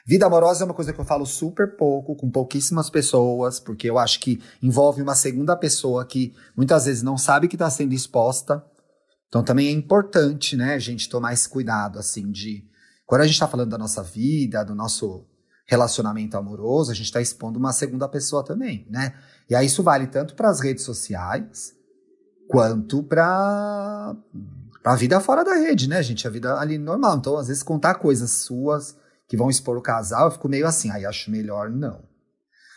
Vida 0.07 0.27
amorosa 0.27 0.65
é 0.65 0.67
uma 0.67 0.75
coisa 0.75 0.93
que 0.93 1.01
eu 1.01 1.05
falo 1.05 1.25
super 1.25 1.77
pouco, 1.79 2.15
com 2.15 2.31
pouquíssimas 2.31 2.91
pessoas, 2.91 3.59
porque 3.59 3.89
eu 3.89 3.99
acho 3.99 4.21
que 4.21 4.39
envolve 4.63 5.01
uma 5.01 5.15
segunda 5.15 5.57
pessoa 5.57 6.05
que 6.05 6.35
muitas 6.55 6.85
vezes 6.85 7.03
não 7.03 7.17
sabe 7.17 7.49
que 7.49 7.55
está 7.55 7.71
sendo 7.71 7.95
exposta. 7.95 8.63
Então 9.35 9.43
também 9.43 9.67
é 9.67 9.73
importante, 9.73 10.57
né, 10.57 10.75
a 10.75 10.79
gente 10.79 11.09
tomar 11.09 11.33
esse 11.33 11.49
cuidado, 11.49 11.99
assim, 11.99 12.31
de. 12.31 12.65
Quando 13.05 13.23
a 13.23 13.25
gente 13.25 13.35
está 13.35 13.49
falando 13.49 13.71
da 13.71 13.77
nossa 13.77 14.01
vida, 14.01 14.65
do 14.65 14.77
nosso 14.77 15.27
relacionamento 15.67 16.37
amoroso, 16.37 16.93
a 16.93 16.95
gente 16.95 17.07
está 17.07 17.21
expondo 17.21 17.59
uma 17.59 17.73
segunda 17.73 18.09
pessoa 18.09 18.45
também, 18.45 18.87
né? 18.89 19.13
E 19.51 19.57
aí 19.57 19.67
isso 19.67 19.83
vale 19.83 20.07
tanto 20.07 20.37
para 20.37 20.49
as 20.49 20.61
redes 20.61 20.85
sociais 20.85 21.75
quanto 22.49 23.03
para 23.03 24.15
a 24.85 24.95
vida 24.95 25.19
fora 25.19 25.43
da 25.43 25.55
rede, 25.55 25.89
né, 25.89 26.01
gente? 26.01 26.29
A 26.29 26.31
vida 26.31 26.57
ali 26.57 26.79
normal. 26.79 27.17
Então, 27.17 27.37
às 27.37 27.49
vezes, 27.49 27.65
contar 27.65 27.97
coisas 27.97 28.31
suas 28.31 28.97
que 29.27 29.37
vão 29.37 29.51
expor 29.51 29.77
o 29.77 29.83
casal, 29.83 30.27
eu 30.27 30.31
fico 30.31 30.49
meio 30.49 30.65
assim, 30.65 30.93
aí 30.93 31.05
acho 31.05 31.29
melhor 31.29 31.69
não. 31.69 32.05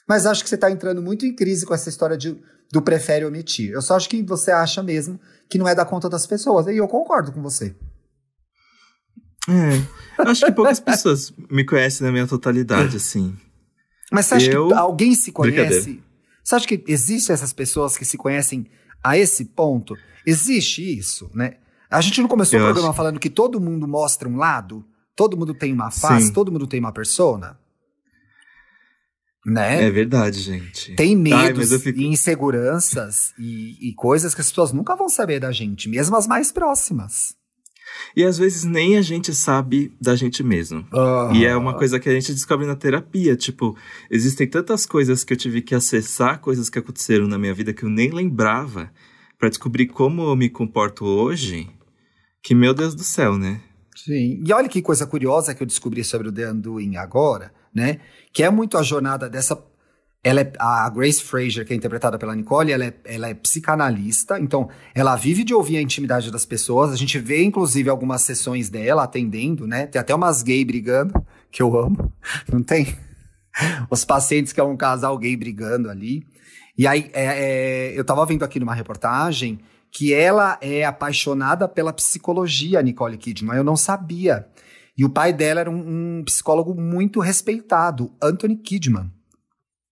Mas 0.10 0.26
acho 0.26 0.42
que 0.42 0.50
você 0.50 0.56
está 0.56 0.72
entrando 0.72 1.04
muito 1.04 1.24
em 1.24 1.36
crise 1.36 1.68
com 1.68 1.74
essa 1.76 1.88
história 1.88 2.18
de, 2.18 2.42
do 2.72 2.82
prefere 2.82 3.26
omitir. 3.26 3.72
Eu 3.72 3.82
só 3.82 3.96
acho 3.96 4.10
que 4.10 4.22
você 4.24 4.52
acha 4.52 4.84
mesmo 4.84 5.20
que 5.50 5.58
não 5.58 5.68
é 5.68 5.74
da 5.74 5.86
conta 5.86 6.10
das 6.10 6.28
pessoas. 6.28 6.68
E 6.68 6.78
eu 6.78 6.88
concordo 6.88 7.32
com 7.32 7.42
você. 7.42 7.76
É, 9.50 10.22
acho 10.30 10.46
que 10.46 10.52
poucas 10.52 10.80
pessoas 10.80 11.32
me 11.50 11.64
conhecem 11.64 12.06
na 12.06 12.12
minha 12.12 12.28
totalidade, 12.28 12.98
assim. 12.98 13.36
Mas 14.12 14.26
você 14.26 14.36
acha 14.36 14.52
eu... 14.52 14.68
que 14.68 14.74
alguém 14.74 15.16
se 15.16 15.32
conhece? 15.32 16.04
Você 16.44 16.56
acha 16.56 16.68
que 16.68 16.84
existem 16.88 17.34
essas 17.34 17.54
pessoas 17.54 17.98
que 17.98 18.06
se 18.06 18.18
conhecem 18.18 18.68
a 19.04 19.18
esse 19.18 19.46
ponto? 19.46 19.96
Existe 20.26 20.82
isso, 20.98 21.30
né? 21.34 21.56
A 21.90 22.02
gente 22.02 22.22
não 22.22 22.28
começou 22.28 22.60
eu 22.60 22.64
o 22.64 22.68
programa 22.68 22.90
acho... 22.90 22.98
falando 22.98 23.20
que 23.20 23.30
todo 23.30 23.62
mundo 23.62 23.88
mostra 23.88 24.28
um 24.28 24.36
lado? 24.36 24.86
Todo 25.16 25.38
mundo 25.38 25.54
tem 25.54 25.74
uma 25.74 25.90
face? 25.90 26.28
Sim. 26.28 26.34
Todo 26.34 26.52
mundo 26.52 26.68
tem 26.68 26.80
uma 26.80 26.92
persona? 26.92 27.58
Né? 29.48 29.86
É 29.86 29.90
verdade, 29.90 30.42
gente. 30.42 30.94
Tem 30.96 31.16
medos 31.16 31.72
Ai, 31.72 31.80
fico... 31.80 31.98
e 31.98 32.06
inseguranças 32.06 33.34
e, 33.40 33.78
e 33.90 33.94
coisas 33.94 34.36
que 34.36 34.42
as 34.42 34.50
pessoas 34.50 34.74
nunca 34.74 34.94
vão 34.94 35.08
saber 35.08 35.40
da 35.40 35.54
gente, 35.54 35.88
mesmo 35.88 36.18
as 36.18 36.28
mais 36.28 36.52
próximas. 36.52 37.34
E 38.14 38.26
às 38.26 38.38
vezes 38.38 38.66
nem 38.66 38.98
a 38.98 39.02
gente 39.02 39.34
sabe 39.34 39.96
da 40.02 40.18
gente 40.18 40.44
mesmo. 40.44 40.86
Uhum. 40.92 41.34
E 41.34 41.46
é 41.46 41.56
uma 41.56 41.74
coisa 41.74 41.98
que 41.98 42.10
a 42.10 42.14
gente 42.14 42.34
descobre 42.34 42.68
na 42.68 42.76
terapia. 42.76 43.38
Tipo, 43.38 43.74
existem 44.12 44.46
tantas 44.46 44.86
coisas 44.86 45.24
que 45.24 45.32
eu 45.32 45.38
tive 45.38 45.62
que 45.62 45.74
acessar, 45.74 46.42
coisas 46.42 46.70
que 46.70 46.80
aconteceram 46.80 47.26
na 47.26 47.38
minha 47.38 47.54
vida 47.54 47.74
que 47.74 47.84
eu 47.84 47.90
nem 47.90 48.12
lembrava, 48.12 48.92
para 49.40 49.48
descobrir 49.48 49.88
como 49.88 50.24
eu 50.24 50.36
me 50.36 50.50
comporto 50.50 51.06
hoje. 51.06 51.70
Que 52.44 52.54
meu 52.54 52.74
Deus 52.74 52.94
do 52.94 53.04
céu, 53.04 53.38
né? 53.38 53.62
Sim. 53.96 54.44
E 54.46 54.54
olha 54.54 54.68
que 54.68 54.82
coisa 54.82 55.08
curiosa 55.08 55.56
que 55.56 55.64
eu 55.64 55.68
descobri 55.68 56.04
sobre 56.04 56.28
o 56.28 56.32
The 56.32 56.52
Undoing 56.52 56.98
agora, 56.98 57.52
né? 57.78 58.00
Que 58.34 58.44
é 58.44 58.50
muito 58.50 58.78
a 58.78 58.84
jornada 58.84 59.30
dessa. 59.30 59.64
Ela 60.24 60.42
é, 60.42 60.52
a 60.58 60.90
Grace 60.90 61.24
Fraser, 61.24 61.66
que 61.66 61.72
é 61.72 61.76
interpretada 61.76 62.18
pela 62.18 62.36
Nicole, 62.36 62.72
ela 62.72 62.86
é, 62.86 62.94
ela 63.06 63.30
é 63.30 63.36
psicanalista, 63.36 64.40
então 64.40 64.68
ela 64.94 65.16
vive 65.16 65.44
de 65.44 65.54
ouvir 65.54 65.78
a 65.78 65.82
intimidade 65.82 66.32
das 66.32 66.44
pessoas. 66.44 66.92
A 66.92 66.96
gente 66.96 67.20
vê, 67.20 67.44
inclusive, 67.44 67.88
algumas 67.88 68.24
sessões 68.24 68.68
dela 68.68 69.04
atendendo, 69.04 69.68
né? 69.68 69.86
Tem 69.86 70.02
até 70.02 70.14
umas 70.14 70.42
gays 70.42 70.66
brigando, 70.66 71.14
que 71.52 71.62
eu 71.62 71.78
amo. 71.78 72.12
Não 72.52 72.64
tem? 72.64 72.98
Os 73.90 74.04
pacientes 74.04 74.52
que 74.52 74.60
é 74.60 74.64
um 74.64 74.76
casal 74.76 75.18
gay 75.18 75.38
brigando 75.38 75.90
ali. 75.90 76.26
E 76.76 76.88
aí, 76.88 77.10
é, 77.14 77.26
é, 77.26 78.00
eu 78.00 78.04
tava 78.04 78.26
vendo 78.26 78.44
aqui 78.44 78.60
numa 78.60 78.74
reportagem 78.74 79.60
que 79.92 80.14
ela 80.14 80.58
é 80.62 80.84
apaixonada 80.84 81.68
pela 81.68 81.94
psicologia, 81.94 82.82
Nicole 82.82 83.18
Kidman. 83.18 83.58
Eu 83.58 83.64
não 83.64 83.78
sabia. 83.78 84.48
E 84.98 85.06
o 85.06 85.10
pai 85.10 85.32
dela 85.32 85.62
era 85.62 85.70
um, 85.70 86.20
um 86.20 86.24
psicólogo 86.24 86.74
muito 86.74 87.20
respeitado, 87.20 88.12
Anthony 88.22 88.58
Kidman, 88.58 89.12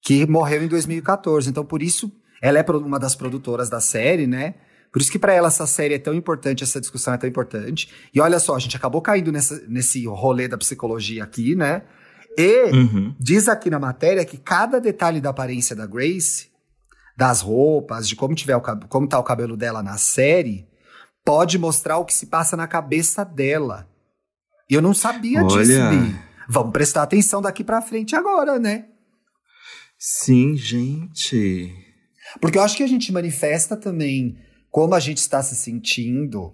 que 0.01 0.26
morreu 0.26 0.64
em 0.64 0.68
2014. 0.68 1.49
Então, 1.49 1.64
por 1.64 1.84
isso, 1.84 2.12
ela 2.41 2.58
é 2.58 2.66
uma 2.72 2.99
das 2.99 3.16
produtoras 3.16 3.70
da 3.70 3.80
série, 3.80 4.26
né? 4.26 4.56
Por 4.91 5.01
isso 5.01 5.12
que 5.12 5.20
para 5.20 5.34
ela 5.34 5.49
essa 5.49 5.68
série 5.68 5.93
é 5.93 5.99
tão 5.99 6.14
importante, 6.14 6.64
essa 6.64 6.80
discussão 6.80 7.14
é 7.14 7.18
tão 7.18 7.30
importante. 7.30 7.89
E 8.14 8.20
olha 8.22 8.39
só, 8.39 8.56
a 8.56 8.60
gente 8.60 8.78
acabou 8.78 9.01
caindo 9.01 9.32
nessa, 9.32 9.62
nesse 9.68 10.06
rolê 10.08 10.47
da 10.47 10.58
psicologia 10.58 11.24
aqui, 11.24 11.53
né? 11.53 11.84
E 12.38 12.72
uhum. 12.72 13.16
diz 13.20 13.47
aqui 13.47 13.70
na 13.70 13.80
matéria 13.80 14.26
que 14.26 14.38
cada 14.38 14.80
detalhe 14.80 15.22
da 15.22 15.30
aparência 15.30 15.76
da 15.76 15.86
Grace 15.86 16.49
das 17.16 17.41
roupas, 17.41 18.08
de 18.08 18.16
como 18.16 18.36
tiver 18.36 18.56
o, 18.56 18.62
como 18.62 19.08
tá 19.08 19.18
o 19.18 19.24
cabelo 19.24 19.56
dela 19.56 19.82
na 19.82 19.97
série, 19.97 20.68
pode 21.24 21.58
mostrar 21.58 21.97
o 21.97 22.06
que 22.06 22.14
se 22.14 22.26
passa 22.26 22.58
na 22.58 22.68
cabeça 22.68 23.24
dela. 23.24 23.88
Eu 24.70 24.82
não 24.82 24.93
sabia 24.93 25.43
Olha. 25.43 25.63
disso, 25.63 25.89
Bi. 25.89 26.16
Vamos 26.47 26.72
prestar 26.72 27.03
atenção 27.03 27.41
daqui 27.41 27.63
para 27.63 27.82
frente 27.82 28.16
agora, 28.16 28.59
né? 28.59 28.86
Sim, 29.97 30.55
gente. 30.55 31.74
Porque 32.39 32.57
eu 32.57 32.61
acho 32.61 32.76
que 32.76 32.84
a 32.84 32.88
gente 32.88 33.11
manifesta 33.11 33.78
também 33.78 34.38
como 34.70 34.93
a 34.93 34.99
gente 34.99 35.20
está 35.20 35.41
se 35.41 35.55
sentindo, 35.55 36.53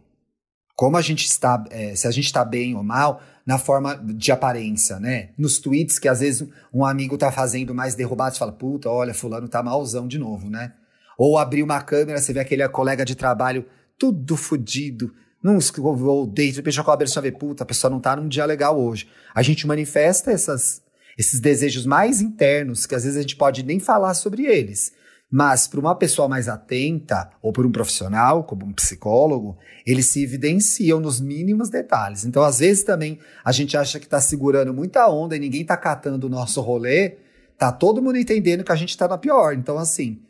como 0.76 0.96
a 0.96 1.02
gente 1.02 1.26
está, 1.26 1.64
é, 1.72 1.96
se 1.96 2.08
a 2.08 2.12
gente 2.12 2.26
está 2.26 2.46
bem 2.46 2.76
ou 2.76 2.84
mal, 2.84 3.22
na 3.46 3.58
forma 3.58 3.96
de 3.96 4.32
aparência, 4.32 5.00
né? 5.00 5.32
Nos 5.38 5.58
tweets 5.58 5.98
que 5.98 6.08
às 6.08 6.20
vezes 6.20 6.48
um 6.72 6.86
amigo 6.86 7.18
tá 7.18 7.32
fazendo 7.32 7.74
mais 7.74 7.96
derrubado, 7.96 8.34
você 8.34 8.40
fala, 8.40 8.52
puta, 8.52 8.90
olha, 8.90 9.14
fulano 9.14 9.48
tá 9.48 9.64
malzão 9.64 10.08
de 10.08 10.20
novo, 10.20 10.50
né? 10.50 10.74
Ou 11.18 11.38
abrir 11.38 11.64
uma 11.64 11.82
câmera, 11.82 12.20
você 12.20 12.32
vê 12.32 12.40
aquele 12.40 12.68
colega 12.70 13.04
de 13.04 13.16
trabalho 13.16 13.66
tudo 13.98 14.38
fodido, 14.38 15.14
num 15.44 15.58
ou 15.80 16.28
date, 16.28 16.58
repente 16.58 16.76
com 16.76 16.82
a 16.82 16.94
cabeça 16.94 17.22
vê, 17.22 17.32
puta, 17.32 17.64
a 17.64 17.66
pessoa 17.66 17.90
não 17.90 18.00
tá 18.00 18.16
num 18.16 18.28
dia 18.28 18.46
legal 18.46 18.80
hoje. 18.80 19.08
A 19.34 19.42
gente 19.42 19.66
manifesta 19.66 20.32
essas, 20.32 20.82
esses 21.18 21.40
desejos 21.40 21.86
mais 21.86 22.22
internos, 22.22 22.86
que 22.86 22.94
às 22.94 23.04
vezes 23.04 23.18
a 23.18 23.22
gente 23.22 23.36
pode 23.36 23.64
nem 23.64 23.80
falar 23.80 24.14
sobre 24.14 24.46
eles. 24.46 24.94
Mas 25.32 25.66
para 25.66 25.80
uma 25.80 25.96
pessoa 25.96 26.28
mais 26.28 26.50
atenta, 26.50 27.30
ou 27.42 27.54
por 27.54 27.66
um 27.66 27.72
profissional, 27.72 28.44
como 28.44 28.66
um 28.66 28.74
psicólogo, 28.74 29.58
eles 29.88 30.08
se 30.08 30.22
evidenciam 30.22 31.00
nos 31.00 31.22
mínimos 31.22 31.70
detalhes. 31.70 32.26
Então, 32.26 32.44
às 32.44 32.60
vezes 32.60 32.84
também 32.84 33.18
a 33.44 33.52
gente 33.54 33.78
acha 33.78 33.98
que 33.98 34.06
está 34.06 34.20
segurando 34.20 34.74
muita 34.74 35.10
onda 35.10 35.36
e 35.36 35.40
ninguém 35.40 35.62
está 35.62 35.78
catando 35.78 36.28
o 36.28 36.30
nosso 36.30 36.60
rolê, 36.60 37.16
tá 37.58 37.72
todo 37.72 38.02
mundo 38.02 38.18
entendendo 38.18 38.64
que 38.64 38.74
a 38.74 38.76
gente 38.76 38.90
está 38.90 39.08
na 39.08 39.18
pior. 39.18 39.54
Então, 39.54 39.78
assim, 39.78 40.22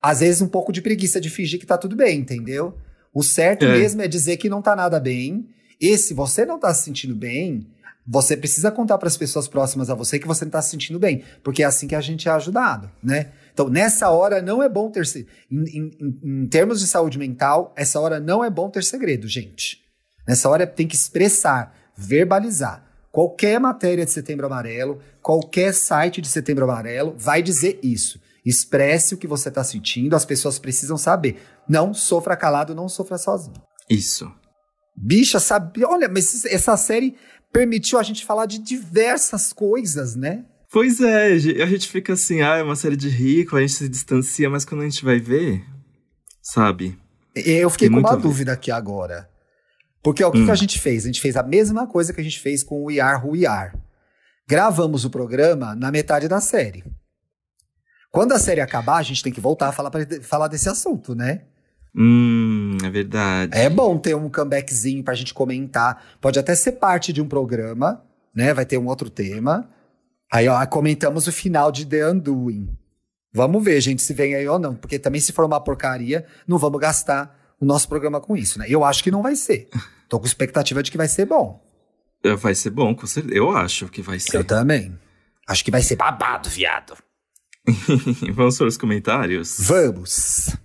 às 0.00 0.20
vezes 0.20 0.40
um 0.40 0.48
pouco 0.48 0.72
de 0.72 0.80
preguiça 0.80 1.20
de 1.20 1.28
fingir 1.28 1.58
que 1.58 1.66
tá 1.66 1.76
tudo 1.76 1.96
bem, 1.96 2.20
entendeu? 2.20 2.78
O 3.14 3.22
certo 3.22 3.64
é. 3.64 3.72
mesmo 3.72 4.02
é 4.02 4.08
dizer 4.08 4.36
que 4.36 4.48
não 4.48 4.60
tá 4.60 4.74
nada 4.74 4.98
bem. 4.98 5.48
E 5.80 5.96
se 5.96 6.12
você 6.12 6.44
não 6.44 6.58
tá 6.58 6.74
se 6.74 6.84
sentindo 6.84 7.14
bem, 7.14 7.66
você 8.06 8.36
precisa 8.36 8.70
contar 8.70 8.98
para 8.98 9.08
as 9.08 9.16
pessoas 9.16 9.48
próximas 9.48 9.88
a 9.88 9.94
você 9.94 10.18
que 10.18 10.26
você 10.26 10.44
não 10.44 10.50
está 10.50 10.60
se 10.60 10.70
sentindo 10.70 10.98
bem, 10.98 11.24
porque 11.42 11.62
é 11.62 11.66
assim 11.66 11.86
que 11.86 11.94
a 11.94 12.00
gente 12.00 12.28
é 12.28 12.32
ajudado, 12.32 12.90
né? 13.02 13.30
Então, 13.52 13.68
nessa 13.68 14.10
hora 14.10 14.42
não 14.42 14.62
é 14.62 14.68
bom 14.68 14.90
ter. 14.90 15.04
Em, 15.50 15.64
em, 15.64 16.20
em 16.22 16.46
termos 16.48 16.80
de 16.80 16.86
saúde 16.86 17.18
mental, 17.18 17.72
essa 17.76 18.00
hora 18.00 18.18
não 18.18 18.44
é 18.44 18.50
bom 18.50 18.68
ter 18.68 18.82
segredo, 18.82 19.28
gente. 19.28 19.80
Nessa 20.26 20.48
hora 20.48 20.66
tem 20.66 20.86
que 20.86 20.96
expressar, 20.96 21.74
verbalizar. 21.96 22.84
Qualquer 23.12 23.60
matéria 23.60 24.04
de 24.04 24.10
Setembro 24.10 24.46
Amarelo, 24.46 24.98
qualquer 25.22 25.72
site 25.72 26.20
de 26.20 26.28
Setembro 26.28 26.64
Amarelo 26.64 27.14
vai 27.16 27.42
dizer 27.42 27.78
isso. 27.80 28.20
Expresse 28.44 29.14
o 29.14 29.18
que 29.18 29.26
você 29.26 29.48
está 29.48 29.64
sentindo, 29.64 30.14
as 30.14 30.24
pessoas 30.24 30.58
precisam 30.58 30.98
saber. 30.98 31.40
Não 31.68 31.94
sofra 31.94 32.36
calado, 32.36 32.74
não 32.74 32.88
sofra 32.88 33.16
sozinho. 33.16 33.56
Isso. 33.88 34.30
Bicha, 34.96 35.40
sabe? 35.40 35.84
Olha, 35.84 36.08
mas 36.08 36.44
essa 36.44 36.76
série 36.76 37.16
permitiu 37.52 37.98
a 37.98 38.02
gente 38.02 38.24
falar 38.24 38.46
de 38.46 38.58
diversas 38.58 39.52
coisas, 39.52 40.14
né? 40.14 40.44
Pois 40.70 41.00
é, 41.00 41.32
a 41.32 41.66
gente 41.66 41.88
fica 41.88 42.14
assim, 42.14 42.42
ah, 42.42 42.56
é 42.56 42.62
uma 42.62 42.74
série 42.74 42.96
de 42.96 43.08
rico, 43.08 43.56
a 43.56 43.60
gente 43.60 43.74
se 43.74 43.88
distancia, 43.88 44.50
mas 44.50 44.64
quando 44.64 44.80
a 44.80 44.88
gente 44.88 45.04
vai 45.04 45.20
ver, 45.20 45.64
sabe? 46.42 46.98
Eu 47.34 47.70
fiquei 47.70 47.88
Tem 47.88 48.00
com 48.02 48.06
uma 48.06 48.16
dúvida 48.16 48.52
aqui 48.52 48.70
agora. 48.70 49.28
Porque 50.02 50.22
ó, 50.22 50.28
o 50.28 50.32
que, 50.32 50.38
hum. 50.38 50.44
que, 50.44 50.50
a 50.50 50.56
gente 50.56 50.78
fez? 50.78 51.04
A 51.04 51.06
gente 51.06 51.20
fez 51.20 51.36
a 51.36 51.42
mesma 51.42 51.86
coisa 51.86 52.12
que 52.12 52.20
a 52.20 52.24
gente 52.24 52.40
fez 52.40 52.62
com 52.62 52.82
o 52.82 52.86
We 52.86 53.00
Are 53.00 53.24
Who 53.24 53.32
We 53.32 53.46
Are. 53.46 53.72
Gravamos 54.48 55.04
o 55.04 55.10
programa 55.10 55.74
na 55.74 55.90
metade 55.90 56.28
da 56.28 56.40
série. 56.40 56.84
Quando 58.14 58.30
a 58.30 58.38
série 58.38 58.60
acabar, 58.60 58.98
a 58.98 59.02
gente 59.02 59.24
tem 59.24 59.32
que 59.32 59.40
voltar 59.40 59.70
a 59.70 59.72
falar, 59.72 59.90
pra, 59.90 60.06
falar 60.22 60.46
desse 60.46 60.68
assunto, 60.68 61.16
né? 61.16 61.40
Hum, 61.92 62.78
é 62.84 62.88
verdade. 62.88 63.58
É 63.58 63.68
bom 63.68 63.98
ter 63.98 64.14
um 64.14 64.30
comebackzinho 64.30 65.02
pra 65.02 65.16
gente 65.16 65.34
comentar. 65.34 66.00
Pode 66.20 66.38
até 66.38 66.54
ser 66.54 66.72
parte 66.72 67.12
de 67.12 67.20
um 67.20 67.26
programa, 67.26 68.04
né? 68.32 68.54
Vai 68.54 68.64
ter 68.64 68.78
um 68.78 68.86
outro 68.86 69.10
tema. 69.10 69.68
Aí, 70.32 70.46
ó, 70.46 70.64
comentamos 70.66 71.26
o 71.26 71.32
final 71.32 71.72
de 71.72 71.84
The 71.84 72.08
Undoing. 72.12 72.68
Vamos 73.32 73.64
ver, 73.64 73.80
gente, 73.80 74.00
se 74.00 74.14
vem 74.14 74.36
aí 74.36 74.46
ou 74.46 74.60
não. 74.60 74.76
Porque 74.76 74.96
também, 74.96 75.20
se 75.20 75.32
for 75.32 75.44
uma 75.44 75.60
porcaria, 75.60 76.24
não 76.46 76.56
vamos 76.56 76.80
gastar 76.80 77.36
o 77.60 77.64
nosso 77.64 77.88
programa 77.88 78.20
com 78.20 78.36
isso, 78.36 78.60
né? 78.60 78.66
Eu 78.68 78.84
acho 78.84 79.02
que 79.02 79.10
não 79.10 79.22
vai 79.22 79.34
ser. 79.34 79.68
Tô 80.08 80.20
com 80.20 80.26
expectativa 80.26 80.84
de 80.84 80.92
que 80.92 80.96
vai 80.96 81.08
ser 81.08 81.26
bom. 81.26 81.60
É, 82.22 82.36
vai 82.36 82.54
ser 82.54 82.70
bom, 82.70 82.94
com 82.94 83.08
certeza. 83.08 83.34
Eu 83.34 83.50
acho 83.50 83.88
que 83.88 84.02
vai 84.02 84.20
ser. 84.20 84.36
Eu 84.36 84.44
também. 84.44 84.96
Acho 85.48 85.64
que 85.64 85.72
vai 85.72 85.82
ser 85.82 85.96
babado, 85.96 86.48
viado. 86.48 86.96
Vamos 88.34 88.58
para 88.58 88.66
os 88.66 88.76
comentários? 88.76 89.56
Vamos. 89.60 90.56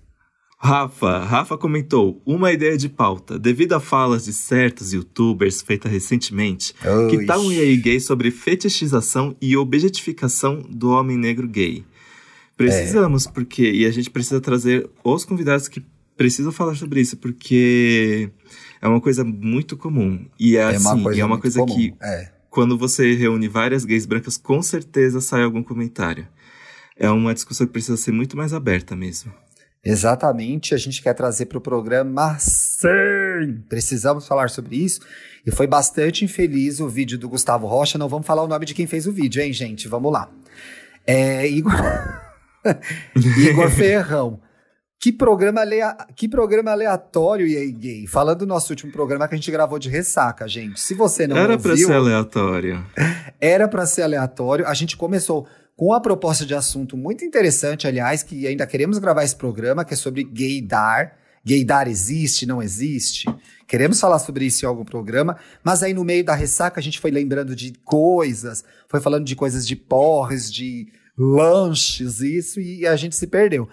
Rafa, 0.61 1.19
Rafa 1.23 1.57
comentou 1.57 2.21
uma 2.25 2.51
ideia 2.51 2.77
de 2.77 2.89
pauta. 2.89 3.39
Devido 3.39 3.73
a 3.73 3.79
falas 3.79 4.25
de 4.25 4.33
certos 4.33 4.91
youtubers 4.91 5.61
feita 5.61 5.87
recentemente, 5.87 6.75
Oxi. 6.83 7.17
que 7.17 7.25
tal 7.25 7.39
um 7.39 7.51
EA 7.51 7.77
gay 7.77 7.99
sobre 7.99 8.29
fetichização 8.29 9.35
e 9.41 9.55
objetificação 9.55 10.61
do 10.69 10.89
homem 10.89 11.17
negro 11.17 11.47
gay? 11.47 11.85
Precisamos, 12.57 13.25
é. 13.25 13.31
porque. 13.31 13.71
E 13.71 13.85
a 13.85 13.91
gente 13.91 14.09
precisa 14.09 14.41
trazer 14.41 14.89
os 15.01 15.23
convidados 15.23 15.69
que 15.69 15.81
precisam 16.17 16.51
falar 16.51 16.75
sobre 16.75 16.99
isso, 16.99 17.15
porque 17.15 18.29
é 18.81 18.87
uma 18.89 18.99
coisa 18.99 19.23
muito 19.23 19.77
comum. 19.77 20.25
E 20.37 20.57
é, 20.57 20.59
é 20.59 20.65
assim, 20.75 20.85
uma 20.85 21.03
coisa, 21.03 21.21
é 21.21 21.25
uma 21.25 21.37
coisa 21.39 21.65
que. 21.65 21.93
É. 22.01 22.31
Quando 22.49 22.77
você 22.77 23.13
reúne 23.13 23.47
várias 23.47 23.85
gays 23.85 24.05
brancas, 24.05 24.35
com 24.35 24.61
certeza 24.61 25.21
sai 25.21 25.43
algum 25.43 25.63
comentário. 25.63 26.27
É 26.99 27.09
uma 27.09 27.33
discussão 27.33 27.65
que 27.65 27.71
precisa 27.71 27.95
ser 27.95 28.11
muito 28.11 28.35
mais 28.35 28.53
aberta 28.53 28.95
mesmo. 28.95 29.33
Exatamente, 29.83 30.75
a 30.75 30.77
gente 30.77 31.01
quer 31.01 31.13
trazer 31.13 31.45
para 31.45 31.57
o 31.57 31.61
programa 31.61 32.37
sim. 32.37 33.63
Precisamos 33.69 34.27
falar 34.27 34.49
sobre 34.49 34.75
isso. 34.75 34.99
E 35.45 35.51
foi 35.51 35.65
bastante 35.65 36.25
infeliz 36.25 36.81
o 36.81 36.89
vídeo 36.89 37.17
do 37.17 37.29
Gustavo 37.29 37.65
Rocha. 37.65 37.97
Não 37.97 38.09
vamos 38.09 38.27
falar 38.27 38.43
o 38.43 38.47
nome 38.47 38.65
de 38.65 38.73
quem 38.73 38.85
fez 38.85 39.07
o 39.07 39.11
vídeo, 39.13 39.41
hein, 39.41 39.53
gente? 39.53 39.87
Vamos 39.87 40.11
lá. 40.11 40.29
É, 41.07 41.47
Igor... 41.47 41.73
Igor 43.15 43.69
Ferrão. 43.69 44.41
Que 44.99 45.13
programa, 45.13 45.61
alea... 45.61 45.95
que 46.13 46.27
programa 46.27 46.71
aleatório, 46.71 47.47
e 47.47 47.55
aí, 47.55 47.71
gay. 47.71 48.05
Falando 48.05 48.39
do 48.39 48.45
nosso 48.45 48.73
último 48.73 48.91
programa 48.91 49.29
que 49.29 49.33
a 49.33 49.37
gente 49.37 49.49
gravou 49.49 49.79
de 49.79 49.87
ressaca, 49.87 50.45
gente. 50.45 50.77
Se 50.81 50.93
você 50.93 51.25
não 51.25 51.37
Era 51.37 51.53
ouviu... 51.53 51.71
Era 51.71 51.77
pra 51.77 51.87
ser 51.87 51.93
aleatório. 51.93 52.85
Era 53.39 53.67
pra 53.69 53.85
ser 53.85 54.01
aleatório. 54.01 54.67
A 54.67 54.73
gente 54.73 54.97
começou 54.97 55.47
com 55.79 55.93
a 55.93 56.01
proposta 56.01 56.45
de 56.45 56.53
assunto 56.53 56.97
muito 56.97 57.23
interessante, 57.23 57.87
aliás, 57.87 58.21
que 58.21 58.45
ainda 58.45 58.67
queremos 58.67 58.97
gravar 58.97 59.23
esse 59.23 59.37
programa, 59.37 59.85
que 59.85 59.93
é 59.93 59.95
sobre 59.95 60.25
gaydar. 60.25 61.15
Gaydar 61.41 61.87
existe, 61.87 62.45
não 62.45 62.61
existe? 62.61 63.25
Queremos 63.65 63.97
falar 63.97 64.19
sobre 64.19 64.43
isso 64.43 64.65
em 64.65 64.67
algum 64.67 64.83
programa, 64.83 65.37
mas 65.63 65.81
aí 65.81 65.93
no 65.93 66.03
meio 66.03 66.21
da 66.21 66.35
ressaca 66.35 66.81
a 66.81 66.83
gente 66.83 66.99
foi 66.99 67.11
lembrando 67.11 67.55
de 67.55 67.71
coisas, 67.85 68.61
foi 68.89 68.99
falando 68.99 69.23
de 69.23 69.37
coisas 69.37 69.65
de 69.65 69.73
porres, 69.73 70.51
de 70.51 70.89
lanches, 71.17 72.19
isso, 72.19 72.59
e 72.59 72.85
a 72.85 72.97
gente 72.97 73.15
se 73.15 73.25
perdeu. 73.25 73.65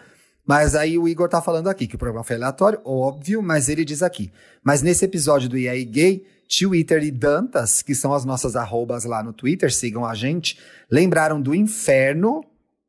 Mas 0.47 0.77
aí 0.77 0.97
o 0.97 1.09
Igor 1.09 1.29
tá 1.29 1.43
falando 1.43 1.69
aqui 1.69 1.89
que 1.89 1.97
o 1.97 1.99
programa 1.99 2.23
foi 2.23 2.37
aleatório, 2.37 2.81
óbvio, 2.85 3.43
mas 3.43 3.69
ele 3.69 3.85
diz 3.85 4.01
aqui. 4.01 4.31
Mas 4.63 4.81
nesse 4.81 5.05
episódio 5.05 5.49
do 5.49 5.59
EA 5.59 5.85
Gay, 5.85 6.25
Twitter 6.49 7.03
e 7.03 7.11
Dantas, 7.11 7.83
que 7.83 7.95
são 7.95 8.13
as 8.13 8.25
nossas 8.25 8.57
arrobas 8.57 9.05
lá 9.05 9.23
no 9.23 9.33
Twitter, 9.33 9.73
sigam 9.73 10.05
a 10.05 10.15
gente, 10.15 10.59
lembraram 10.91 11.41
do 11.41 11.55
inferno, 11.55 12.45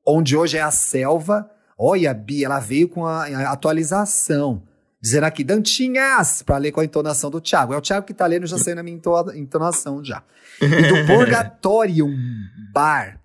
onde 0.05 0.35
hoje 0.35 0.57
é 0.57 0.61
a 0.61 0.71
selva. 0.71 1.49
Olha, 1.77 2.11
a 2.11 2.13
Bia, 2.13 2.45
ela 2.45 2.59
veio 2.59 2.87
com 2.87 3.05
a, 3.05 3.25
a 3.25 3.51
atualização. 3.51 4.63
Dizendo 5.01 5.25
aqui, 5.25 5.43
Dantinhas, 5.43 6.41
para 6.41 6.57
ler 6.57 6.71
com 6.71 6.79
a 6.79 6.85
entonação 6.85 7.29
do 7.29 7.39
Thiago. 7.39 7.73
É 7.73 7.77
o 7.77 7.81
Thiago 7.81 8.05
que 8.05 8.13
tá 8.13 8.25
lendo, 8.25 8.47
já 8.47 8.57
sei 8.57 8.73
na 8.73 8.81
minha 8.81 8.99
entonação 9.35 10.03
já. 10.03 10.23
E 10.59 10.67
do 10.67 11.05
Purgatorium 11.07 12.15
Bar, 12.73 13.21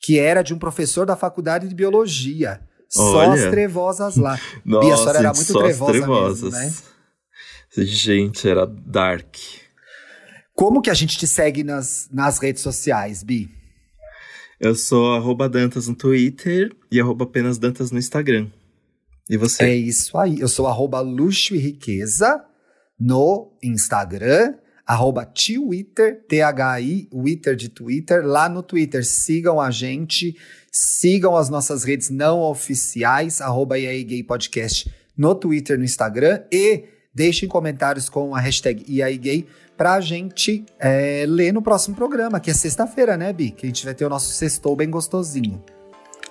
que 0.00 0.18
era 0.18 0.42
de 0.42 0.52
um 0.52 0.58
professor 0.58 1.06
da 1.06 1.16
faculdade 1.16 1.68
de 1.68 1.74
biologia. 1.74 2.60
Só 2.88 3.28
Olha. 3.28 3.32
as 3.32 3.50
trevosas 3.50 4.16
lá. 4.16 4.38
Nossa, 4.64 4.84
Bia, 4.86 4.94
a 4.94 4.96
senhora 4.96 5.18
era 5.18 5.32
muito 5.32 5.52
só 5.52 5.58
trevosa 5.60 5.92
trevosas. 5.92 6.52
mesmo, 6.52 6.58
né? 6.58 7.84
Gente, 7.84 8.48
era 8.48 8.66
dark. 8.66 9.36
Como 10.54 10.80
que 10.80 10.90
a 10.90 10.94
gente 10.94 11.18
te 11.18 11.26
segue 11.26 11.64
nas, 11.64 12.08
nas 12.12 12.38
redes 12.38 12.62
sociais, 12.62 13.22
Bi? 13.24 13.50
Eu 14.60 14.74
sou 14.74 15.12
arroba 15.12 15.48
Dantas 15.48 15.88
no 15.88 15.96
Twitter 15.96 16.74
e 16.90 17.00
arroba 17.00 17.24
apenas 17.24 17.58
Dantas 17.58 17.90
no 17.90 17.98
Instagram. 17.98 18.48
E 19.28 19.36
você? 19.36 19.64
É 19.64 19.74
isso 19.74 20.16
aí. 20.16 20.38
Eu 20.38 20.48
sou 20.48 20.68
arroba 20.68 21.00
luxo 21.00 21.56
e 21.56 21.58
riqueza 21.58 22.44
no 22.98 23.52
Instagram, 23.62 24.54
arroba 24.86 25.26
Twitter, 25.26 26.24
T-H-I, 26.28 27.08
Twitter 27.10 27.56
de 27.56 27.68
Twitter, 27.68 28.24
lá 28.24 28.48
no 28.48 28.62
Twitter. 28.62 29.04
Sigam 29.04 29.60
a 29.60 29.72
gente, 29.72 30.36
sigam 30.70 31.36
as 31.36 31.50
nossas 31.50 31.82
redes 31.82 32.10
não 32.10 32.40
oficiais, 32.40 33.40
arroba 33.40 33.78
EAI 33.78 34.04
Gay 34.04 34.22
Podcast 34.22 34.88
no 35.16 35.34
Twitter, 35.34 35.76
no 35.76 35.84
Instagram 35.84 36.42
e 36.52 36.84
deixem 37.14 37.48
comentários 37.48 38.08
com 38.08 38.34
a 38.34 38.40
hashtag 38.40 38.84
EAI 38.88 39.16
Gay 39.18 39.46
pra 39.76 40.00
gente 40.00 40.64
é, 40.78 41.24
ler 41.26 41.52
no 41.52 41.62
próximo 41.62 41.94
programa, 41.96 42.40
que 42.40 42.50
é 42.50 42.54
sexta-feira, 42.54 43.16
né, 43.16 43.32
Bi? 43.32 43.50
Que 43.50 43.66
a 43.66 43.68
gente 43.68 43.84
vai 43.84 43.94
ter 43.94 44.04
o 44.04 44.08
nosso 44.08 44.32
sextou 44.32 44.76
bem 44.76 44.90
gostosinho. 44.90 45.62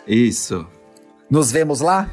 Isso. 0.07 0.65
Nos 1.29 1.51
vemos 1.51 1.81
lá? 1.81 2.09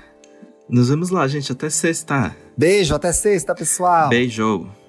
Nos 0.68 0.88
vemos 0.88 1.10
lá, 1.10 1.26
gente. 1.26 1.50
Até 1.52 1.68
sexta. 1.68 2.34
Beijo, 2.56 2.94
até 2.94 3.12
sexta, 3.12 3.54
pessoal. 3.54 4.08
Beijo. 4.08 4.79